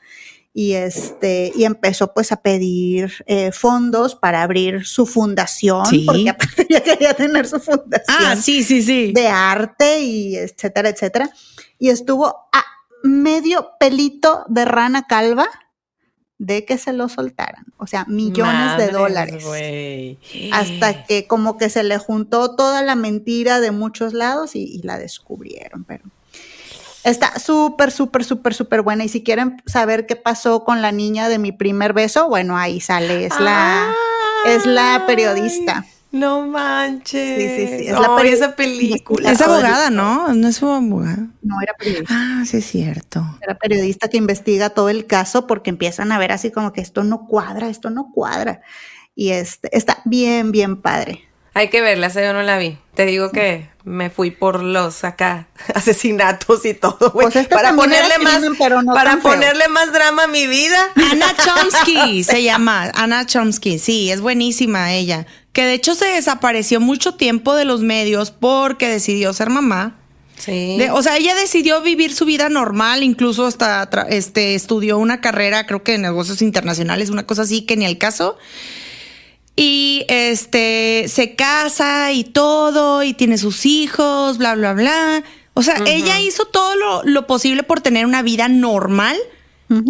y 0.54 0.72
este 0.74 1.50
y 1.56 1.64
empezó 1.64 2.12
pues 2.12 2.30
a 2.32 2.42
pedir 2.42 3.12
eh, 3.26 3.52
fondos 3.52 4.14
para 4.14 4.42
abrir 4.42 4.84
su 4.84 5.06
fundación 5.06 5.86
Sí. 5.86 6.04
porque 6.06 6.28
aparte 6.28 6.66
ya 6.70 6.82
quería 6.82 7.14
tener 7.14 7.46
su 7.48 7.58
fundación 7.58 8.04
Ah, 8.20 8.36
sí, 8.36 8.62
sí, 8.62 8.82
sí. 8.82 9.12
de 9.14 9.28
arte 9.28 10.00
y 10.00 10.36
etcétera 10.36 10.90
etcétera 10.90 11.30
y 11.78 11.88
estuvo 11.88 12.26
a 12.52 12.62
medio 13.02 13.70
pelito 13.80 14.44
de 14.48 14.64
rana 14.66 15.06
calva 15.08 15.48
de 16.38 16.64
que 16.66 16.76
se 16.76 16.92
lo 16.92 17.08
soltaran 17.08 17.64
o 17.78 17.86
sea 17.86 18.04
millones 18.06 18.76
de 18.76 18.88
dólares 18.88 19.44
hasta 20.52 21.04
que 21.04 21.26
como 21.26 21.56
que 21.56 21.70
se 21.70 21.82
le 21.82 21.96
juntó 21.98 22.56
toda 22.56 22.82
la 22.82 22.94
mentira 22.94 23.60
de 23.60 23.70
muchos 23.70 24.12
lados 24.12 24.54
y, 24.56 24.64
y 24.64 24.82
la 24.82 24.98
descubrieron, 24.98 25.84
pero 25.84 26.04
está 27.04 27.38
súper, 27.38 27.90
súper, 27.90 28.24
súper, 28.24 28.54
súper 28.54 28.82
buena. 28.82 29.04
Y 29.04 29.08
si 29.08 29.22
quieren 29.22 29.62
saber 29.66 30.06
qué 30.06 30.16
pasó 30.16 30.64
con 30.64 30.82
la 30.82 30.92
niña 30.92 31.28
de 31.28 31.38
mi 31.38 31.52
primer 31.52 31.92
beso, 31.92 32.28
bueno, 32.28 32.56
ahí 32.56 32.80
sale, 32.80 33.26
es 33.26 33.38
la, 33.40 33.92
es 34.46 34.66
la 34.66 35.04
periodista. 35.06 35.84
No 36.12 36.46
manches. 36.46 37.38
Sí, 37.38 37.48
sí, 37.48 37.78
sí, 37.78 37.88
es 37.88 37.98
la 37.98 38.22
esa 38.22 38.54
película. 38.54 39.32
Es 39.32 39.40
abogada, 39.40 39.88
¿no? 39.88 40.34
No 40.34 40.48
es 40.48 40.62
abogada. 40.62 41.26
No 41.40 41.60
era 41.62 41.72
periodista. 41.72 42.14
Ah, 42.14 42.44
sí 42.46 42.58
es 42.58 42.66
cierto. 42.66 43.24
Era 43.40 43.56
periodista 43.56 44.08
que 44.08 44.18
investiga 44.18 44.70
todo 44.70 44.90
el 44.90 45.06
caso 45.06 45.46
porque 45.46 45.70
empiezan 45.70 46.12
a 46.12 46.18
ver 46.18 46.32
así 46.32 46.50
como 46.50 46.74
que 46.74 46.82
esto 46.82 47.02
no 47.02 47.26
cuadra, 47.26 47.70
esto 47.70 47.88
no 47.88 48.10
cuadra. 48.12 48.60
Y 49.14 49.30
este, 49.30 49.74
está 49.76 50.02
bien, 50.04 50.52
bien 50.52 50.82
padre. 50.82 51.24
Hay 51.54 51.68
que 51.68 51.80
verla, 51.80 52.08
esa 52.08 52.22
yo 52.22 52.34
no 52.34 52.42
la 52.42 52.58
vi. 52.58 52.78
Te 52.94 53.06
digo 53.06 53.30
que 53.30 53.70
me 53.84 54.10
fui 54.10 54.30
por 54.30 54.62
los 54.62 55.04
acá 55.04 55.48
asesinatos 55.74 56.64
y 56.64 56.74
todo, 56.74 57.10
güey. 57.12 57.28
Pues 57.30 57.46
para 57.48 57.74
ponerle 57.74 58.18
más, 58.18 58.38
crimen, 58.38 58.56
pero 58.58 58.82
no 58.82 58.94
para 58.94 59.18
ponerle 59.18 59.68
más 59.68 59.92
drama 59.92 60.24
a 60.24 60.26
mi 60.28 60.46
vida. 60.46 60.88
Anna 61.10 61.34
Chomsky 61.44 62.24
se 62.24 62.42
llama. 62.42 62.90
Anna 62.94 63.26
Chomsky, 63.26 63.78
sí, 63.78 64.10
es 64.10 64.20
buenísima 64.20 64.92
ella. 64.92 65.26
Que 65.52 65.64
de 65.64 65.74
hecho 65.74 65.94
se 65.94 66.06
desapareció 66.06 66.80
mucho 66.80 67.14
tiempo 67.14 67.54
de 67.54 67.64
los 67.64 67.80
medios 67.82 68.30
porque 68.30 68.88
decidió 68.88 69.32
ser 69.32 69.50
mamá. 69.50 69.98
Sí. 70.38 70.76
De- 70.78 70.90
o 70.90 71.02
sea, 71.02 71.18
ella 71.18 71.34
decidió 71.34 71.82
vivir 71.82 72.14
su 72.14 72.24
vida 72.24 72.48
normal, 72.48 73.02
incluso 73.02 73.46
hasta 73.46 73.82
este, 74.08 74.54
estudió 74.54 74.98
una 74.98 75.20
carrera, 75.20 75.66
creo 75.66 75.82
que 75.82 75.92
de 75.92 75.98
negocios 75.98 76.40
internacionales, 76.42 77.10
una 77.10 77.26
cosa 77.26 77.42
así, 77.42 77.62
que 77.62 77.76
ni 77.76 77.84
al 77.84 77.98
caso. 77.98 78.36
Y 79.56 80.04
este 80.08 81.04
se 81.08 81.34
casa 81.34 82.12
y 82.12 82.24
todo, 82.24 83.02
y 83.02 83.12
tiene 83.14 83.36
sus 83.38 83.66
hijos, 83.66 84.38
bla, 84.38 84.54
bla, 84.54 84.72
bla. 84.72 85.22
O 85.54 85.62
sea, 85.62 85.76
ella 85.86 86.18
hizo 86.20 86.46
todo 86.46 86.74
lo, 86.76 87.02
lo 87.04 87.26
posible 87.26 87.62
por 87.62 87.80
tener 87.80 88.06
una 88.06 88.22
vida 88.22 88.48
normal. 88.48 89.16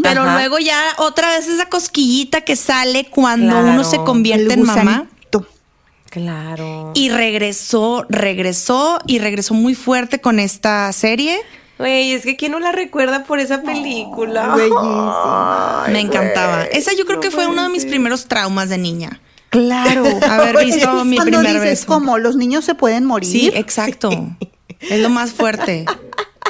Pero 0.02 0.22
Ajá. 0.22 0.34
luego 0.34 0.58
ya 0.58 0.80
otra 0.98 1.30
vez 1.30 1.48
esa 1.48 1.68
cosquillita 1.68 2.42
que 2.42 2.54
sale 2.56 3.06
cuando 3.10 3.48
Claro. 3.54 3.68
uno 3.68 3.84
se 3.84 3.96
convierte 3.98 4.54
en 4.54 4.62
mamá. 4.62 5.06
Claro. 6.10 6.92
Y 6.94 7.08
regresó, 7.08 8.04
regresó 8.10 8.98
y 9.06 9.18
regresó 9.18 9.54
muy 9.54 9.74
fuerte 9.74 10.20
con 10.20 10.40
esta 10.40 10.92
serie. 10.92 11.40
Güey, 11.78 12.12
es 12.12 12.22
que 12.24 12.36
quién 12.36 12.52
no 12.52 12.60
la 12.60 12.70
recuerda 12.70 13.24
por 13.24 13.40
esa 13.40 13.62
película. 13.62 14.54
bellísima. 14.54 15.84
Ay, 15.86 15.92
Me 15.94 16.00
encantaba. 16.00 16.64
Esa 16.64 16.92
yo 16.92 17.04
creo 17.06 17.16
no 17.16 17.22
que 17.22 17.30
fue 17.30 17.46
uno 17.46 17.62
de 17.62 17.70
mis 17.70 17.86
primeros 17.86 18.26
traumas 18.26 18.68
de 18.68 18.76
niña. 18.76 19.20
Claro. 19.53 20.05
Haber 20.28 20.64
visto 20.64 21.05
mi 21.05 21.16
cuando 21.16 21.38
primer 21.38 21.61
dices 21.61 21.80
beso. 21.80 21.86
como 21.86 22.18
los 22.18 22.36
niños 22.36 22.64
se 22.64 22.74
pueden 22.74 23.05
morir. 23.05 23.30
Sí, 23.30 23.53
exacto. 23.55 24.11
Es 24.80 24.98
lo 24.98 25.11
más 25.11 25.32
fuerte. 25.32 25.84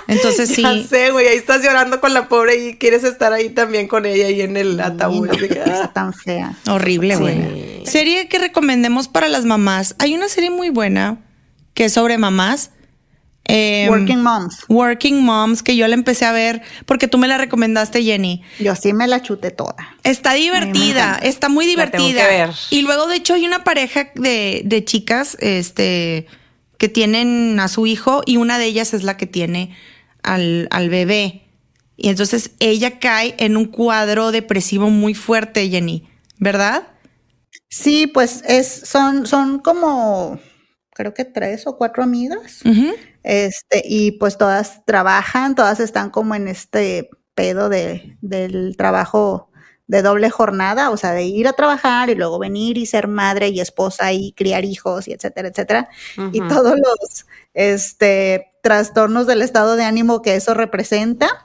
Entonces 0.06 0.48
sí. 0.54 0.62
Ya 0.62 0.82
sé, 0.84 1.10
güey, 1.10 1.26
ahí 1.26 1.36
estás 1.36 1.62
llorando 1.62 2.00
con 2.00 2.14
la 2.14 2.28
pobre 2.28 2.64
y 2.64 2.74
quieres 2.76 3.02
estar 3.02 3.32
ahí 3.32 3.50
también 3.50 3.88
con 3.88 4.06
ella 4.06 4.26
ahí 4.26 4.40
en 4.40 4.56
el 4.56 4.80
ataúd. 4.80 5.26
no, 5.26 5.32
qué 5.36 5.48
cosa 5.48 5.84
ah. 5.84 5.92
tan 5.92 6.14
fea. 6.14 6.56
Horrible, 6.68 7.16
güey. 7.16 7.84
Serie 7.84 8.28
que 8.28 8.38
recomendemos 8.38 9.08
para 9.08 9.28
las 9.28 9.44
mamás. 9.44 9.96
Hay 9.98 10.14
una 10.14 10.28
serie 10.28 10.50
muy 10.50 10.70
buena 10.70 11.18
que 11.74 11.86
es 11.86 11.92
sobre 11.92 12.18
mamás. 12.18 12.70
Em, 13.44 13.88
Working 13.90 14.22
Moms. 14.22 14.64
Working 14.68 15.22
Moms, 15.24 15.62
que 15.62 15.76
yo 15.76 15.88
la 15.88 15.94
empecé 15.94 16.24
a 16.24 16.32
ver 16.32 16.62
porque 16.86 17.08
tú 17.08 17.18
me 17.18 17.26
la 17.28 17.38
recomendaste, 17.38 18.02
Jenny. 18.02 18.42
Yo 18.60 18.76
sí 18.76 18.92
me 18.92 19.08
la 19.08 19.20
chuté 19.22 19.50
toda. 19.50 19.96
Está 20.04 20.34
divertida, 20.34 21.18
está 21.22 21.48
muy 21.48 21.74
La 21.74 21.90
tengo 21.90 22.04
divertida. 22.06 22.28
que 22.28 22.36
ver. 22.36 22.50
Y 22.70 22.82
luego, 22.82 23.06
de 23.08 23.16
hecho, 23.16 23.34
hay 23.34 23.44
una 23.46 23.64
pareja 23.64 24.10
de, 24.14 24.62
de 24.64 24.84
chicas 24.84 25.36
este, 25.40 26.26
que 26.78 26.88
tienen 26.88 27.58
a 27.58 27.68
su 27.68 27.86
hijo 27.86 28.22
y 28.26 28.36
una 28.36 28.58
de 28.58 28.66
ellas 28.66 28.94
es 28.94 29.02
la 29.02 29.16
que 29.16 29.26
tiene 29.26 29.76
al, 30.22 30.68
al 30.70 30.88
bebé. 30.88 31.42
Y 31.96 32.08
entonces 32.08 32.52
ella 32.60 32.98
cae 33.00 33.34
en 33.38 33.56
un 33.56 33.66
cuadro 33.66 34.30
depresivo 34.32 34.88
muy 34.88 35.14
fuerte, 35.14 35.68
Jenny, 35.68 36.08
¿verdad? 36.38 36.84
Sí, 37.68 38.06
pues 38.06 38.42
es, 38.46 38.82
son, 38.84 39.26
son 39.26 39.58
como 39.58 40.40
creo 40.94 41.14
que 41.14 41.24
tres 41.24 41.66
o 41.66 41.76
cuatro 41.76 42.02
amigas. 42.02 42.60
Este, 43.22 43.82
y 43.84 44.12
pues 44.12 44.36
todas 44.36 44.84
trabajan, 44.84 45.54
todas 45.54 45.80
están 45.80 46.10
como 46.10 46.34
en 46.34 46.48
este 46.48 47.10
pedo 47.34 47.68
de, 47.68 48.16
del 48.20 48.76
trabajo 48.76 49.48
de 49.86 50.02
doble 50.02 50.30
jornada, 50.30 50.90
o 50.90 50.96
sea, 50.96 51.12
de 51.12 51.24
ir 51.24 51.46
a 51.48 51.52
trabajar 51.52 52.08
y 52.08 52.14
luego 52.14 52.38
venir 52.38 52.78
y 52.78 52.86
ser 52.86 53.08
madre 53.08 53.48
y 53.48 53.60
esposa 53.60 54.12
y 54.12 54.32
criar 54.32 54.64
hijos 54.64 55.06
y 55.06 55.12
etcétera, 55.12 55.48
etcétera. 55.48 55.88
Y 56.32 56.40
todos 56.48 56.76
los 56.78 57.26
este, 57.52 58.52
trastornos 58.62 59.26
del 59.26 59.42
estado 59.42 59.76
de 59.76 59.84
ánimo 59.84 60.22
que 60.22 60.36
eso 60.36 60.54
representa 60.54 61.42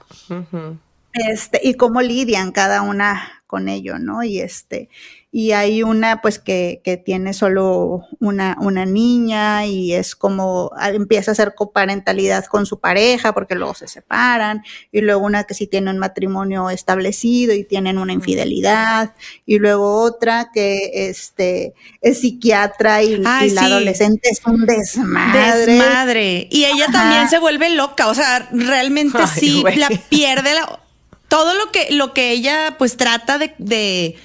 este, 1.12 1.60
y 1.62 1.74
cómo 1.74 2.00
lidian 2.00 2.52
cada 2.52 2.82
una 2.82 3.42
con 3.46 3.68
ello, 3.68 3.98
¿no? 3.98 4.22
Y 4.22 4.40
este, 4.40 4.88
y 5.30 5.52
hay 5.52 5.82
una 5.82 6.22
pues 6.22 6.38
que, 6.38 6.80
que 6.82 6.96
tiene 6.96 7.34
solo 7.34 8.02
una, 8.18 8.56
una 8.60 8.86
niña 8.86 9.66
y 9.66 9.92
es 9.92 10.16
como 10.16 10.70
ah, 10.76 10.88
empieza 10.88 11.30
a 11.30 11.32
hacer 11.32 11.54
coparentalidad 11.54 12.46
con 12.46 12.64
su 12.64 12.80
pareja 12.80 13.34
porque 13.34 13.54
luego 13.54 13.74
se 13.74 13.88
separan, 13.88 14.62
y 14.90 15.02
luego 15.02 15.24
una 15.26 15.44
que 15.44 15.52
sí 15.54 15.66
tiene 15.66 15.90
un 15.90 15.98
matrimonio 15.98 16.70
establecido 16.70 17.52
y 17.54 17.64
tienen 17.64 17.98
una 17.98 18.14
infidelidad, 18.14 19.14
y 19.44 19.58
luego 19.58 20.02
otra 20.02 20.50
que 20.52 21.08
este 21.10 21.74
es 22.00 22.20
psiquiatra 22.20 23.02
y, 23.02 23.22
Ay, 23.26 23.50
y 23.50 23.52
la 23.52 23.60
sí. 23.62 23.66
adolescente 23.72 24.30
es 24.30 24.40
un 24.46 24.64
desmadre. 24.64 25.66
Desmadre. 25.66 26.48
Y 26.50 26.64
ella 26.64 26.84
Ajá. 26.84 26.92
también 26.92 27.28
se 27.28 27.38
vuelve 27.38 27.70
loca. 27.70 28.08
O 28.08 28.14
sea, 28.14 28.48
realmente 28.52 29.18
Ay, 29.20 29.28
sí 29.40 29.60
güey. 29.60 29.76
la 29.76 29.88
pierde 30.08 30.54
la- 30.54 30.80
todo 31.28 31.54
lo 31.54 31.70
que, 31.70 31.88
lo 31.92 32.14
que 32.14 32.30
ella 32.32 32.76
pues 32.78 32.96
trata 32.96 33.36
de, 33.38 33.54
de, 33.58 34.16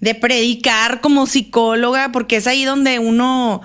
de 0.00 0.14
predicar 0.14 1.00
como 1.00 1.26
psicóloga, 1.26 2.10
porque 2.12 2.36
es 2.36 2.46
ahí 2.46 2.64
donde 2.64 2.98
uno, 2.98 3.60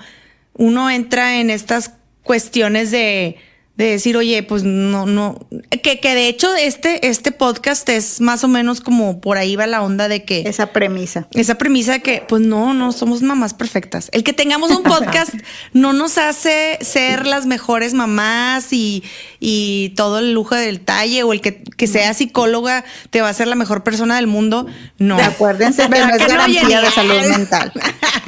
uno 0.54 0.90
entra 0.90 1.40
en 1.40 1.50
estas 1.50 1.92
cuestiones 2.22 2.90
de, 2.90 3.36
de 3.76 3.90
decir, 3.90 4.16
oye, 4.16 4.42
pues 4.42 4.62
no, 4.64 5.04
no, 5.04 5.38
que, 5.82 6.00
que 6.00 6.14
de 6.14 6.28
hecho 6.28 6.54
este, 6.56 7.08
este 7.08 7.30
podcast 7.30 7.86
es 7.90 8.22
más 8.22 8.42
o 8.42 8.48
menos 8.48 8.80
como 8.80 9.20
por 9.20 9.36
ahí 9.36 9.54
va 9.54 9.66
la 9.66 9.82
onda 9.82 10.08
de 10.08 10.24
que 10.24 10.40
Esa 10.46 10.72
premisa. 10.72 11.28
esa 11.32 11.56
premisa 11.56 11.92
de 11.92 12.00
que, 12.00 12.24
pues 12.26 12.40
no, 12.40 12.72
no 12.72 12.92
somos 12.92 13.20
mamás 13.20 13.52
perfectas. 13.52 14.08
El 14.12 14.24
que 14.24 14.32
tengamos 14.32 14.70
un 14.70 14.82
podcast 14.82 15.34
no 15.74 15.92
nos 15.92 16.16
hace 16.16 16.78
ser 16.80 17.26
las 17.26 17.44
mejores 17.44 17.92
mamás 17.92 18.72
y, 18.72 19.04
y 19.40 19.90
todo 19.96 20.18
el 20.18 20.32
lujo 20.32 20.54
del 20.54 20.80
talle 20.80 21.22
o 21.22 21.32
el 21.32 21.40
que, 21.40 21.62
que 21.62 21.86
sea 21.86 22.14
psicóloga 22.14 22.84
te 23.10 23.20
va 23.20 23.28
a 23.28 23.34
ser 23.34 23.48
la 23.48 23.54
mejor 23.54 23.82
persona 23.82 24.16
del 24.16 24.26
mundo. 24.26 24.66
No. 24.98 25.16
Acuérdense 25.22 25.82
que 25.82 25.88
¿Verdad 25.88 26.08
no 26.08 26.14
es 26.16 26.22
no, 26.22 26.28
garantía 26.28 26.80
de 26.80 26.90
salud 26.90 27.20
mental. 27.28 27.72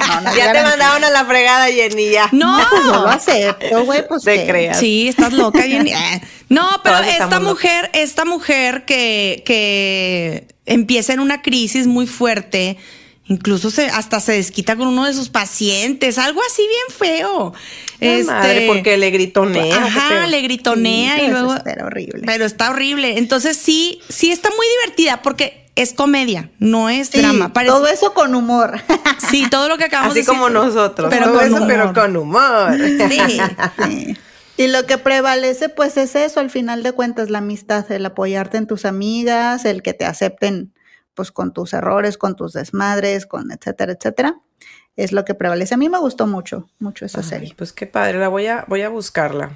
No, 0.09 0.21
no 0.23 0.37
Ya 0.37 0.53
te 0.53 0.63
mandaron 0.63 1.05
a 1.05 1.11
la 1.11 1.25
fregada, 1.27 1.67
Jenny, 1.67 2.11
ya. 2.11 2.31
No. 2.33 2.59
No 2.59 3.03
lo 3.03 3.09
acepto, 3.09 3.85
güey, 3.85 4.07
pues 4.09 4.23
Te 4.23 4.47
creas. 4.47 4.79
Sí, 4.79 5.07
estás 5.09 5.35
loca, 5.35 5.63
Jenny. 5.63 5.93
No, 6.49 6.67
pero 6.83 6.99
esta 7.01 7.25
locas. 7.25 7.43
mujer, 7.43 7.91
esta 7.93 8.25
mujer 8.25 8.87
que, 8.87 9.43
que 9.45 10.47
empieza 10.65 11.13
en 11.13 11.21
una 11.21 11.43
crisis 11.43 11.87
muy 11.87 12.07
fuerte, 12.07 12.79
incluso 13.29 13.71
se, 13.71 13.87
hasta 13.87 14.21
se 14.21 14.33
desquita 14.33 14.77
con 14.77 14.89
uno 14.89 15.05
de 15.07 15.15
sus 15.15 15.29
pacientes, 15.29 16.19
algo 16.19 16.41
así 16.51 16.63
bien 16.63 16.99
feo. 17.19 17.55
Ay, 18.01 18.25
madre, 18.25 18.67
porque 18.67 18.97
le 18.97 19.11
gritonea. 19.11 19.77
Ajá, 19.85 20.27
le 20.27 20.41
gritonea 20.43 21.17
Sí, 21.17 21.21
y 21.23 21.27
pero 21.27 21.39
luego. 21.41 21.55
está 21.55 21.85
horrible. 21.87 22.23
Pero 22.27 22.45
está 22.45 22.71
horrible. 22.71 23.19
Entonces 23.19 23.57
sí, 23.57 24.01
sí 24.09 24.31
está 24.31 24.49
muy 24.51 24.67
divertida 24.83 25.23
porque 25.23 25.67
es 25.77 25.93
comedia, 25.93 26.51
no 26.59 26.89
es 26.91 27.09
Sí, 27.09 27.19
drama. 27.21 27.53
Parece- 27.53 27.73
todo 27.73 27.87
eso 27.89 28.13
con 28.15 28.35
humor. 28.35 28.81
Sí, 29.31 29.47
todo 29.51 29.69
lo 29.69 29.77
que 29.79 29.85
acabamos 29.85 30.13
Así 30.13 30.21
de 30.21 30.27
decir. 30.27 30.35
como 30.35 30.49
nosotros. 30.49 31.09
Pero 31.11 31.27
Todo 31.27 31.35
con 31.35 31.45
eso, 31.47 31.55
humor. 31.57 31.69
pero 31.69 31.93
con 31.93 32.17
humor. 32.17 32.77
Sí. 33.11 33.41
Sí. 33.89 34.17
Y 34.57 34.67
lo 34.69 34.87
que 34.87 34.99
prevalece, 34.99 35.69
pues, 35.69 35.97
es 35.97 36.17
eso, 36.17 36.41
al 36.41 36.51
final 36.51 36.83
de 36.83 36.91
cuentas, 36.93 37.31
la 37.31 37.39
amistad, 37.39 37.91
el 37.93 38.05
apoyarte 38.07 38.57
en 38.59 38.67
tus 38.67 38.85
amigas, 38.87 39.65
el 39.65 39.83
que 39.83 39.93
te 39.93 40.05
acepten, 40.05 40.73
pues, 41.19 41.33
con 41.33 41.53
tus 41.53 41.73
errores, 41.73 42.17
con 42.17 42.37
tus 42.37 42.53
desmadres, 42.53 43.27
con 43.27 43.51
etcétera, 43.51 43.93
etcétera. 43.93 44.37
Es 44.97 45.11
lo 45.13 45.25
que 45.25 45.35
prevalece. 45.35 45.75
A 45.75 45.77
mí 45.77 45.89
me 45.89 45.99
gustó 45.99 46.27
mucho, 46.29 46.69
mucho 46.79 47.05
esa 47.05 47.21
Ay, 47.21 47.27
serie. 47.29 47.55
pues 47.57 47.73
qué 47.73 47.87
padre, 47.87 48.19
la 48.21 48.29
voy 48.29 48.47
a, 48.47 48.65
voy 48.69 48.83
a 48.83 48.89
buscarla. 48.89 49.51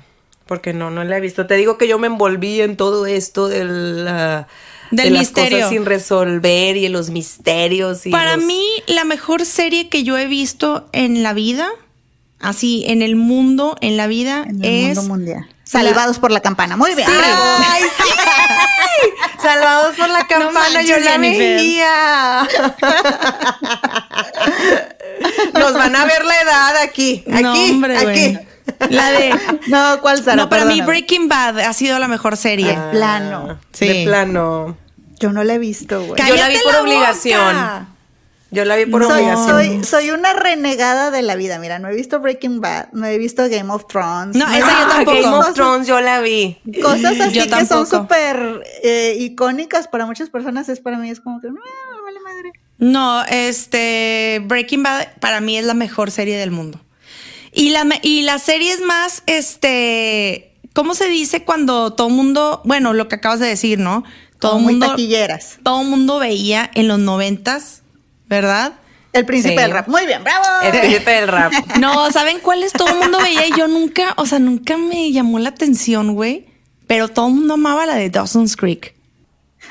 Porque 0.47 0.73
no, 0.75 0.91
no 0.91 1.05
la 1.05 1.17
he 1.17 1.21
visto. 1.21 1.47
Te 1.47 1.55
digo 1.55 1.79
que 1.79 1.87
yo 1.87 1.99
me 2.01 2.09
envolví 2.09 2.61
en 2.61 2.77
todo 2.77 3.07
esto 3.07 3.49
de 3.49 3.65
la- 3.65 4.49
Del 4.91 5.05
de 5.07 5.11
las 5.11 5.21
misterio. 5.21 5.59
cosas 5.59 5.71
sin 5.71 5.85
resolver 5.87 6.77
y 6.77 6.87
en 6.87 6.93
los 6.93 7.11
misterios. 7.11 8.05
Y 8.07 8.11
Para 8.11 8.37
los- 8.37 8.45
mí, 8.45 8.63
la 8.89 9.05
mejor 9.05 9.45
serie 9.47 9.89
que 9.89 10.03
yo 10.03 10.19
he 10.19 10.27
visto 10.27 10.89
en 10.93 11.23
la 11.23 11.33
vida, 11.33 11.69
así, 12.41 12.85
en 12.89 13.03
el 13.03 13.15
mundo, 13.17 13.77
en 13.81 13.97
la 13.97 14.07
vida, 14.09 14.45
En 14.49 14.65
el 14.65 14.91
es. 14.91 14.97
mundo 14.99 15.15
mundial. 15.15 15.47
Salvados 15.73 16.19
por 16.19 16.31
la 16.31 16.41
campana. 16.41 16.77
Muy 16.77 16.95
bien. 16.95 17.09
Sí. 17.09 17.15
¡Ay, 17.17 17.83
sí! 17.97 18.11
Salvados 19.43 19.97
por 19.97 20.09
la 20.11 20.27
campana, 20.27 20.83
yo 20.83 20.97
manches, 20.97 21.05
la 21.05 21.13
Jennifer. 21.13 21.57
veía. 21.57 22.49
Nos 25.55 25.73
van 25.73 25.97
a 25.97 26.05
ver 26.05 26.25
la 26.25 26.41
edad 26.43 26.77
aquí, 26.83 27.25
aquí, 27.33 27.43
no, 27.43 27.55
hombre, 27.55 27.97
aquí. 27.99 28.39
La 28.91 29.11
de. 29.13 29.35
No, 29.69 30.01
¿cuál 30.01 30.23
Sara? 30.23 30.37
no, 30.37 30.49
para 30.49 30.65
mí 30.65 30.75
Perdóname. 30.75 30.87
Breaking 31.01 31.29
Bad 31.29 31.61
ha 31.61 31.73
sido 31.73 31.99
la 31.99 32.09
mejor 32.09 32.37
serie. 32.37 32.77
Ah, 32.77 32.91
plano. 32.93 33.59
Sí. 33.73 33.89
De 33.89 34.05
plano. 34.05 34.77
Yo 35.19 35.33
no 35.33 35.43
la 35.43 35.55
he 35.55 35.59
visto, 35.59 36.03
güey. 36.03 36.21
Yo 36.21 36.37
la 36.37 36.49
vi 36.49 36.55
¡Cállate 36.55 36.65
por 36.65 36.73
la 36.75 36.83
obligación. 36.83 37.92
Yo 38.53 38.67
la 38.67 38.77
vi 38.77 38.87
por 38.87 39.03
Soy, 39.03 39.23
obligación. 39.23 39.49
soy, 39.49 39.85
soy 39.85 40.11
una 40.11 40.35
renegada 40.35 41.11
de 41.11 41.23
la 41.23 41.37
vida. 41.37 41.59
Mira, 41.59 41.79
no 41.79 41.89
he 41.89 41.95
visto 41.95 42.21
Breaking 42.21 42.61
Bad, 42.61 42.93
no 42.93 43.07
he 43.07 43.17
visto 43.17 43.49
Game 43.49 43.73
of 43.73 43.87
Thrones. 43.87 44.37
No, 44.37 44.47
esa 44.47 44.81
yo 44.81 44.89
tampoco. 44.89 45.21
Game 45.23 45.37
of 45.37 45.55
Thrones 45.55 45.87
yo 45.87 46.01
la 46.01 46.21
vi. 46.21 46.59
Cosas 46.83 47.19
así 47.19 47.35
Yo 47.35 47.57
que 47.57 47.67
son 47.67 47.87
súper 47.87 48.63
eh, 48.83 49.17
icónicas 49.19 49.89
para 49.89 50.05
muchas 50.05 50.29
personas, 50.29 50.69
es 50.69 50.81
para 50.81 50.99
mí 50.99 51.11
es 51.11 51.21
como 51.21 51.41
que, 51.41 51.49
no, 51.49 51.55
me 51.55 52.03
vale 52.03 52.21
madre. 52.21 52.53
No, 52.79 53.25
este 53.25 54.43
Breaking 54.45 54.83
Bad 54.83 55.19
para 55.19 55.41
mí 55.41 55.57
es 55.57 55.65
la 55.65 55.75
mejor 55.75 56.11
serie 56.11 56.37
del 56.37 56.51
mundo. 56.51 56.79
Y 57.53 57.71
la 57.71 57.87
y 58.03 58.23
la 58.23 58.39
serie 58.39 58.73
es 58.73 58.81
más 58.83 59.23
este 59.27 60.53
¿cómo 60.75 60.95
se 60.95 61.09
dice 61.09 61.45
cuando 61.45 61.93
todo 61.95 62.09
mundo, 62.11 62.61
bueno, 62.65 62.93
lo 62.93 63.09
que 63.09 63.17
acabas 63.17 63.41
de 63.41 63.47
decir, 63.47 63.79
¿no? 63.79 64.05
Todo 64.39 64.53
Como 64.53 64.65
muy 64.65 64.73
mundo 64.75 64.89
taquilleras. 64.89 65.59
todo 65.63 65.85
mundo 65.85 66.19
veía 66.19 66.71
en 66.75 66.89
los 66.89 66.99
noventas, 66.99 67.83
¿verdad? 68.33 68.73
El 69.13 69.27
príncipe 69.27 69.55
Sí. 69.57 69.61
del 69.61 69.71
rap. 69.73 69.89
Muy 69.89 70.07
bien, 70.07 70.25
bravo. 70.25 70.45
El 70.63 70.81
príncipe 70.81 71.11
del 71.11 71.29
rap. 71.29 71.53
No, 71.79 72.11
¿saben 72.11 72.39
cuáles 72.41 72.73
todo 72.73 72.89
el 72.89 72.97
mundo 72.97 73.19
veía? 73.19 73.47
Y 73.47 73.51
yo 73.57 73.69
nunca, 73.69 74.15
o 74.17 74.25
sea, 74.27 74.39
nunca 74.39 74.77
me 74.79 75.13
llamó 75.13 75.39
la 75.39 75.51
atención, 75.51 76.15
güey. 76.15 76.47
Pero 76.87 77.09
todo 77.09 77.29
el 77.29 77.35
mundo 77.35 77.55
amaba 77.55 77.85
la 77.87 77.95
de 77.97 78.09
Dawson's 78.11 78.57
Creek. 78.57 78.95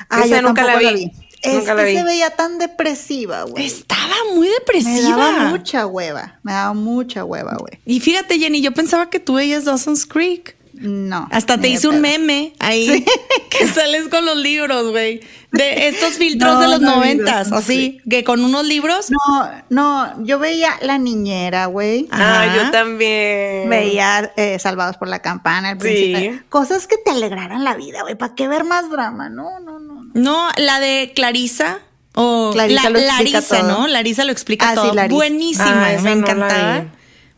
Ah, 0.10 0.22
Esa 0.26 0.38
yo 0.38 0.42
nunca 0.44 0.64
la 0.64 0.78
vi. 0.78 1.12
Es 1.42 1.56
Nunca 1.56 1.74
la 1.74 1.84
que 1.84 1.90
vi. 1.92 1.98
se 1.98 2.04
veía 2.04 2.30
tan 2.30 2.60
depresiva, 2.60 3.44
güey. 3.44 3.66
Estaba 3.66 4.14
muy 4.36 4.48
Me 4.48 4.54
depresiva. 4.54 5.18
daba 5.18 5.50
mucha 5.50 5.88
hueva. 5.88 6.40
Me 6.44 6.52
daba 6.52 6.74
mucha 6.76 7.26
hueva, 7.26 7.56
güey. 7.60 7.80
Y 7.84 8.00
fíjate, 8.00 8.38
Jenny, 8.38 8.62
yo 8.62 8.74
pensaba 8.74 9.10
que 9.10 9.20
tú 9.20 9.34
veías 9.34 9.66
Dawson's 9.66 10.06
Creek. 10.06 10.56
No. 10.82 11.28
Hasta 11.32 11.58
te 11.60 11.70
hice 11.70 11.88
un 11.88 12.02
meme 12.02 12.54
ahí 12.60 13.06
que 13.50 13.68
sales 13.68 14.08
con 14.10 14.26
los 14.26 14.36
libros, 14.38 14.90
güey. 14.92 15.22
De 15.52 15.90
estos 15.90 16.14
filtros 16.14 16.54
No, 16.56 16.60
de 16.62 16.68
los 16.70 16.82
noventas, 16.82 17.52
así, 17.52 18.02
que 18.10 18.24
con 18.24 18.44
unos 18.44 18.66
libros. 18.66 19.08
No, 19.12 19.52
no, 19.70 20.24
yo 20.26 20.40
veía 20.40 20.78
La 20.82 20.98
Niñera, 20.98 21.66
güey. 21.66 22.08
Ah, 22.12 22.44
Ajá. 22.44 22.56
yo 22.56 22.72
también. 22.72 23.70
Veía 23.70 24.32
eh, 24.38 24.58
Salvados 24.60 24.98
por 24.98 25.08
la 25.10 25.20
Campana, 25.20 25.72
el 25.72 25.78
Sí. 25.82 25.84
príncipe. 25.84 26.44
Cosas 26.50 26.88
que 26.88 26.98
te 26.98 27.12
alegraran 27.12 27.64
la 27.64 27.76
vida, 27.76 28.02
güey. 28.02 28.16
¿Para 28.16 28.34
qué 28.34 28.48
ver 28.48 28.64
más 28.64 28.90
drama? 28.90 29.30
No, 29.30 29.60
no, 29.60 29.80
no. 29.80 30.04
no. 30.04 30.12
No, 30.14 30.50
la 30.58 30.80
de 30.80 31.12
Clarisa. 31.16 31.80
O 32.14 32.52
Clarisa 32.54 32.84
la- 32.84 32.90
lo 32.90 33.00
explica 33.00 33.18
Larisa, 33.40 33.60
todo. 33.60 33.68
¿no? 33.82 33.88
Larisa 33.88 34.24
lo 34.26 34.32
explica 34.32 34.66
Ah, 34.70 34.72
sí, 34.72 34.76
todo. 34.82 34.94
Larisa. 34.94 35.16
Buenísima, 35.16 35.86
Ah, 35.86 35.94
esa 35.94 36.02
me 36.04 36.16
no 36.16 36.26
la 36.28 36.32
encantaba. 36.34 36.86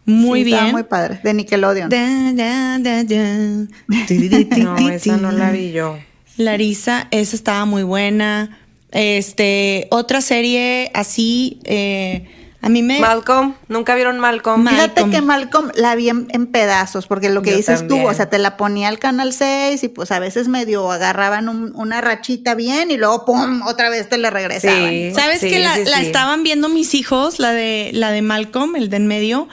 Muy 0.06 0.44
Sí, 0.44 0.50
estaba 0.50 0.64
bien. 0.64 0.76
muy 0.76 0.84
padre. 0.84 1.20
De 1.24 1.34
Nickelodeon. 1.34 1.90
Da, 1.90 2.34
da, 2.34 2.78
da, 2.80 3.04
da. 3.04 3.68
No, 4.58 4.78
esa 4.90 5.18
no 5.18 5.32
la 5.32 5.52
vi 5.52 5.72
yo. 5.72 5.98
Larisa, 6.38 7.08
esa 7.12 7.36
estaba 7.36 7.66
muy 7.66 7.84
buena. 7.84 8.60
Este, 8.92 9.88
otra 9.92 10.22
serie 10.22 10.92
así, 10.94 11.60
eh, 11.64 12.28
a 12.62 12.70
mí 12.70 12.82
me. 12.84 13.00
Malcolm, 13.00 13.56
¿nunca 13.68 13.96
vieron 13.96 14.20
Malcolm? 14.20 14.62
Ma- 14.64 14.72
Fíjate 14.72 15.02
Malcolm. 15.02 15.12
que 15.12 15.22
Malcolm 15.22 15.72
la 15.76 15.96
vi 15.96 16.10
en, 16.10 16.28
en 16.30 16.48
pedazos, 16.48 17.08
porque 17.08 17.30
lo 17.30 17.42
que 17.42 17.52
Yo 17.52 17.58
dices 17.58 17.80
también. 17.80 18.04
tú, 18.04 18.08
o 18.08 18.14
sea, 18.14 18.30
te 18.30 18.38
la 18.40 18.56
ponía 18.56 18.88
al 18.90 19.00
canal 19.00 19.34
6 19.34 19.84
y 19.84 19.88
pues 19.90 20.12
a 20.12 20.20
veces 20.20 20.48
medio 20.48 20.92
agarraban 20.92 21.50
un- 21.50 21.72
una 21.76 22.02
rachita 22.02 22.56
bien 22.56 22.92
y 22.92 22.98
luego 22.98 23.26
pum, 23.26 23.62
otra 23.66 23.90
vez 23.90 24.08
te 24.10 24.18
la 24.18 24.30
regresaban. 24.30 24.90
Sí. 24.90 25.12
¿Sabes 25.14 25.40
que 25.42 25.60
la, 25.60 25.76
sí, 25.76 25.82
la 25.86 25.98
sí. 26.00 26.06
estaban 26.06 26.44
viendo 26.44 26.70
mis 26.70 26.94
hijos, 26.94 27.40
la 27.40 27.52
de, 27.52 27.90
la 27.94 28.12
de 28.12 28.22
Malcolm, 28.22 28.76
el 28.76 28.90
de 28.90 28.98
en 28.98 29.08
medio? 29.08 29.48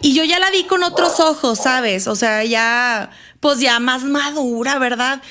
Y 0.00 0.14
yo 0.14 0.24
ya 0.24 0.38
la 0.38 0.50
vi 0.50 0.64
con 0.64 0.82
otros 0.82 1.20
ojos, 1.20 1.58
¿sabes? 1.62 2.06
O 2.06 2.14
sea, 2.16 2.44
ya, 2.44 3.10
pues 3.40 3.58
ya 3.60 3.80
más 3.80 4.04
madura, 4.04 4.78
¿verdad? 4.78 5.22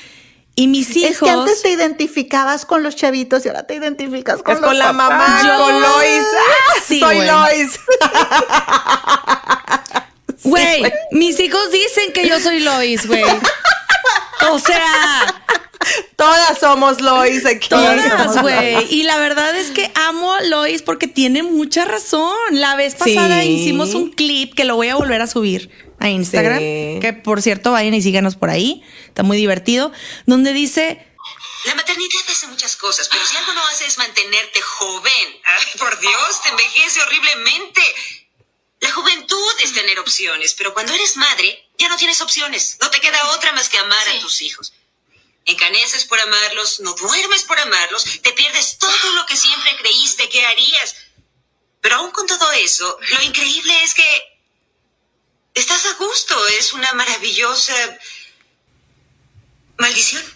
Y 0.56 0.68
mis 0.68 0.96
hijos. 0.96 1.12
Es 1.12 1.20
que 1.20 1.30
antes 1.30 1.62
te 1.62 1.70
identificabas 1.70 2.66
con 2.66 2.82
los 2.84 2.96
chavitos 2.96 3.46
y 3.46 3.50
ahora 3.50 3.64
te 3.68 3.76
identificas 3.76 4.42
con 4.42 4.56
Es 4.56 4.62
los 4.62 4.70
con 4.70 4.80
la 4.80 4.88
papás. 4.94 5.10
mamá, 5.10 5.42
Yo- 5.44 5.64
con 5.66 5.82
Lois. 5.82 6.24
¡Ah! 6.38 6.74
Sí, 6.88 7.00
Soy 7.00 7.16
güey. 7.18 7.28
Lois. 7.28 7.80
Güey, 10.44 10.94
mis 11.12 11.40
hijos 11.40 11.72
dicen 11.72 12.14
que 12.14 12.28
yo 12.28 12.40
soy 12.40 12.60
Lois, 12.60 13.08
güey. 13.08 13.24
O 14.52 14.60
sea, 14.60 15.34
Todas 16.16 16.60
somos 16.60 17.02
Lois 17.02 17.46
aquí. 17.46 17.68
todas, 17.70 18.42
güey. 18.42 18.94
Y 18.94 19.04
la 19.04 19.18
verdad 19.18 19.56
es 19.56 19.72
que 19.72 19.92
amo 19.96 20.34
a 20.34 20.42
Lois 20.42 20.82
porque 20.82 21.08
tiene 21.08 21.44
mucha 21.44 21.86
razón. 21.86 22.36
La 22.52 22.76
vez 22.76 22.96
pasada 22.96 23.42
Sí. 23.42 23.50
hicimos 23.50 23.94
un 23.94 24.12
clip 24.12 24.54
que 24.56 24.64
lo 24.64 24.76
voy 24.76 24.90
a 24.90 24.96
volver 24.96 25.22
a 25.22 25.28
subir 25.28 25.70
a 26.00 26.10
Instagram. 26.10 26.60
Sí. 26.60 26.98
Que 27.02 27.14
por 27.14 27.42
cierto, 27.42 27.72
vayan 27.72 27.94
y 27.94 28.02
síganos 28.02 28.36
por 28.36 28.50
ahí. 28.50 28.84
Está 29.08 29.24
muy 29.24 29.38
divertido. 29.38 29.92
Donde 30.26 30.54
dice. 30.54 31.06
La 31.66 31.74
maternidad 31.76 32.22
hace 32.30 32.46
muchas 32.48 32.76
cosas, 32.76 33.08
pero 33.10 33.26
si 33.26 33.36
algo 33.38 33.54
no 33.54 33.66
hace 33.68 33.86
es 33.88 33.98
mantenerte 33.98 34.62
joven. 34.62 35.28
Ay, 35.46 35.80
por 35.80 36.00
Dios, 36.00 36.42
te 36.44 36.50
envejece 36.50 37.02
horriblemente. 37.02 37.82
La 38.82 38.92
juventud 38.92 39.52
es 39.64 39.74
tener 39.74 39.98
opciones, 40.00 40.54
pero 40.54 40.74
cuando 40.74 40.94
eres 40.94 41.18
madre, 41.18 41.68
ya 41.80 41.88
no 41.90 41.98
tienes 41.98 42.22
opciones. 42.22 42.78
No 42.82 42.90
te 42.92 43.00
queda 43.02 43.32
otra 43.32 43.52
más 43.54 43.68
que 43.70 43.80
amar 43.80 44.08
a 44.10 44.20
tus 44.22 44.42
hijos. 44.42 44.74
Encaneces 45.46 46.06
por 46.06 46.20
amarlos, 46.20 46.80
no 46.80 46.94
duermes 46.96 47.44
por 47.44 47.60
amarlos, 47.60 48.04
te 48.22 48.34
pierdes 48.34 48.78
todo 48.80 49.14
lo 49.16 49.26
que 49.28 49.38
siempre 49.38 49.76
creíste 49.78 50.28
que 50.30 50.46
harías. 50.46 50.96
Pero 51.82 51.98
aún 51.98 52.12
con 52.12 52.26
todo 52.26 52.52
eso, 52.54 52.98
lo 53.12 53.22
increíble 53.22 53.72
es 53.84 53.94
que 53.94 54.06
estás 55.54 55.86
a 55.86 55.94
gusto. 55.94 56.36
Es 56.60 56.74
una 56.74 56.92
maravillosa 56.94 57.74
maldición. 59.78 60.24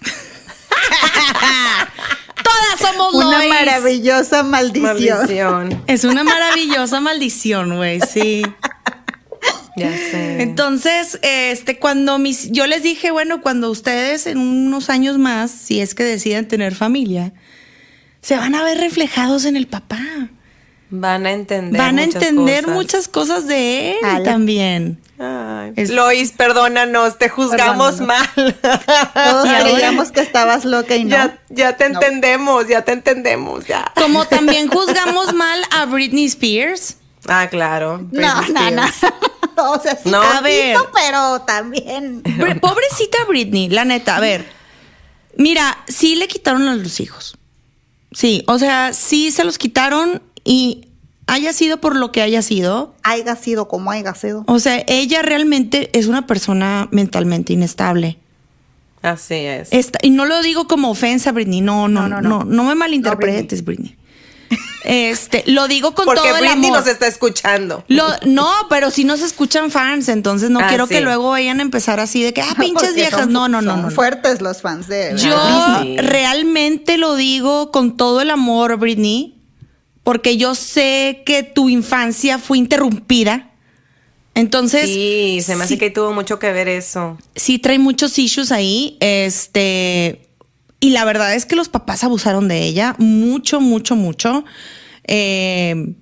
Todas 2.44 2.80
somos 2.80 3.14
Una 3.16 3.44
maravillosa 3.46 4.44
maldición. 4.44 4.84
Maldición. 4.84 5.84
Es 5.88 6.04
una 6.04 6.24
maravillosa 6.24 7.00
maldición, 7.00 7.78
güey. 7.78 8.00
Sí. 8.02 8.44
Ya 9.80 9.92
sé. 9.96 10.42
Entonces, 10.42 11.20
este, 11.22 11.78
cuando 11.80 12.18
mis, 12.20 12.52
yo 12.52 12.68
les 12.68 12.84
dije, 12.84 13.12
bueno, 13.12 13.42
cuando 13.42 13.70
ustedes 13.72 14.28
en 14.28 14.38
unos 14.38 14.90
años 14.90 15.18
más, 15.18 15.52
si 15.52 15.80
es 15.82 15.96
que 15.96 16.04
deciden 16.04 16.48
tener 16.48 16.76
familia, 16.76 17.34
se 18.22 18.36
van 18.38 18.56
a 18.56 18.64
ver 18.64 18.78
reflejados 18.80 19.46
en 19.46 19.56
el 19.56 19.68
papá. 19.68 20.00
Van 20.92 21.28
a 21.28 21.32
entender. 21.34 21.80
Van 21.80 22.00
a 22.00 22.06
muchas 22.06 22.24
entender 22.24 22.64
cosas. 22.64 22.76
muchas 22.78 23.08
cosas 23.08 23.48
de 23.48 23.92
él 23.92 23.98
Ale. 24.04 24.26
también. 24.26 25.00
Ay, 25.20 25.74
Es- 25.76 25.92
Lois, 25.92 26.32
perdónanos, 26.32 27.20
te 27.20 27.30
juzgamos 27.30 27.98
Perdónanos. 27.98 28.26
mal. 28.36 28.56
Todos 29.14 29.48
creíamos 29.62 30.12
que 30.12 30.22
estabas 30.22 30.66
loca 30.66 30.96
y 30.96 31.04
no. 31.04 31.12
Ya, 31.12 31.40
ya 31.50 31.78
te 31.78 31.90
No. 31.90 32.00
entendemos, 32.00 32.68
ya 32.68 32.82
te 32.84 32.94
entendemos, 32.94 33.68
ya. 33.68 33.92
Como 33.96 34.26
también 34.26 34.68
juzgamos 34.68 35.34
mal 35.36 35.60
a 35.70 35.86
Britney 35.86 36.26
Spears. 36.26 36.98
Ah, 37.28 37.48
claro. 37.52 38.00
No, 38.12 38.42
Britney 38.42 38.72
no, 38.72 38.82
no. 38.86 38.88
O 39.72 39.80
sea, 39.82 39.96
sí 39.96 40.10
No. 40.10 40.20
tantito, 40.22 40.38
A 40.38 40.42
ver. 40.42 40.78
pero 40.94 41.42
también. 41.42 42.24
Br- 42.24 42.60
Pobrecita 42.62 43.18
Britney, 43.28 43.70
la 43.70 43.86
neta, 43.86 44.18
a 44.18 44.20
ver. 44.20 44.46
Mira, 45.38 45.78
sí 45.88 46.16
le 46.16 46.28
quitaron 46.28 46.68
a 46.68 46.76
los 46.76 47.00
hijos. 47.00 47.38
Sí, 48.12 48.44
o 48.48 48.58
sea, 48.58 48.92
sí 48.94 49.32
se 49.32 49.44
los 49.44 49.58
quitaron 49.58 50.22
y 50.44 50.86
haya 51.28 51.54
sido 51.54 51.80
por 51.80 51.96
lo 51.96 52.12
que 52.12 52.22
haya 52.24 52.42
sido. 52.42 52.96
Haya 53.04 53.36
sido 53.36 53.68
como 53.68 53.92
haya 53.92 54.16
sido. 54.16 54.44
O 54.48 54.60
sea, 54.60 54.84
ella 54.88 55.22
realmente 55.22 55.90
es 55.98 56.08
una 56.08 56.26
persona 56.26 56.88
mentalmente 56.92 57.54
inestable. 57.54 58.18
Así 59.02 59.36
es. 59.36 59.70
Esta- 59.72 60.00
y 60.02 60.10
no 60.10 60.26
lo 60.26 60.42
digo 60.42 60.68
como 60.68 60.90
ofensa, 60.90 61.32
Britney. 61.32 61.62
No, 61.62 61.88
no, 61.88 62.10
No, 62.10 62.20
no, 62.20 62.22
no, 62.22 62.40
no, 62.40 62.46
no. 62.46 62.64
me 62.66 62.76
malinterpretes, 62.76 63.64
Britney. 63.64 63.96
Este, 64.84 65.44
lo 65.48 65.68
digo 65.68 65.94
con 65.94 66.06
Porque 66.06 66.22
todo 66.22 66.38
el 66.38 66.42
Britney 66.46 66.70
amor. 66.70 66.80
nos 66.80 66.88
está 66.88 67.06
escuchando. 67.08 67.84
Lo- 67.90 68.08
no, 68.26 68.50
pero 68.70 68.92
si 68.92 69.04
nos 69.04 69.22
escuchan 69.22 69.72
fans, 69.72 70.08
entonces 70.08 70.50
no 70.50 70.60
Ah, 70.62 70.68
quiero 70.70 70.88
sí. 70.88 70.94
que 70.96 71.02
luego 71.02 71.30
vayan 71.32 71.60
a 71.60 71.64
empezar 71.64 72.00
así 72.00 72.24
de 72.24 72.34
que, 72.34 72.42
ah, 72.42 72.54
pinches 72.58 72.74
Porque 72.90 72.94
viejas. 72.94 73.20
son- 73.22 73.34
no, 73.34 73.48
no, 73.50 73.62
no, 73.62 73.72
son 73.74 73.82
no. 73.82 73.90
no. 73.90 73.96
fuertes 73.96 74.42
los 74.42 74.62
fans 74.62 74.88
de. 74.88 75.16
Yo 75.18 75.38
Sí. 75.82 75.98
realmente 75.98 76.98
lo 76.98 77.16
digo 77.16 77.72
con 77.72 77.98
todo 77.98 78.22
el 78.22 78.30
amor, 78.30 78.78
Britney, 78.78 79.36
porque 80.04 80.38
yo 80.38 80.56
sé 80.56 81.24
que 81.26 81.44
tu 81.44 81.68
infancia 81.70 82.40
fue 82.40 82.58
interrumpida. 82.58 83.46
Entonces, 84.36 84.86
Sí, 84.86 85.42
se 85.44 85.56
me 85.58 85.66
hace 85.66 85.74
sí- 85.74 85.80
que 85.80 85.90
tuvo 85.90 86.14
mucho 86.14 86.40
que 86.40 86.54
ver 86.54 86.70
eso. 86.70 87.18
sí 87.36 87.60
trae 87.60 87.80
muchos 87.80 88.18
issues 88.18 88.52
ahí. 88.54 88.96
Este. 89.02 90.29
Y 90.80 90.92
la 90.92 91.04
verdad 91.06 91.34
es 91.36 91.46
que 91.46 91.56
los 91.56 91.70
papás 91.70 92.04
abusaron 92.04 92.48
de 92.48 92.64
ella 92.64 92.96
mucho, 93.00 93.60
mucho, 93.60 93.96
mucho. 93.96 94.46
Eh, 95.06 95.94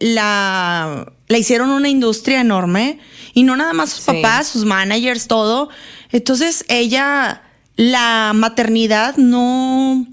la, 0.00 1.12
la 1.28 1.38
hicieron 1.38 1.70
una 1.70 1.88
industria 1.88 2.40
enorme. 2.40 2.98
Y 3.34 3.42
no 3.42 3.56
nada 3.56 3.72
más 3.72 3.90
sus 3.90 4.04
Sí. 4.04 4.12
papás, 4.12 4.46
sus 4.48 4.64
managers, 4.64 5.26
todo. 5.28 5.68
Entonces, 6.10 6.64
ella, 6.68 7.42
la 7.76 8.32
maternidad 8.34 9.16
no. 9.16 10.06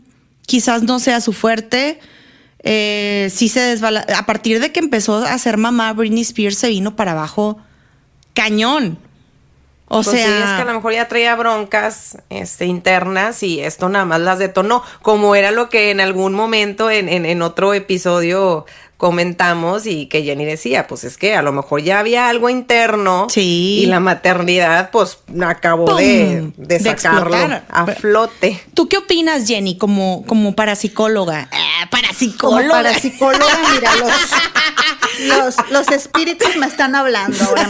Quizás 0.46 0.84
no 0.84 1.00
sea 1.00 1.22
su 1.22 1.34
fuerte. 1.34 2.00
Eh, 2.64 3.32
sí 3.34 3.48
se 3.50 3.62
desbala. 3.62 4.06
A 4.18 4.26
partir 4.26 4.60
de 4.60 4.72
que 4.72 4.80
empezó 4.80 5.18
a 5.18 5.38
ser 5.38 5.58
mamá, 5.58 5.94
Britney 5.94 6.22
Spears 6.22 6.58
se 6.58 6.70
vino 6.70 6.96
para 6.96 7.14
abajo 7.14 7.58
cañón. 8.34 9.00
O 9.88 10.02
Pues 10.02 10.08
sí, 10.08 10.18
sea, 10.18 10.44
es 10.46 10.52
que 10.56 10.62
a 10.62 10.66
lo 10.66 10.74
mejor 10.74 10.94
ya 10.94 11.08
traía 11.08 11.36
broncas 11.36 12.18
este, 12.30 12.66
internas 12.66 13.44
y 13.44 13.60
esto 13.60 13.88
nada 13.88 14.06
más 14.06 14.20
las 14.20 14.40
detonó, 14.40 14.84
como 15.04 15.36
era 15.36 15.52
lo 15.52 15.70
que 15.70 15.92
en 15.92 16.00
algún 16.00 16.34
momento 16.34 16.90
en, 16.90 17.08
en, 17.08 17.26
en 17.26 17.42
otro 17.44 17.74
episodio 17.74 18.66
comentamos 18.98 19.86
y 19.86 20.06
que 20.08 20.24
Jenny 20.24 20.46
decía, 20.46 20.88
pues 20.88 21.04
es 21.04 21.18
que 21.18 21.36
a 21.36 21.42
lo 21.42 21.52
mejor 21.52 21.82
ya 21.82 22.00
había 22.00 22.30
algo 22.30 22.50
interno 22.50 23.28
Sí. 23.30 23.82
y 23.84 23.86
la 23.88 24.00
maternidad 24.00 24.90
pues 24.92 25.20
acabó 25.46 25.86
¡Pum! 25.86 25.98
de, 25.98 26.52
de 26.58 26.78
De 26.78 26.80
sacarlo 26.80 27.36
explotar. 27.36 27.66
a 27.70 27.86
flote. 27.88 28.62
¿tú 28.74 28.88
qué 28.88 28.98
opinas, 28.98 29.46
Jenny, 29.48 29.78
como, 29.78 30.24
como 30.28 30.56
parapsicóloga? 30.56 31.50
Como 31.50 31.90
parapsicóloga. 31.92 32.70
para 32.70 32.94
psicóloga, 32.98 33.58
mira, 33.74 33.92
los, 33.98 35.56
los, 35.60 35.72
los 35.72 35.88
espíritus 35.90 36.56
me 36.58 36.66
están 36.68 36.96
hablando 36.96 37.44
ahora. 37.44 37.68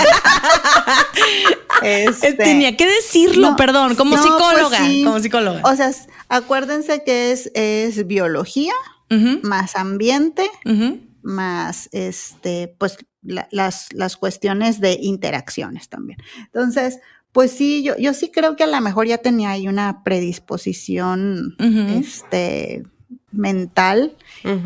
Eh, 1.81 2.05
Este, 2.09 2.33
Tenía 2.33 2.77
que 2.77 2.85
decirlo, 2.87 3.51
no, 3.51 3.55
perdón, 3.55 3.95
como 3.95 4.15
no, 4.15 4.21
psicóloga. 4.23 4.77
pues 4.77 4.89
sí. 4.89 5.03
Como 5.03 5.19
psicóloga. 5.19 5.61
O 5.63 5.75
sea, 5.75 5.91
acuérdense 6.29 7.03
que 7.03 7.31
es, 7.31 7.51
es 7.53 8.07
biología, 8.07 8.73
más 9.43 9.75
ambiente. 9.75 10.49
Más 11.25 11.89
este, 11.91 12.73
pues 12.77 12.97
la- 13.23 13.47
las, 13.51 13.87
las 13.91 14.15
cuestiones 14.15 14.79
de 14.79 14.97
interacciones 15.01 15.89
también. 15.89 16.19
Entonces, 16.45 16.99
pues 17.31 17.51
sí, 17.51 17.83
yo, 17.83 17.97
yo 17.97 18.13
sí 18.13 18.31
creo 18.31 18.55
que 18.55 18.63
a 18.63 18.67
lo 18.67 18.79
mejor 18.79 19.07
ya 19.07 19.17
tenía 19.17 19.49
ahí 19.49 19.67
una 19.67 20.03
predisposición 20.03 21.55
este, 21.97 22.83
mental. 23.31 24.15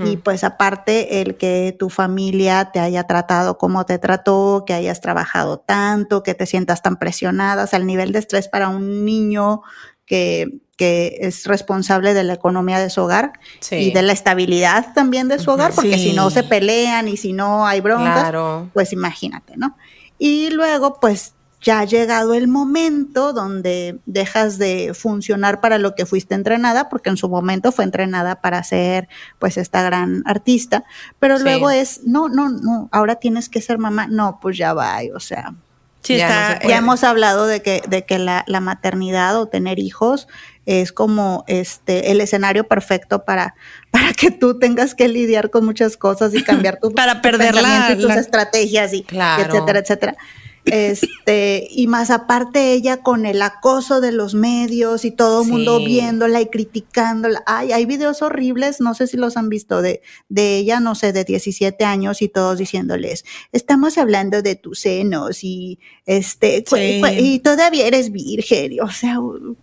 Y 0.06 0.18
pues 0.18 0.44
aparte 0.44 1.22
el 1.22 1.38
que 1.38 1.76
tu 1.80 1.90
familia 1.90 2.70
te 2.72 2.80
haya 2.80 3.06
tratado 3.06 3.58
como 3.58 3.86
te 3.86 3.98
trató, 3.98 4.64
que 4.68 4.74
hayas 4.74 5.02
trabajado 5.02 5.60
tanto, 5.60 6.22
que 6.22 6.36
te 6.36 6.46
sientas 6.46 6.82
tan 6.82 6.98
presionada, 6.98 7.64
o 7.64 7.68
sea, 7.68 7.80
el 7.80 7.86
nivel 7.88 8.12
de 8.12 8.20
estrés 8.20 8.48
para 8.50 8.68
un 8.70 9.06
niño 9.06 9.62
que, 10.06 10.60
que 10.80 11.18
es 11.20 11.46
responsable 11.46 12.14
de 12.14 12.24
la 12.24 12.32
economía 12.36 12.80
de 12.80 12.90
su 12.90 13.02
hogar 13.02 13.34
Sí. 13.60 13.76
y 13.76 13.92
de 13.92 14.02
la 14.02 14.14
estabilidad 14.14 14.94
también 14.96 15.28
de 15.28 15.38
su 15.38 15.52
hogar, 15.52 15.74
porque 15.76 15.98
Sí. 15.98 16.12
si 16.12 16.14
no 16.16 16.30
se 16.30 16.42
pelean 16.44 17.10
y 17.10 17.18
si 17.18 17.34
no 17.34 17.68
hay 17.68 17.82
broncas, 17.82 18.18
Claro. 18.22 18.70
pues 18.74 18.94
imagínate, 18.94 19.58
¿no? 19.58 19.76
Y 20.18 20.52
luego, 20.52 20.98
pues 21.02 21.34
ya 21.62 21.82
ha 21.82 21.84
llegado 21.84 22.34
el 22.34 22.48
momento 22.48 23.34
donde 23.34 24.00
dejas 24.06 24.58
de 24.58 24.94
funcionar 24.94 25.60
para 25.60 25.80
lo 25.80 25.96
que 25.96 26.06
fuiste 26.06 26.34
entrenada, 26.34 26.88
porque 26.88 27.10
en 27.10 27.18
su 27.18 27.28
momento 27.28 27.74
fue 27.74 27.84
entrenada 27.84 28.36
para 28.40 28.64
ser 28.64 29.10
pues 29.38 29.58
esta 29.58 29.82
gran 29.84 30.24
artista, 30.26 30.86
pero 31.20 31.38
Sí. 31.40 31.44
luego 31.44 31.70
es, 31.70 32.00
no, 32.06 32.30
no, 32.30 32.48
no, 32.48 32.88
ahora 32.94 33.16
tienes 33.16 33.50
que 33.50 33.62
ser 33.62 33.78
mamá, 33.80 34.08
no, 34.08 34.40
pues 34.42 34.58
ya 34.58 34.74
va, 34.74 35.00
o 35.14 35.20
sea, 35.20 35.54
Sí, 36.02 36.16
Ya 36.16 36.30
no 36.30 36.54
está. 36.54 36.68
ya 36.70 36.78
hemos 36.78 37.04
hablado 37.04 37.46
de 37.46 37.62
que, 37.62 37.84
de 37.90 38.06
que 38.06 38.20
la, 38.20 38.46
la 38.48 38.62
maternidad 38.62 39.36
o 39.38 39.48
tener 39.48 39.80
hijos 39.80 40.30
es 40.70 40.92
como 40.92 41.44
este 41.48 42.12
el 42.12 42.22
escenario 42.22 42.68
perfecto 42.68 43.26
para, 43.26 43.56
para 43.92 44.14
que 44.14 44.30
tú 44.32 44.60
tengas 44.60 44.94
que 44.96 45.08
lidiar 45.08 45.50
con 45.50 45.66
muchas 45.66 45.98
cosas 45.98 46.34
y 46.36 46.44
cambiar 46.44 46.80
tu, 46.80 46.92
Para 46.96 47.22
perder 47.22 47.56
la- 47.56 47.62
pensamiento 47.62 47.94
y 47.94 47.96
tus 48.06 48.16
la- 48.16 48.22
estrategias 48.22 48.94
y 48.94 49.04
Claro. 49.04 49.54
etcétera, 49.54 49.80
etcétera. 49.80 50.16
Este, 50.72 51.68
y 51.70 51.88
más 51.88 52.10
aparte 52.10 52.74
ella 52.74 53.02
con 53.02 53.26
el 53.26 53.42
acoso 53.42 54.02
de 54.02 54.12
los 54.12 54.34
medios 54.36 55.06
y 55.06 55.12
todo 55.12 55.44
el 55.44 55.50
mundo 55.50 55.80
viéndola 55.80 56.42
y 56.42 56.48
criticándola. 56.48 57.44
Ay, 57.46 57.72
hay 57.72 57.86
videos 57.86 58.22
horribles, 58.22 58.80
no 58.82 58.94
sé 58.94 59.08
si 59.08 59.18
los 59.18 59.38
han 59.38 59.50
visto, 59.50 59.82
de, 59.82 60.02
de 60.30 60.58
ella, 60.58 60.80
no 60.80 60.96
sé, 60.96 61.14
de 61.14 61.24
17 61.24 61.84
años 61.86 62.22
y 62.22 62.28
todos 62.30 62.58
diciéndoles, 62.58 63.26
estamos 63.52 63.98
hablando 63.98 64.42
de 64.42 64.56
tus 64.56 64.80
senos 64.80 65.44
y 65.44 65.80
este, 66.06 66.64
Sí. 66.68 67.02
y 67.20 67.40
todavía 67.40 67.88
eres 67.88 68.12
virgen, 68.12 68.74
y, 68.74 68.80
o 68.80 68.90
sea, 68.90 69.20
uh, 69.20 69.56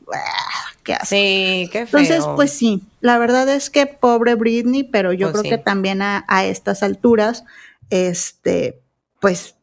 qué 0.82 0.94
asco. 0.94 1.07
Sí, 1.07 1.68
qué 1.72 1.86
feo. 1.86 2.00
Entonces, 2.00 2.24
pues 2.36 2.52
sí, 2.52 2.82
la 3.00 3.18
verdad 3.18 3.48
es 3.48 3.70
que 3.70 3.86
pobre 3.86 4.34
Britney, 4.34 4.84
pero 4.84 5.12
yo 5.12 5.30
Pues 5.30 5.40
creo 5.40 5.42
sí. 5.44 5.50
que 5.50 5.59
también 5.59 6.02
a, 6.02 6.24
a 6.28 6.44
estas 6.46 6.82
alturas, 6.82 7.44
este, 7.90 8.80
pues 9.20 9.55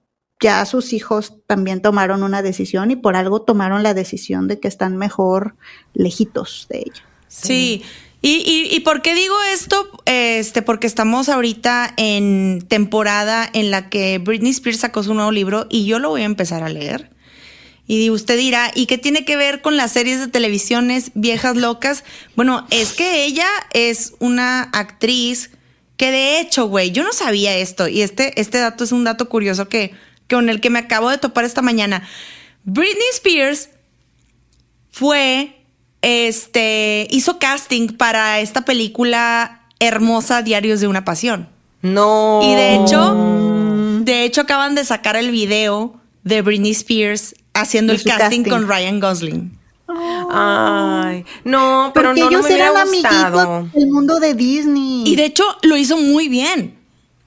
ya 0.44 0.66
sus 0.66 0.92
hijos 0.92 1.36
también 1.48 1.82
tomaron 1.82 2.22
una 2.22 2.42
decisión 2.42 2.92
y 2.92 2.98
por 2.98 3.16
algo 3.16 3.42
tomaron 3.42 3.82
la 3.82 3.94
decisión 3.94 4.50
de 4.50 4.60
que 4.60 4.68
están 4.68 4.98
mejor 4.98 5.56
lejitos 5.94 6.68
de 6.70 6.80
ella. 6.80 7.04
Sí. 7.30 7.82
¿Y, 8.22 8.30
y, 8.30 8.76
y 8.76 8.80
por 8.82 9.02
qué 9.02 9.16
digo 9.16 9.36
esto? 9.54 9.90
Este, 10.06 10.62
porque 10.62 10.86
estamos 10.86 11.30
ahorita 11.30 11.94
en 11.96 12.66
temporada 12.68 13.50
en 13.54 13.72
la 13.72 13.90
que 13.90 14.18
Britney 14.18 14.52
Spears 14.52 14.82
sacó 14.82 15.02
su 15.02 15.14
nuevo 15.14 15.32
libro 15.32 15.66
y 15.70 15.86
yo 15.86 16.00
lo 16.00 16.10
voy 16.10 16.22
a 16.22 16.26
empezar 16.26 16.62
a 16.62 16.70
leer. 16.70 17.10
Y 17.88 18.10
usted 18.10 18.38
dirá, 18.38 18.72
¿y 18.76 18.86
qué 18.86 18.98
tiene 18.98 19.26
que 19.26 19.36
ver 19.36 19.62
con 19.62 19.78
las 19.78 19.92
series 19.92 20.20
de 20.20 20.28
televisiones 20.28 21.12
viejas 21.16 21.56
locas? 21.56 22.04
Bueno, 22.36 22.68
es 22.70 22.94
que 22.94 23.26
ella 23.26 23.48
es 23.74 24.14
una 24.20 24.64
actriz 24.74 25.52
que 25.98 26.12
de 26.12 26.40
hecho, 26.40 26.68
güey, 26.68 26.92
yo 26.92 27.04
no 27.04 27.14
sabía 27.14 27.56
esto 27.56 27.88
y 27.88 28.02
este, 28.02 28.40
este 28.40 28.58
dato 28.58 28.84
es 28.84 28.92
un 28.92 29.04
dato 29.04 29.30
curioso 29.30 29.70
que, 29.70 29.94
con 30.34 30.50
el 30.50 30.60
que 30.62 30.70
me 30.70 30.80
acabo 30.80 31.10
de 31.10 31.18
topar 31.18 31.46
esta 31.46 31.62
mañana. 31.62 32.08
Britney 32.64 33.08
Spears 33.14 33.70
fue, 34.92 35.56
este, 36.02 37.08
hizo 37.12 37.40
casting 37.40 37.88
para 37.90 38.40
esta 38.40 38.66
película 38.66 39.62
hermosa 39.80 40.42
Diarios 40.42 40.80
de 40.80 40.88
una 40.88 41.06
Pasión. 41.06 41.50
No. 41.82 42.42
Y 42.44 42.56
de 42.56 42.76
hecho, 42.76 43.14
de 44.02 44.24
hecho 44.24 44.42
acaban 44.42 44.76
de 44.76 44.86
sacar 44.86 45.16
el 45.16 45.32
video 45.32 45.96
de 46.24 46.42
Britney 46.42 46.72
Spears 46.72 47.36
haciendo 47.54 47.92
el 47.94 48.02
casting, 48.04 48.44
casting. 48.44 48.44
con 48.50 48.68
Ryan 48.68 49.00
Gosling. 49.00 49.60
Ay, 50.32 51.26
no, 51.44 51.92
pero 51.94 52.10
Porque 52.10 52.22
no, 52.22 52.30
no 52.32 52.38
ellos 52.38 52.42
me 52.44 52.48
hubiera 52.56 52.70
eran 52.72 52.88
amiguitos 52.88 53.74
del 53.74 53.88
mundo 53.90 54.20
de 54.20 54.34
Disney. 54.34 55.04
Y 55.06 55.16
de 55.16 55.26
hecho 55.26 55.44
lo 55.64 55.76
hizo 55.78 55.98
muy 55.98 56.30
bien. 56.30 56.76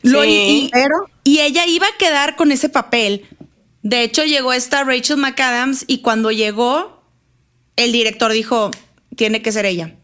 Lo- 0.02 0.22
Sí. 0.22 0.28
y, 0.66 0.70
Pero- 0.72 1.07
y 1.26 1.40
ella 1.40 1.66
iba 1.66 1.86
a 1.88 1.96
quedar 1.98 2.36
con 2.36 2.52
ese 2.52 2.68
papel. 2.68 3.26
De 3.82 4.02
hecho, 4.04 4.22
llegó 4.24 4.52
esta 4.52 4.84
Rachel 4.84 5.16
McAdams 5.16 5.84
y 5.88 5.98
cuando 5.98 6.30
llegó, 6.30 7.02
el 7.74 7.90
director 7.90 8.30
dijo, 8.32 8.70
tiene 9.16 9.42
que 9.42 9.50
ser 9.50 9.66
ella. 9.66 9.94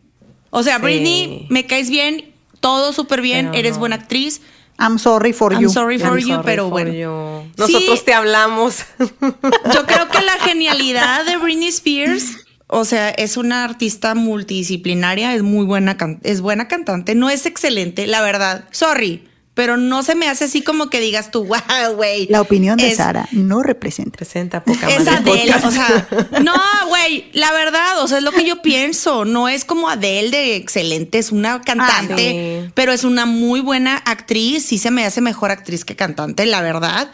O 0.51 0.65
sea, 0.65 0.77
Sí. 0.79 0.83
Britney, 0.83 1.47
me 1.49 1.65
caes 1.67 1.91
bien, 1.91 2.35
todo 2.59 2.93
súper 2.93 3.21
bien, 3.23 3.47
Pero 3.47 3.59
eres 3.61 3.73
no. 3.75 3.79
buena 3.79 3.97
actriz. 3.97 4.41
I'm 4.81 4.99
sorry 4.99 5.33
for 5.33 5.53
I'm 5.53 5.63
you. 5.63 5.69
sorry 5.71 5.99
for 5.99 6.09
I'm 6.09 6.19
you, 6.19 6.27
sorry 6.27 6.43
pero 6.45 6.65
for 6.65 6.71
bueno. 6.73 6.93
you. 6.93 7.53
Sí. 7.67 7.73
Nosotros 7.73 8.05
te 8.05 8.15
hablamos. 8.15 8.79
Yo 8.99 9.87
creo 9.87 10.09
que 10.09 10.23
la 10.23 10.33
genialidad 10.45 11.25
de 11.25 11.37
Britney 11.37 11.69
Spears, 11.69 12.37
o 12.67 12.85
sea, 12.85 13.11
es 13.11 13.37
una 13.37 13.63
artista 13.65 14.15
multidisciplinaria, 14.17 15.35
es 15.37 15.43
muy 15.43 15.65
buena, 15.67 15.97
es 16.25 16.41
buena 16.41 16.67
cantante, 16.69 17.15
no 17.15 17.31
es 17.31 17.47
excelente, 17.47 18.07
la 18.09 18.23
verdad. 18.23 18.65
Sorry, 18.73 19.25
pero 19.55 19.77
no 19.77 20.03
se 20.03 20.15
me 20.15 20.29
hace 20.29 20.45
así 20.45 20.63
como 20.63 20.89
que 20.89 20.99
digas 21.01 21.31
tú, 21.31 21.45
wow, 21.47 21.95
güey. 21.95 22.27
La 22.29 22.41
opinión 22.41 22.77
de 22.79 22.91
Es- 22.91 22.97
Sara 22.97 23.29
no 23.33 23.63
representa. 23.63 24.17
Presenta 24.17 24.65
poca 24.65 24.89
Es 24.89 25.05
madre 25.05 25.31
Adele, 25.33 25.53
podcast. 25.53 25.65
o 25.67 25.71
sea, 25.71 26.09
no, 26.43 26.55
güey, 26.89 27.31
la 27.33 27.53
verdad, 27.53 28.01
o 28.03 28.09
sea, 28.09 28.19
es 28.19 28.25
lo 28.25 28.33
que 28.33 28.45
yo 28.47 28.63
pienso, 28.63 29.25
no 29.25 29.49
es 29.49 29.65
como 29.65 29.89
Adele 29.91 30.31
de 30.31 30.57
excelente, 30.57 31.19
es 31.19 31.33
una 31.33 31.61
cantante, 31.61 32.61
Ah, 32.63 32.65
sí. 32.67 32.71
pero 32.75 32.93
es 32.93 33.05
una 33.05 33.27
muy 33.27 33.61
buena 33.61 33.97
actriz, 33.97 34.65
sí 34.67 34.79
se 34.79 34.91
me 34.91 35.05
hace 35.05 35.21
mejor 35.21 35.51
actriz 35.51 35.85
que 35.85 35.97
cantante, 35.97 36.47
la 36.47 36.63
verdad. 36.63 37.11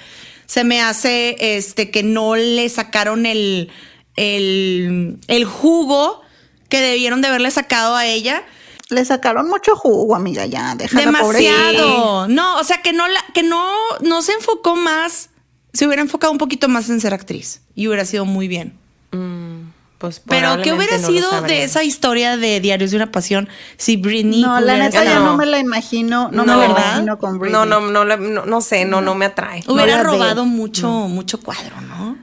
Se 0.47 0.65
me 0.65 0.81
hace 0.81 1.37
este 1.57 1.91
que 1.91 2.03
no 2.03 2.35
le 2.37 2.69
sacaron 2.71 3.27
el, 3.27 3.69
el, 4.17 5.19
el 5.29 5.45
jugo 5.45 6.23
que 6.69 6.81
debieron 6.81 7.21
de 7.21 7.29
haberle 7.29 7.51
sacado 7.51 7.97
a 7.97 8.07
ella. 8.07 8.43
Le 8.91 9.05
sacaron 9.05 9.49
mucho 9.49 9.77
jugo, 9.77 10.17
amiga, 10.17 10.47
ya. 10.47 10.75
Déjala. 10.75 11.05
Demasiado. 11.07 12.27
No, 12.29 12.57
o 12.59 12.65
sea, 12.65 12.79
que 12.83 12.93
no 12.93 13.07
la, 13.07 13.21
que 13.35 13.43
no, 13.43 13.63
no 14.01 14.23
se 14.23 14.33
enfocó 14.33 14.77
más, 14.77 15.31
se 15.73 15.87
hubiera 15.87 16.01
enfocado 16.03 16.33
un 16.33 16.39
poquito 16.39 16.69
más 16.69 16.89
en 16.89 17.01
ser 17.01 17.13
actriz 17.15 17.61
y 17.75 17.87
hubiera 17.89 18.05
sido 18.05 18.25
muy 18.25 18.49
bien. 18.49 18.79
Pues 19.99 20.21
Pero, 20.21 20.63
¿qué 20.63 20.73
hubiera 20.73 20.97
no 20.97 21.09
sido 21.09 21.41
de 21.43 21.65
esa 21.65 21.83
historia 21.83 22.37
de 22.37 22.61
Diarios 22.61 22.93
de 22.93 22.97
una 22.99 23.11
Pasión 23.11 23.49
si 23.79 23.97
Britney 23.97 24.43
No, 24.43 24.61
la 24.61 24.77
neta 24.77 25.03
ya 25.03 25.19
no 25.19 25.37
me 25.37 25.45
la 25.45 25.59
imagino. 25.59 26.31
No, 26.31 26.45
No, 26.45 26.57
me 26.57 26.69
la 26.69 26.69
¿verdad? 26.69 26.87
imagino 26.93 27.19
con 27.19 27.39
Britney. 27.41 27.53
No, 27.53 27.67
no, 27.67 27.81
no, 27.81 28.05
no, 28.05 28.47
no 28.47 28.61
sé, 28.61 28.85
no, 28.85 29.01
no 29.01 29.17
me 29.17 29.25
atrae. 29.25 29.65
hubiera 29.67 30.03
robado 30.05 30.45
mucho, 30.45 30.89
mucho 30.89 31.41
cuadro, 31.41 31.81
¿no? 31.81 32.17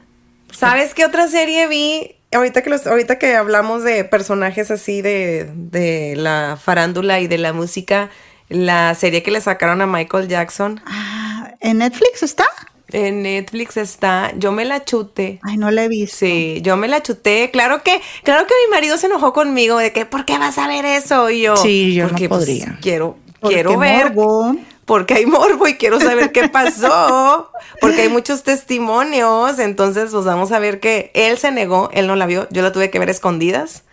¿Sabes 0.53 0.93
qué 0.93 1.03
otra 1.05 1.28
serie 1.28 1.68
vi? 1.68 2.14
Ahorita 2.36 2.61
que, 2.61 2.69
los, 2.69 2.86
ahorita 2.88 3.17
que 3.19 3.36
hablamos 3.36 3.83
de 3.83 4.03
personajes 4.03 4.69
así 4.71 5.01
de, 5.01 5.49
de 5.55 6.15
la 6.17 6.57
farándula 6.61 7.19
y 7.19 7.27
de 7.27 7.38
la 7.38 7.53
música, 7.53 8.09
la 8.49 8.93
serie 8.95 9.23
que 9.23 9.31
le 9.31 9.41
sacaron 9.41 9.81
a 9.81 9.88
Michael 9.88 10.27
Jackson 10.27 10.81
Ah, 10.86 11.53
¿En 11.61 11.79
Netflix 11.79 12.21
está? 12.23 12.45
en 12.91 13.23
Netflix 13.23 13.77
está, 13.77 14.31
yo 14.38 14.51
me 14.51 14.63
la 14.63 14.86
chuté. 14.86 15.39
Ay, 15.41 15.57
no 15.57 15.71
la 15.71 15.86
he 15.86 15.88
visto. 15.88 16.17
Sí, 16.17 16.59
yo 16.61 16.77
me 16.77 16.88
la 16.88 17.01
chuté. 17.01 17.49
Claro 17.51 17.81
que, 17.81 17.99
claro 18.23 18.45
que 18.45 18.53
mi 18.67 18.71
marido 18.75 18.97
se 18.97 19.07
enojó 19.07 19.33
conmigo 19.33 19.77
de 19.79 19.91
que, 19.91 20.05
¿por 20.05 20.23
qué 20.23 20.38
vas 20.38 20.57
a 20.59 20.67
ver 20.67 20.86
eso? 20.86 21.29
Y 21.31 21.41
yo, 21.41 21.57
Sí, 21.57 21.95
yo 21.95 22.03
no 22.03 22.09
porque, 22.09 22.29
pues, 22.29 22.39
podría. 22.41 22.77
quiero, 22.81 23.17
Porque 23.39 23.55
quiero 23.55 23.77
ver. 23.79 24.13
morbo. 24.13 24.55
Porque 24.86 25.15
hay 25.15 25.25
morbo 25.25 25.67
y 25.67 25.75
quiero 25.75 25.99
saber 25.99 26.31
qué 26.31 26.47
pasó. 26.47 27.51
Porque 27.81 28.03
hay 28.03 28.09
muchos 28.09 28.43
testimonios. 28.43 29.57
Entonces, 29.59 30.11
pues 30.11 30.25
vamos 30.25 30.51
a 30.51 30.59
ver 30.59 30.79
que 30.79 31.11
él 31.15 31.38
se 31.38 31.51
negó, 31.51 31.89
él 31.93 32.05
no 32.07 32.15
la 32.15 32.25
vio. 32.27 32.47
Yo 32.51 32.61
la 32.61 32.71
tuve 32.71 32.89
que 32.91 32.99
ver 32.99 33.09
escondidas. 33.09 33.83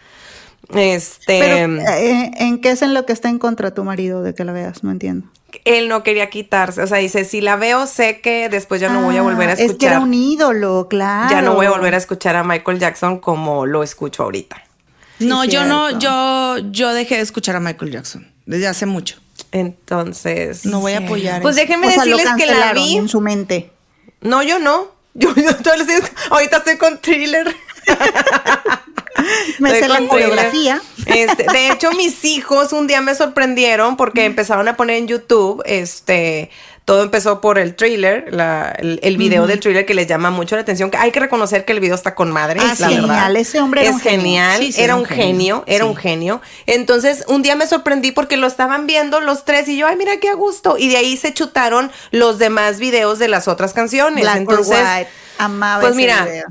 Este, 0.75 1.41
Pero, 1.41 1.83
eh, 1.83 2.31
¿en 2.39 2.61
qué 2.61 2.71
es 2.71 2.83
en 2.83 2.95
lo 2.95 3.05
que 3.05 3.13
está 3.13 3.29
en 3.29 3.39
contra 3.39 3.73
tu 3.75 3.85
marido 3.85 4.23
de 4.23 4.35
que 4.35 4.45
la 4.45 4.53
veas? 4.53 4.85
No 4.85 4.91
entiendo. 4.91 5.27
él 5.65 5.89
no 5.89 6.03
quería 6.03 6.31
quitarse. 6.31 6.81
O 6.83 6.87
sea, 6.87 6.99
dice, 6.99 7.25
si 7.25 7.41
la 7.41 7.57
veo, 7.57 7.87
sé 7.87 8.21
que 8.21 8.49
después 8.49 8.81
ya 8.81 8.89
no 8.89 9.03
voy 9.03 9.17
a 9.17 9.23
volver 9.23 9.49
a 9.49 9.53
Ah, 9.53 9.55
Es 9.55 9.59
que 9.59 9.65
escuchar. 9.67 9.91
era 9.93 10.01
un 10.01 10.15
ídolo, 10.15 10.87
claro. 10.89 11.31
ya 11.31 11.43
no 11.43 11.55
voy 11.55 11.67
a 11.67 11.71
volver 11.71 11.95
a 11.95 11.99
escuchar 11.99 12.37
a 12.37 12.45
Michael 12.45 12.79
Jackson 12.79 13.19
como 13.19 13.67
lo 13.67 13.83
escucho 13.83 14.23
ahorita. 14.23 14.63
no, 15.19 15.45
yo 15.45 15.65
no, 15.65 15.99
yo, 15.99 16.57
yo 16.71 16.95
dejé 16.95 17.17
de 17.17 17.23
escuchar 17.23 17.57
a 17.57 17.61
Michael 17.61 17.91
Jackson 17.93 18.27
desde 18.47 18.67
hace 18.67 18.87
mucho. 18.87 19.17
Entonces. 19.53 20.65
No 20.67 20.81
voy 20.81 20.93
a 20.93 20.99
apoyar. 20.99 21.43
Pues 21.43 21.57
eso. 21.57 21.63
déjenme 21.63 21.89
O 21.89 21.91
sea, 21.91 22.05
lo 22.05 22.17
decirles 22.17 22.35
que 22.47 22.47
la 22.55 22.73
vi. 22.73 22.97
en 22.97 23.09
su 23.09 23.21
mente. 23.21 23.71
No, 24.21 24.43
yo 24.43 24.59
no. 24.59 24.91
Yo, 25.15 25.35
yo 25.35 25.55
todos 25.57 25.77
los 25.77 25.87
días- 25.87 26.11
ahorita 26.31 26.57
estoy 26.59 26.79
con 26.79 26.99
thriller. 26.99 27.55
Me 29.59 29.71
sé 29.79 29.87
la 29.89 29.99
con 29.99 30.09
coreografía. 30.09 30.81
Este, 31.07 31.45
de 31.53 31.69
hecho, 31.69 31.93
mis 31.93 32.25
hijos 32.25 32.73
un 32.73 32.87
día 32.87 33.01
me 33.03 33.15
sorprendieron 33.15 33.97
porque 33.97 34.25
empezaron 34.25 34.67
a 34.69 34.77
poner 34.77 34.97
en 34.97 35.09
YouTube, 35.09 35.63
este, 35.67 36.51
todo 36.85 37.03
empezó 37.05 37.41
por 37.41 37.59
el 37.61 37.77
thriller, 37.77 38.27
la- 38.33 38.71
el, 38.77 38.99
el 39.05 39.17
video 39.17 39.47
del 39.47 39.61
thriller 39.61 39.87
que 39.87 39.95
les 39.95 40.07
llama 40.09 40.31
mucho 40.31 40.57
la 40.57 40.63
atención. 40.63 40.91
que 40.91 40.97
Hay 40.97 41.13
que 41.13 41.21
reconocer 41.21 41.65
que 41.65 41.73
el 41.73 41.79
video 41.81 41.95
está 41.95 42.15
con 42.17 42.31
madre, 42.33 42.59
Ah, 42.61 42.67
la 42.67 42.75
sí, 42.75 42.83
verdad. 42.83 43.01
genial, 43.09 43.37
ese 43.37 43.61
hombre 43.61 43.83
era 43.83 43.91
es 43.91 43.95
un 43.97 44.01
genio. 44.03 44.21
genial, 44.21 44.61
Sí, 44.61 44.73
sí, 44.73 44.81
era 44.83 44.97
un 44.97 45.05
genio, 45.05 45.63
era 45.67 45.85
sí. 45.85 45.91
un 45.91 45.97
genio. 45.97 46.41
Entonces, 46.67 47.25
un 47.29 47.43
día 47.43 47.55
me 47.55 47.67
sorprendí 47.67 48.11
porque 48.13 48.37
lo 48.37 48.47
estaban 48.49 48.87
viendo 48.87 49.21
los 49.21 49.45
tres 49.45 49.69
y 49.69 49.77
yo, 49.77 49.87
ay, 49.87 49.97
mira 49.97 50.17
qué 50.19 50.29
a 50.29 50.35
gusto. 50.35 50.77
Y 50.77 50.89
de 50.89 50.97
ahí 50.97 51.17
se 51.17 51.33
chutaron 51.33 51.93
los 52.11 52.39
demás 52.39 52.79
videos 52.81 53.19
de 53.21 53.29
las 53.29 53.47
otras 53.49 53.73
canciones. 53.75 54.23
Black 54.23 54.35
or 54.35 54.41
Entonces, 54.41 54.79
White. 54.97 55.11
Amaba 55.39 55.81
pues 55.81 55.93
ese 55.93 55.97
mira, 56.01 56.25
video. 56.25 56.47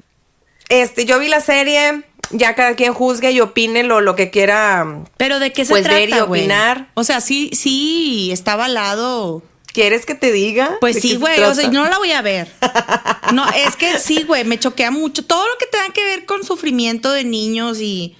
este, 0.69 1.05
yo 1.05 1.19
vi 1.19 1.27
la 1.27 1.41
serie, 1.41 2.03
ya 2.29 2.55
cada 2.55 2.75
quien 2.75 2.93
juzgue 2.93 3.31
y 3.31 3.41
opine 3.41 3.83
lo, 3.83 3.99
lo 4.01 4.15
que 4.15 4.29
quiera. 4.29 4.85
Pero 5.17 5.39
de 5.39 5.51
qué 5.51 5.65
se 5.65 5.71
pues, 5.73 5.87
ver 5.87 6.07
y 6.07 6.11
trata, 6.11 6.23
güey. 6.23 6.41
opinar. 6.41 6.87
O 6.93 7.03
sea, 7.03 7.19
sí, 7.21 7.49
sí, 7.53 8.29
está 8.31 8.53
avalado. 8.53 9.43
¿Quieres 9.73 10.05
que 10.05 10.15
te 10.15 10.31
diga? 10.31 10.77
Pues 10.81 10.99
sí, 11.01 11.11
se 11.11 11.17
güey, 11.17 11.41
o 11.43 11.55
sea, 11.55 11.69
no 11.69 11.85
la 11.89 11.97
voy 11.97 12.11
a 12.11 12.21
ver. 12.21 12.51
No, 13.33 13.49
es 13.51 13.75
que 13.77 13.99
sí, 13.99 14.23
güey, 14.23 14.43
me 14.43 14.59
choquea 14.59 14.91
mucho. 14.91 15.23
Todo 15.25 15.47
lo 15.47 15.57
que 15.57 15.65
tenga 15.67 15.93
que 15.93 16.03
ver 16.03 16.25
con 16.25 16.43
sufrimiento 16.43 17.11
de 17.11 17.23
niños 17.23 17.79
y, 17.79 18.15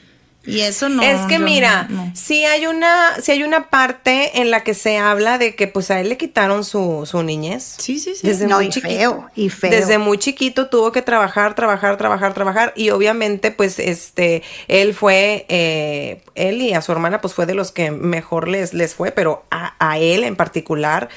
y 0.46 0.62
eso 0.62 0.88
no. 0.90 1.04
es 1.04 1.20
que 1.28 1.38
mira, 1.38 1.88
no, 1.90 2.06
no. 2.06 2.12
sí 2.16 2.46
hay 2.46 2.66
una, 2.66 3.16
sí 3.22 3.32
hay 3.34 3.44
una 3.44 3.70
parte 3.70 4.40
en 4.42 4.50
la 4.50 4.64
que 4.64 4.74
se 4.74 4.98
habla 4.98 5.38
de 5.38 5.56
que 5.56 5.68
pues 5.68 5.92
a 5.92 6.00
él 6.00 6.10
le 6.10 6.18
quitaron 6.18 6.64
su, 6.64 7.06
su 7.06 7.22
niñez. 7.22 7.76
Sí, 7.78 8.00
sí, 8.00 8.16
sí. 8.16 8.26
Desde 8.26 8.48
No, 8.48 8.56
muy 8.56 8.66
y 8.68 8.70
chiquito. 8.70 8.88
feo, 8.94 9.30
y 9.36 9.50
feo. 9.50 9.70
Desde 9.70 9.98
muy 9.98 10.18
chiquito 10.18 10.68
tuvo 10.70 10.92
que 10.92 11.02
trabajar, 11.02 11.54
trabajar, 11.54 11.98
trabajar, 11.98 12.34
trabajar. 12.34 12.74
Y 12.76 12.90
obviamente, 12.92 13.52
pues, 13.52 13.78
este, 13.78 14.42
él 14.68 14.94
fue, 14.96 15.46
eh, 15.50 16.24
él 16.36 16.62
y 16.62 16.74
a 16.74 16.82
su 16.82 16.92
hermana, 16.92 17.22
pues 17.22 17.34
fue 17.34 17.46
de 17.46 17.54
los 17.54 17.72
que 17.72 17.92
mejor 17.92 18.48
les, 18.48 18.74
les 18.74 18.96
fue, 18.96 19.12
pero 19.12 19.44
a, 19.52 19.76
a 19.80 20.00
él 20.00 20.24
en 20.24 20.36
particular, 20.38 21.10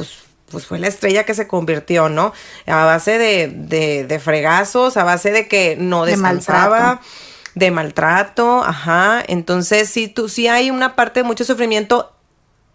pues 0.00 0.18
pues 0.50 0.66
fue 0.66 0.80
la 0.80 0.88
estrella 0.88 1.24
que 1.24 1.34
se 1.34 1.46
convirtió, 1.46 2.08
¿no? 2.08 2.32
A 2.66 2.84
base 2.84 3.18
de, 3.18 3.46
de, 3.54 4.04
de 4.04 4.18
fregazos, 4.18 4.96
a 4.96 5.04
base 5.04 5.30
de 5.30 5.46
que 5.46 5.76
no 5.78 6.04
De 6.04 6.12
descansaba, 6.12 6.78
maltrato. 6.80 7.06
de 7.54 7.70
maltrato, 7.70 8.64
ajá. 8.64 9.22
Entonces, 9.28 9.88
sí, 9.88 10.08
tú, 10.08 10.28
sí 10.28 10.48
hay 10.48 10.70
una 10.70 10.96
parte 10.96 11.20
de 11.20 11.24
mucho 11.24 11.44
sufrimiento 11.44 12.12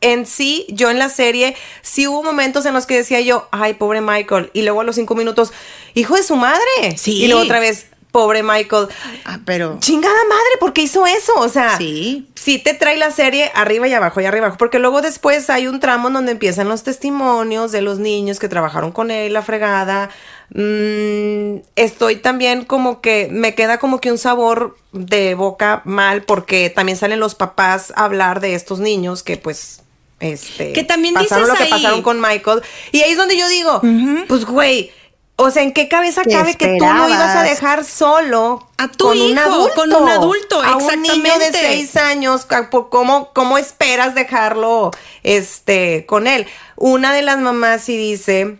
en 0.01 0.25
sí, 0.25 0.65
yo 0.69 0.89
en 0.89 0.99
la 0.99 1.09
serie, 1.09 1.55
sí 1.81 2.07
hubo 2.07 2.23
momentos 2.23 2.65
en 2.65 2.73
los 2.73 2.85
que 2.85 2.95
decía 2.95 3.19
yo, 3.21 3.49
ay, 3.51 3.73
pobre 3.73 3.99
Michael. 3.99 4.51
Y 4.53 4.61
luego 4.61 4.79
a 4.81 4.83
los 4.85 4.95
cinco 4.95 5.15
minutos, 5.15 5.51
hijo 5.95 6.15
de 6.15 6.23
su 6.23 6.37
madre. 6.37 6.97
Sí. 6.97 7.23
Y 7.23 7.27
luego 7.27 7.41
otra 7.43 7.59
vez, 7.59 7.87
pobre 8.15 8.43
Michael. 8.43 8.87
Ah, 9.25 9.39
pero. 9.43 9.75
Chingada 9.81 10.15
madre, 10.29 10.57
¿por 10.57 10.71
qué 10.71 10.83
hizo 10.83 11.05
eso? 11.05 11.33
O 11.35 11.49
sea, 11.49 11.77
Sí. 11.77 12.29
sí 12.33 12.59
te 12.59 12.73
trae 12.73 12.95
la 12.95 13.11
serie 13.11 13.51
arriba 13.53 13.89
y 13.89 13.93
abajo 13.93 14.21
y 14.21 14.25
arriba 14.25 14.45
y 14.45 14.45
abajo, 14.45 14.57
porque 14.57 14.79
luego 14.79 15.01
después 15.01 15.49
hay 15.49 15.67
un 15.67 15.81
tramo 15.81 16.09
donde 16.09 16.31
empiezan 16.31 16.69
los 16.69 16.83
testimonios 16.83 17.73
de 17.73 17.81
los 17.81 17.99
niños 17.99 18.39
que 18.39 18.47
trabajaron 18.47 18.93
con 18.93 19.11
él, 19.11 19.33
la 19.33 19.41
fregada. 19.41 20.11
Mm, 20.53 21.57
estoy 21.75 22.15
también 22.15 22.63
como 22.63 23.01
que 23.01 23.27
me 23.29 23.53
queda 23.53 23.79
como 23.79 23.99
que 23.99 24.11
un 24.11 24.17
sabor 24.17 24.77
de 24.93 25.35
boca 25.35 25.81
mal 25.83 26.23
porque 26.23 26.69
también 26.69 26.97
salen 26.97 27.19
los 27.19 27.35
papás 27.35 27.91
a 27.97 28.05
hablar 28.05 28.39
de 28.39 28.55
estos 28.55 28.79
niños 28.79 29.23
que 29.23 29.35
pues 29.35 29.81
este 30.21 30.71
Que 30.71 30.83
también 30.85 31.15
pasaron 31.15 31.43
dices 31.45 31.59
lo 31.59 31.65
que 31.65 31.69
pasaron 31.69 32.01
con 32.01 32.21
Michael 32.21 32.61
y 32.93 33.01
ahí 33.01 33.11
es 33.11 33.17
donde 33.17 33.37
yo 33.37 33.49
digo, 33.49 33.81
pues 34.29 34.45
güey, 34.45 34.91
o 35.37 35.49
sea, 35.51 35.63
¿en 35.63 35.73
qué 35.73 35.87
cabeza 35.89 36.23
¿Qué 36.23 36.31
cabe 36.31 36.55
que 36.55 36.77
tú 36.79 36.85
lo 36.85 37.09
ibas 37.09 37.35
a 37.35 37.43
dejar 37.43 37.83
solo 37.83 38.69
A 38.77 38.87
tu 38.87 39.05
con 39.05 39.19
un 39.19 39.27
hijo, 39.31 39.39
adulto? 39.41 39.75
con 39.75 39.93
un 39.93 40.09
adulto, 40.09 40.61
a 40.61 40.77
un 40.77 41.01
niño 41.01 41.23
de 41.39 41.47
exactamente. 41.47 41.59
seis 41.59 41.97
años, 41.97 42.47
¿cómo, 42.89 43.31
¿cómo 43.33 43.57
esperas 43.57 44.15
dejarlo 44.15 44.91
este, 45.23 46.05
con 46.05 46.27
él? 46.27 46.47
Una 46.77 47.13
de 47.13 47.21
las 47.21 47.37
mamás 47.39 47.81
sí 47.81 47.97
dice, 47.97 48.59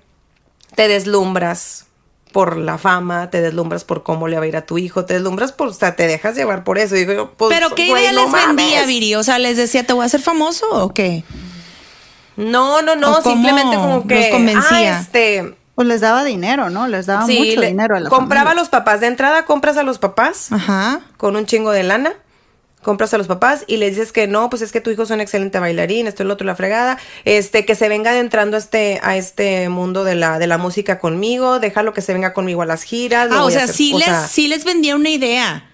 te 0.76 0.88
deslumbras 0.88 1.86
por 2.34 2.58
la 2.58 2.78
fama, 2.78 3.30
te 3.30 3.40
deslumbras 3.40 3.86
por 3.86 4.04
cómo 4.04 4.28
le 4.28 4.38
va 4.38 4.44
a 4.44 4.48
ir 4.48 4.58
a 4.58 4.66
tu 4.66 4.78
hijo, 4.78 5.06
te 5.06 5.14
deslumbras 5.14 5.54
por, 5.54 5.70
o 5.70 5.74
sea, 5.74 5.96
te 5.96 6.06
dejas 6.06 6.36
llevar 6.36 6.66
por 6.66 6.78
eso. 6.78 6.96
Digo, 6.96 7.14
yo, 7.14 7.32
pues, 7.32 7.54
Pero 7.58 7.74
¿qué 7.74 7.86
idea 7.88 8.12
no 8.12 8.24
les 8.24 8.34
vendía. 8.34 8.86
Viri? 8.86 9.16
O 9.16 9.24
sea, 9.24 9.40
les 9.40 9.56
decía, 9.56 9.86
¿te 9.86 9.94
voy 9.94 10.04
a 10.04 10.08
hacer 10.08 10.22
famoso 10.22 10.66
o 10.72 10.94
qué? 10.94 11.24
No, 12.36 12.82
no, 12.82 12.92
¿O 12.92 12.96
no, 12.98 13.22
cómo 13.22 13.36
simplemente 13.36 13.78
como 13.78 14.06
que, 14.06 14.16
los 14.20 14.28
convencía? 14.28 14.98
ah, 14.98 15.02
este, 15.02 15.56
Pues 15.76 15.88
les 15.88 16.00
daba 16.02 16.24
dinero, 16.24 16.70
¿no? 16.70 16.88
Les 16.88 17.06
daba 17.06 17.26
sí, 17.26 17.38
mucho 17.38 17.60
le- 17.60 17.68
dinero 17.68 17.96
a 17.98 18.00
la 18.00 18.10
compraba 18.10 18.52
a 18.52 18.56
los 18.56 18.70
papás. 18.70 19.02
De 19.02 19.08
entrada 19.08 19.46
compras 19.46 19.76
a 19.78 19.84
los 19.84 20.00
papás 20.00 20.52
Ajá. 20.52 21.02
con 21.18 21.36
un 21.36 21.46
chingo 21.46 21.72
de 21.72 21.84
lana. 21.84 22.14
Compras 22.82 23.14
a 23.16 23.18
los 23.18 23.26
papás 23.26 23.64
y 23.66 23.78
les 23.78 23.96
dices 23.96 24.12
que 24.12 24.28
no, 24.28 24.48
pues 24.52 24.62
es 24.62 24.72
que 24.72 24.80
tu 24.80 24.92
hijo 24.92 25.02
es 25.04 25.10
un 25.10 25.20
excelente 25.20 25.58
bailarín, 25.58 26.06
esto, 26.06 26.22
el 26.22 26.30
otro, 26.30 26.46
la 26.46 26.56
fregada, 26.56 27.00
este, 27.24 27.66
que 27.66 27.74
se 27.74 27.90
venga 27.90 28.12
adentrando 28.12 28.58
a 28.58 28.60
este, 28.60 29.00
a 29.02 29.18
este 29.18 29.70
mundo 29.70 30.04
de 30.04 30.14
la, 30.14 30.38
de 30.38 30.46
la 30.46 30.60
música 30.60 31.00
conmigo, 31.00 31.60
déjalo 31.60 31.94
que 31.96 32.04
se 32.04 32.14
venga 32.14 32.32
conmigo 32.34 32.62
a 32.62 32.68
las 32.68 32.84
giras. 32.84 33.30
Ah, 33.32 33.44
o 33.44 33.48
a 33.48 33.52
sea, 33.52 33.64
hacer- 33.64 33.76
sí 33.76 33.92
o 33.92 33.98
les, 33.98 34.06
sea, 34.06 34.28
sí 34.28 34.48
les 34.48 34.66
vendía 34.66 34.96
una 34.96 35.10
idea. 35.10 35.68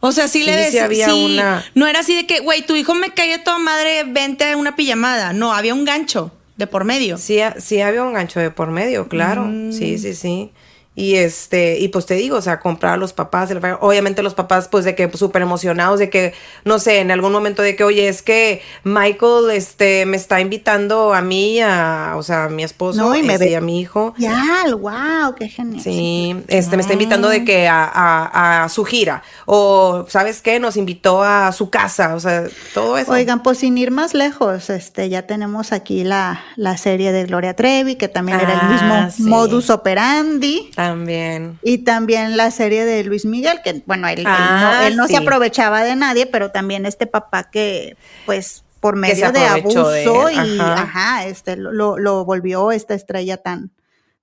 O 0.00 0.10
sea, 0.10 0.26
sí, 0.26 0.40
Sí, 0.40 0.46
le 0.46 0.54
sí 0.54 0.58
decía. 0.64 0.84
había 0.86 1.06
sí, 1.06 1.24
una- 1.36 1.64
No 1.76 1.86
era 1.86 2.00
así 2.00 2.16
de 2.16 2.26
que, 2.26 2.40
güey, 2.40 2.66
tu 2.66 2.74
hijo 2.74 2.92
me 2.94 3.10
caía 3.14 3.44
toda 3.44 3.58
madre, 3.60 4.02
vente 4.04 4.50
a 4.50 4.56
una 4.56 4.74
pijamada. 4.74 5.32
No, 5.32 5.54
había 5.54 5.74
un 5.74 5.84
gancho 5.84 6.32
de 6.62 6.66
por 6.68 6.84
medio. 6.84 7.18
Sí, 7.18 7.38
sí 7.58 7.80
había 7.80 8.02
un 8.02 8.14
gancho 8.14 8.40
de 8.40 8.50
por 8.50 8.70
medio, 8.70 9.08
claro. 9.08 9.44
Mm. 9.44 9.72
Sí, 9.72 9.98
sí, 9.98 10.14
sí. 10.14 10.52
Y 10.94 11.14
este, 11.14 11.78
y 11.78 11.88
pues 11.88 12.04
te 12.04 12.12
digo, 12.14 12.36
o 12.36 12.42
sea, 12.42 12.60
comprar 12.60 12.92
a 12.92 12.96
los 12.98 13.14
papás, 13.14 13.50
el- 13.50 13.60
obviamente 13.80 14.22
los 14.22 14.34
papás, 14.34 14.68
pues 14.68 14.84
de 14.84 14.94
que 14.94 15.10
súper 15.16 15.40
emocionados, 15.40 15.98
de 15.98 16.10
que, 16.10 16.34
no 16.66 16.78
sé, 16.78 16.98
en 16.98 17.10
algún 17.10 17.32
momento 17.32 17.62
de 17.62 17.76
que, 17.76 17.82
oye, 17.84 18.08
es 18.08 18.20
que 18.20 18.60
Michael, 18.84 19.50
este, 19.52 20.04
me 20.04 20.18
está 20.18 20.38
invitando 20.42 21.14
a 21.14 21.22
mí, 21.22 21.60
a, 21.60 22.12
o 22.16 22.22
sea, 22.22 22.44
a 22.44 22.48
mi 22.50 22.62
esposo, 22.62 23.00
No, 23.00 23.16
y 23.16 23.22
me 23.22 23.32
este, 23.34 23.48
y 23.50 23.54
a 23.54 23.62
mi 23.62 23.80
hijo. 23.80 24.12
Ya, 24.18 24.64
wow, 24.78 25.34
qué 25.34 25.48
genial. 25.48 25.82
Sí, 25.82 26.36
este, 26.48 26.76
me 26.76 26.82
está 26.82 26.92
invitando 26.92 27.30
de 27.30 27.42
que 27.46 27.68
a, 27.68 27.84
a, 27.84 28.64
a 28.64 28.68
su 28.68 28.84
gira. 28.84 29.22
O, 29.46 30.04
¿sabes 30.10 30.42
qué? 30.42 30.60
Nos 30.60 30.76
invitó 30.76 31.22
a 31.22 31.52
su 31.52 31.70
casa, 31.70 32.14
o 32.14 32.20
sea, 32.20 32.44
todo 32.74 32.98
eso. 32.98 33.12
Oigan, 33.12 33.42
pues 33.42 33.56
sin 33.58 33.78
ir 33.78 33.92
más 33.92 34.12
lejos, 34.12 34.68
este, 34.68 35.08
ya 35.08 35.22
tenemos 35.22 35.72
aquí 35.72 36.04
la, 36.04 36.44
la 36.56 36.76
serie 36.76 37.12
de 37.12 37.24
Gloria 37.24 37.56
Trevi, 37.56 37.94
que 37.96 38.08
también 38.08 38.40
era 38.40 38.52
el 38.52 38.60
Ah, 38.60 38.68
mismo 38.68 39.10
sí. 39.10 39.22
modus 39.22 39.70
operandi. 39.70 40.70
También. 40.88 41.58
Y 41.62 41.78
también 41.78 42.36
la 42.36 42.50
serie 42.50 42.84
de 42.84 43.04
Luis 43.04 43.24
Miguel, 43.24 43.60
que 43.64 43.82
bueno, 43.86 44.08
él, 44.08 44.20
él 44.20 44.24
Ah, 44.28 44.78
no, 44.80 44.86
él 44.86 44.96
no 44.96 45.06
sí. 45.06 45.12
se 45.14 45.18
aprovechaba 45.18 45.84
de 45.84 45.96
nadie, 45.96 46.26
pero 46.26 46.50
también 46.50 46.86
este 46.86 47.06
papá 47.06 47.50
que, 47.50 47.96
pues, 48.26 48.64
por 48.80 48.96
medio 48.96 49.30
de 49.32 49.44
abuso 49.46 49.88
de 49.90 50.02
y, 50.04 50.58
ajá. 50.58 50.74
ajá, 50.82 51.26
este, 51.26 51.56
lo- 51.56 51.98
lo, 51.98 52.24
volvió 52.24 52.72
esta 52.72 52.94
estrella 52.94 53.36
tan, 53.36 53.70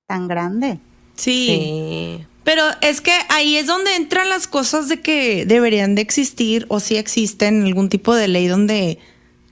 tan 0.05 0.27
grande. 0.27 0.79
Sí. 1.15 1.47
Sí. 1.47 2.25
Pero 2.43 2.63
es 2.81 2.99
que 3.01 3.11
ahí 3.29 3.57
es 3.57 3.67
donde 3.67 3.95
entran 3.95 4.27
las 4.29 4.47
cosas 4.47 4.87
de 4.89 5.01
que 5.01 5.45
deberían 5.45 5.93
de 5.95 6.01
existir 6.01 6.65
o 6.69 6.79
si 6.79 6.97
existen 6.97 7.63
algún 7.63 7.89
tipo 7.89 8.15
de 8.15 8.27
ley 8.27 8.47
donde 8.47 8.97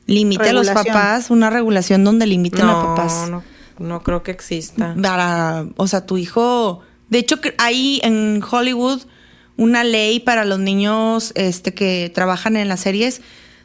limite 0.07 0.49
a 0.49 0.53
los 0.53 0.69
papás, 0.69 1.29
una 1.29 1.49
regulación 1.49 2.03
donde 2.03 2.25
limiten 2.25 2.61
a 2.65 2.71
No, 2.73 2.81
papás. 2.95 3.29
no, 3.29 3.43
no 3.79 4.03
creo 4.03 4.23
que 4.23 4.31
exista. 4.31 4.95
para, 5.01 5.65
o 5.75 5.85
sea, 5.87 6.05
tu 6.05 6.17
hijo, 6.17 6.81
de 7.09 7.19
hecho 7.19 7.39
hay 7.57 7.99
en 8.03 8.41
Hollywood 8.49 9.01
una 9.55 9.83
ley 9.83 10.19
para 10.19 10.45
los 10.45 10.59
niños 10.59 11.31
este 11.35 11.73
que 11.73 12.11
trabajan 12.13 12.55
en 12.57 12.67
las 12.69 12.81
series, 12.81 13.21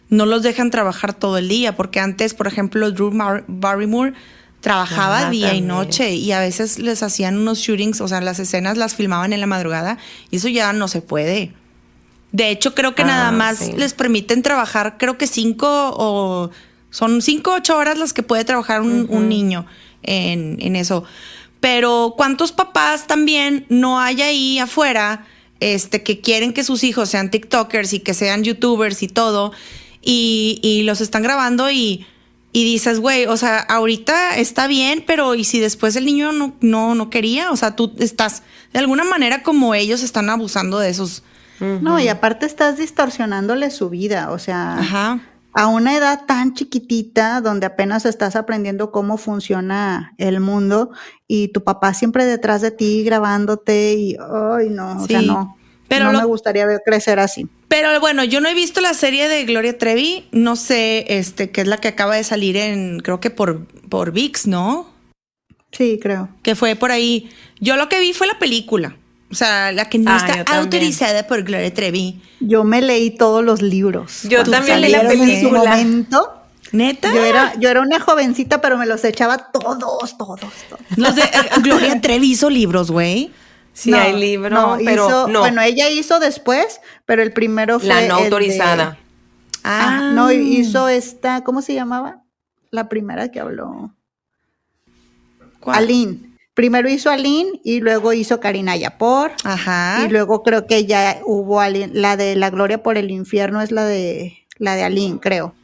no 0.09 0.26
los 0.26 0.43
dejan 0.43 0.70
trabajar 0.70 1.12
todo 1.14 1.38
el 1.38 1.49
día, 1.49 1.74
porque 1.76 2.01
antes, 2.01 2.34
por 2.34 2.47
ejemplo, 2.47 2.90
Drew 2.90 3.11
Mar- 3.12 3.45
Barrymore 3.49 4.12
trabajaba 4.61 5.26
Ah, 5.26 5.30
día 5.30 5.55
y 5.55 5.61
noche 5.61 6.14
y 6.14 6.30
a 6.32 6.40
veces 6.40 6.78
les 6.78 7.03
hacían 7.03 7.36
unos 7.36 7.59
shootings, 7.59 8.01
o 8.01 8.09
sea, 8.09 8.20
las 8.20 8.38
escenas 8.38 8.76
las 8.78 8.95
filmaban 8.95 9.32
en 9.32 9.40
la 9.40 9.47
madrugada 9.47 9.99
y 10.30 10.36
eso 10.36 10.49
ya 10.49 10.72
no 10.72 10.86
se 10.88 11.03
puede. 11.03 11.53
De 12.30 12.49
hecho, 12.51 12.74
creo 12.74 12.95
que 12.95 13.03
Ah, 13.03 13.07
nada 13.07 13.32
más 13.32 13.59
sí. 13.59 13.72
les 13.76 13.93
permiten 13.93 14.43
trabajar, 14.43 14.97
creo 14.99 15.18
que 15.18 15.26
cinco 15.26 15.66
o 15.97 16.51
son 16.90 17.20
cinco 17.22 17.51
o 17.53 17.57
ocho 17.57 17.76
horas 17.76 17.99
las 17.99 18.12
que 18.12 18.22
puede 18.22 18.45
trabajar 18.45 18.80
un, 18.82 19.07
un 19.11 19.28
niño 19.28 19.66
en, 20.03 20.57
en 20.61 20.76
eso. 20.76 21.05
Pero 21.63 22.15
¿cuántos 22.17 22.51
papás 22.51 23.07
también 23.07 23.67
no 23.69 24.01
hay 24.01 24.21
ahí 24.21 24.59
afuera 24.59 25.27
este, 25.61 26.03
que 26.03 26.21
quieren 26.21 26.53
que 26.53 26.65
sus 26.65 26.83
hijos 26.83 27.09
sean 27.09 27.31
TikTokers 27.31 27.93
y 27.93 28.01
que 28.01 28.15
sean 28.15 28.43
YouTubers 28.43 29.05
y 29.05 29.07
todo? 29.07 29.53
Y, 30.03 30.59
y 30.65 30.83
los 30.83 31.01
están 31.01 31.23
grabando 31.23 31.71
y, 31.71 32.05
y 32.53 32.65
dices, 32.65 32.99
güey, 32.99 33.27
o 33.27 33.37
sea, 33.37 33.61
ahorita 33.61 34.39
está 34.39 34.67
bien, 34.67 35.05
pero 35.07 35.37
¿y 35.37 35.45
si 35.45 35.61
después 35.61 35.95
el 35.95 36.05
niño 36.05 36.33
no, 36.33 36.57
no, 36.63 36.97
no 36.97 37.11
quería? 37.11 37.53
O 37.53 37.57
sea, 37.57 37.77
tú 37.77 37.93
estás, 38.01 38.43
de 38.73 38.81
alguna 38.81 39.05
manera 39.05 39.45
como 39.45 39.73
ellos 39.77 40.03
están 40.03 40.31
abusando 40.31 40.81
de 40.81 40.91
esos... 40.91 41.23
No, 41.61 42.01
y 42.01 42.09
aparte 42.09 42.45
estás 42.45 42.77
distorsionándole 42.77 43.71
su 43.71 43.89
vida, 43.89 44.33
o 44.33 44.41
sea, 44.41 44.81
Ajá. 44.81 45.21
A 45.55 45.67
una 45.67 45.97
edad 45.97 46.25
tan 46.27 46.55
chiquitita 46.55 47.41
donde 47.41 47.67
apenas 47.67 48.07
estás 48.07 48.37
aprendiendo 48.37 48.91
cómo 48.91 49.17
funciona 49.19 50.15
el 50.19 50.41
mundo 50.41 50.91
y 51.29 51.49
tu 51.49 51.63
papá 51.63 51.95
siempre 51.95 52.25
detrás 52.25 52.61
de 52.63 52.71
ti 52.71 53.05
grabándote 53.05 53.95
y, 53.95 54.17
ay, 54.19 54.69
no, 54.71 55.03
o 55.03 55.07
sea, 55.07 55.21
no. 55.23 55.57
Pero 55.89 56.07
no 56.07 56.13
lo- 56.13 56.19
me 56.21 56.25
gustaría 56.25 56.65
ver 56.65 56.81
crecer 56.85 57.19
así. 57.19 57.47
Pero 57.69 57.99
bueno, 58.01 58.25
yo 58.25 58.41
no 58.41 58.49
he 58.49 58.55
visto 58.55 58.81
la 58.81 58.95
serie 58.95 59.29
de 59.29 59.45
Gloria 59.45 59.77
Trevi, 59.77 60.27
no 60.33 60.57
sé, 60.57 61.05
este, 61.19 61.51
que 61.51 61.61
es 61.63 61.67
la 61.67 61.77
que 61.79 61.89
acaba 61.89 62.17
de 62.17 62.25
salir 62.25 62.57
en, 62.57 63.01
creo 63.01 63.21
que 63.21 63.31
por, 63.31 63.67
por 63.67 64.13
VIX, 64.13 64.47
¿no? 64.47 64.91
Sí, 65.71 65.99
creo. 66.01 66.29
Que 66.43 66.55
fue 66.55 66.77
por 66.77 66.91
ahí. 66.93 67.31
Yo 67.61 67.77
lo 67.77 67.89
que 67.89 68.01
vi 68.01 68.13
fue 68.13 68.27
la 68.27 68.39
película. 68.39 68.97
O 69.33 69.35
sea, 69.35 69.72
la 69.72 69.89
que 69.89 69.99
no 69.99 70.11
Ah, 70.12 70.16
está 70.28 70.59
autorizada 70.59 71.26
por 71.26 71.43
Gloria 71.43 71.72
Trevi. 71.72 72.20
Yo 72.41 72.62
me 72.64 72.80
leí 72.83 73.11
todos 73.16 73.43
los 73.45 73.62
libros. 73.62 74.22
Yo 74.24 74.45
también 74.45 74.80
leí 74.83 74.93
la 74.93 74.99
salieron 75.03 75.28
en 75.28 75.37
su 75.43 75.49
película. 75.51 75.70
momento. 75.70 76.39
¿Neta? 76.72 77.12
Yo 77.14 77.24
era, 77.24 77.53
yo 77.59 77.68
era 77.68 77.80
una 77.83 77.99
jovencita, 78.01 78.61
pero 78.61 78.78
me 78.78 78.87
los 78.87 79.05
echaba 79.05 79.39
todos, 79.51 79.78
todos, 80.16 80.16
todos. 80.16 80.41
Los 80.97 81.16
de, 81.16 81.22
eh, 81.22 81.28
Gloria 81.62 82.01
Trevi 82.01 82.30
hizo 82.33 82.49
libros, 82.49 82.91
güey. 82.91 83.30
Sí, 83.74 83.91
No, 83.91 83.99
hay 83.99 84.18
libro, 84.18 84.51
no, 84.55 84.78
pero 84.85 85.07
hizo- 85.07 85.28
no. 85.28 85.41
Bueno, 85.41 85.61
ella 85.62 85.89
hizo 85.91 86.18
después, 86.20 86.80
pero 87.07 87.22
el 87.22 87.33
primero 87.33 87.78
fue. 87.78 87.89
la 87.89 88.03
no 88.09 88.16
de- 88.18 88.24
autorizada. 88.24 88.99
Ah, 89.64 90.11
no, 90.14 90.30
hizo 90.33 90.89
esta, 90.89 91.43
¿cómo 91.45 91.62
se 91.62 91.72
llamaba? 91.74 92.22
La 92.70 92.89
primera 92.89 93.30
que 93.30 93.41
habló. 93.41 93.95
¿Cuál? 95.61 95.76
Aline. 95.78 96.32
Primero 96.55 96.89
hizo 96.89 97.11
Aline 97.11 97.61
y 97.65 97.81
luego 97.81 98.13
hizo 98.13 98.41
Karina 98.41 98.77
Yapor. 98.77 99.33
Ajá. 99.45 100.05
Y 100.07 100.11
luego 100.11 100.43
creo 100.43 100.67
que 100.67 100.85
ya 100.85 101.21
hubo 101.25 101.61
Aline, 101.61 101.91
la 101.95 102.17
de 102.17 102.37
La 102.37 102.51
Gloria 102.51 102.83
por 102.83 102.99
el 102.99 103.11
Infierno 103.11 103.63
es 103.63 103.73
la 103.73 103.85
de 103.87 104.43
la 104.59 104.77
de 104.77 104.85
Aline, 104.85 105.19
creo. 105.19 105.55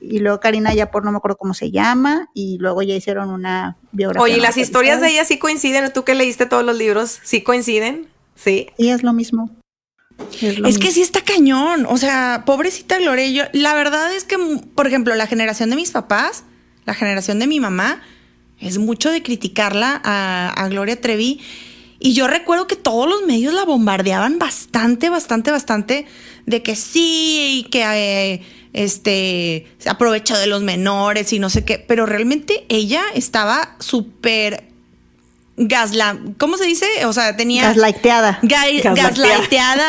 Y 0.00 0.18
luego 0.18 0.40
Karina 0.40 0.74
Yapor 0.74 1.04
no 1.04 1.10
me 1.10 1.18
acuerdo 1.18 1.36
cómo 1.36 1.54
se 1.54 1.70
llama 1.70 2.28
y 2.34 2.58
luego 2.58 2.82
ya 2.82 2.94
hicieron 2.94 3.30
una 3.30 3.76
biografía. 3.92 4.22
Oye, 4.22 4.36
¿y 4.36 4.40
las 4.40 4.56
historias 4.56 5.00
de 5.00 5.08
ella 5.08 5.24
sí 5.24 5.38
coinciden? 5.38 5.92
¿Tú 5.92 6.04
que 6.04 6.14
leíste 6.14 6.46
todos 6.46 6.64
los 6.64 6.76
libros? 6.76 7.18
¿Sí 7.22 7.42
coinciden? 7.42 8.08
Sí. 8.34 8.68
Y 8.76 8.88
es 8.88 9.02
lo 9.02 9.12
mismo. 9.12 9.50
Es, 10.40 10.78
que 10.78 10.90
sí 10.90 11.02
está 11.02 11.22
cañón. 11.22 11.86
O 11.88 11.96
sea, 11.96 12.42
pobrecita 12.46 12.98
Gloria. 12.98 13.28
Yo, 13.28 13.44
la 13.52 13.74
verdad 13.74 14.12
es 14.14 14.24
que, 14.24 14.36
por 14.74 14.86
ejemplo, 14.86 15.14
la 15.14 15.26
generación 15.26 15.70
de 15.70 15.76
mis 15.76 15.90
papás, 15.90 16.44
la 16.84 16.94
generación 16.94 17.38
de 17.38 17.46
mi 17.46 17.60
mamá, 17.60 18.02
es 18.60 18.78
mucho 18.78 19.10
de 19.10 19.22
criticarla 19.22 20.00
a, 20.04 20.52
a 20.56 20.68
Gloria 20.68 21.00
Trevi. 21.00 21.40
Y 21.98 22.12
yo 22.12 22.26
recuerdo 22.26 22.66
que 22.66 22.76
todos 22.76 23.08
los 23.08 23.22
medios 23.26 23.54
la 23.54 23.64
bombardeaban 23.64 24.38
bastante, 24.38 25.08
bastante, 25.08 25.50
bastante 25.50 26.06
de 26.44 26.62
que 26.62 26.76
sí 26.76 27.60
y 27.64 27.70
que 27.70 27.82
eh, 28.34 28.42
este 28.74 29.66
se 29.78 29.88
aprovechó 29.88 30.36
de 30.36 30.46
los 30.46 30.62
menores 30.62 31.32
y 31.32 31.38
no 31.38 31.48
sé 31.48 31.64
qué. 31.64 31.78
Pero 31.78 32.04
realmente 32.06 32.66
ella 32.68 33.02
estaba 33.14 33.76
súper 33.80 34.64
gasla, 35.56 36.18
¿cómo 36.36 36.58
se 36.58 36.64
dice? 36.66 36.86
O 37.06 37.12
sea, 37.14 37.34
tenía 37.36 37.68
Gaslighteada. 37.68 38.40
Ga- 38.42 39.02
gaslighteada 39.02 39.86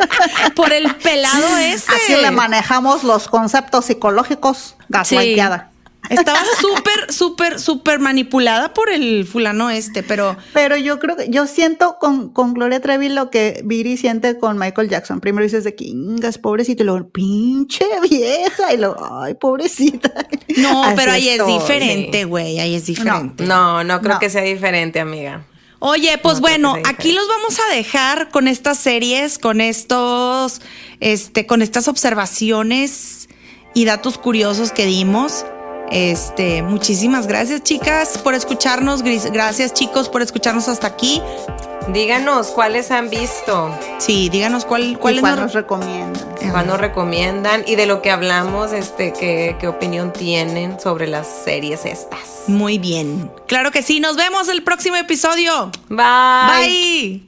por 0.54 0.72
el 0.72 0.94
pelado 0.96 1.56
este. 1.58 1.92
Así 1.92 2.12
le 2.22 2.30
manejamos 2.30 3.02
los 3.02 3.26
conceptos 3.28 3.86
psicológicos. 3.86 4.76
Gaslighteada. 4.88 5.72
Estaba 6.10 6.40
súper, 6.58 7.12
súper, 7.12 7.60
súper 7.60 7.98
manipulada 7.98 8.72
por 8.72 8.88
el 8.88 9.26
fulano 9.26 9.68
este, 9.68 10.02
pero 10.02 10.36
Pero 10.54 10.76
yo 10.76 10.98
creo 11.00 11.16
que, 11.16 11.28
yo 11.28 11.46
siento 11.46 11.96
con, 12.00 12.32
con 12.32 12.54
Gloria 12.54 12.80
Trevi 12.80 13.08
lo 13.10 13.30
que 13.30 13.60
Viri 13.64 13.96
siente 13.98 14.38
con 14.38 14.58
Michael 14.58 14.88
Jackson. 14.88 15.20
Primero 15.20 15.44
dices 15.44 15.64
de 15.64 15.74
Kingas, 15.74 16.38
pobrecito, 16.38 16.82
y 16.82 16.86
luego, 16.86 17.08
pinche 17.10 17.84
vieja, 18.08 18.72
y 18.72 18.78
luego, 18.78 18.96
ay, 19.22 19.34
pobrecita. 19.34 20.12
no, 20.56 20.84
Así 20.84 20.94
pero 20.96 21.12
ahí 21.12 21.28
es 21.28 21.46
diferente, 21.46 22.24
güey, 22.24 22.58
ahí 22.58 22.74
es 22.74 22.86
diferente. 22.86 23.44
No, 23.44 23.84
no 23.84 24.00
creo 24.00 24.14
No. 24.14 24.20
que 24.20 24.30
sea 24.30 24.42
diferente, 24.42 25.00
amiga. 25.00 25.44
Oye, 25.80 26.16
pues 26.18 26.36
No, 26.36 26.40
bueno, 26.40 26.74
aquí 26.86 27.12
los 27.12 27.28
vamos 27.28 27.58
a 27.60 27.74
dejar 27.74 28.30
con 28.30 28.48
estas 28.48 28.78
series, 28.78 29.38
con 29.38 29.60
estos, 29.60 30.60
este, 31.00 31.46
con 31.46 31.60
estas 31.60 31.86
observaciones 31.86 33.28
y 33.74 33.84
datos 33.84 34.16
curiosos 34.18 34.72
que 34.72 34.86
dimos. 34.86 35.44
Este, 35.90 36.62
muchísimas 36.62 37.26
gracias, 37.26 37.62
chicas, 37.62 38.18
por 38.18 38.34
escucharnos. 38.34 39.02
Gracias, 39.02 39.72
chicos, 39.74 40.08
por 40.08 40.22
escucharnos 40.22 40.68
hasta 40.68 40.86
aquí. 40.86 41.22
Díganos 41.92 42.48
cuáles 42.48 42.90
han 42.90 43.08
visto, 43.08 43.74
Sí, 43.98 44.28
díganos 44.28 44.66
cuál, 44.66 44.82
¿Y 44.84 44.94
cuál 44.96 45.20
nuestro- 45.22 45.42
nos 45.44 45.54
recomiendan? 45.54 46.28
cuál 46.52 46.66
nos 46.66 46.78
recomiendan 46.78 47.64
y 47.66 47.76
de 47.76 47.86
lo 47.86 48.02
que 48.02 48.10
hablamos, 48.10 48.72
este, 48.72 49.14
qué, 49.14 49.56
qué 49.58 49.68
opinión 49.68 50.12
tienen 50.12 50.78
sobre 50.78 51.06
las 51.06 51.26
series 51.26 51.86
estas. 51.86 52.44
Muy 52.46 52.76
bien. 52.78 53.30
Claro 53.46 53.70
que 53.70 53.82
sí. 53.82 54.00
Nos 54.00 54.16
vemos 54.16 54.48
el 54.48 54.62
próximo 54.62 54.96
episodio. 54.96 55.70
Bye. 55.88 55.98
Bye. 56.60 57.27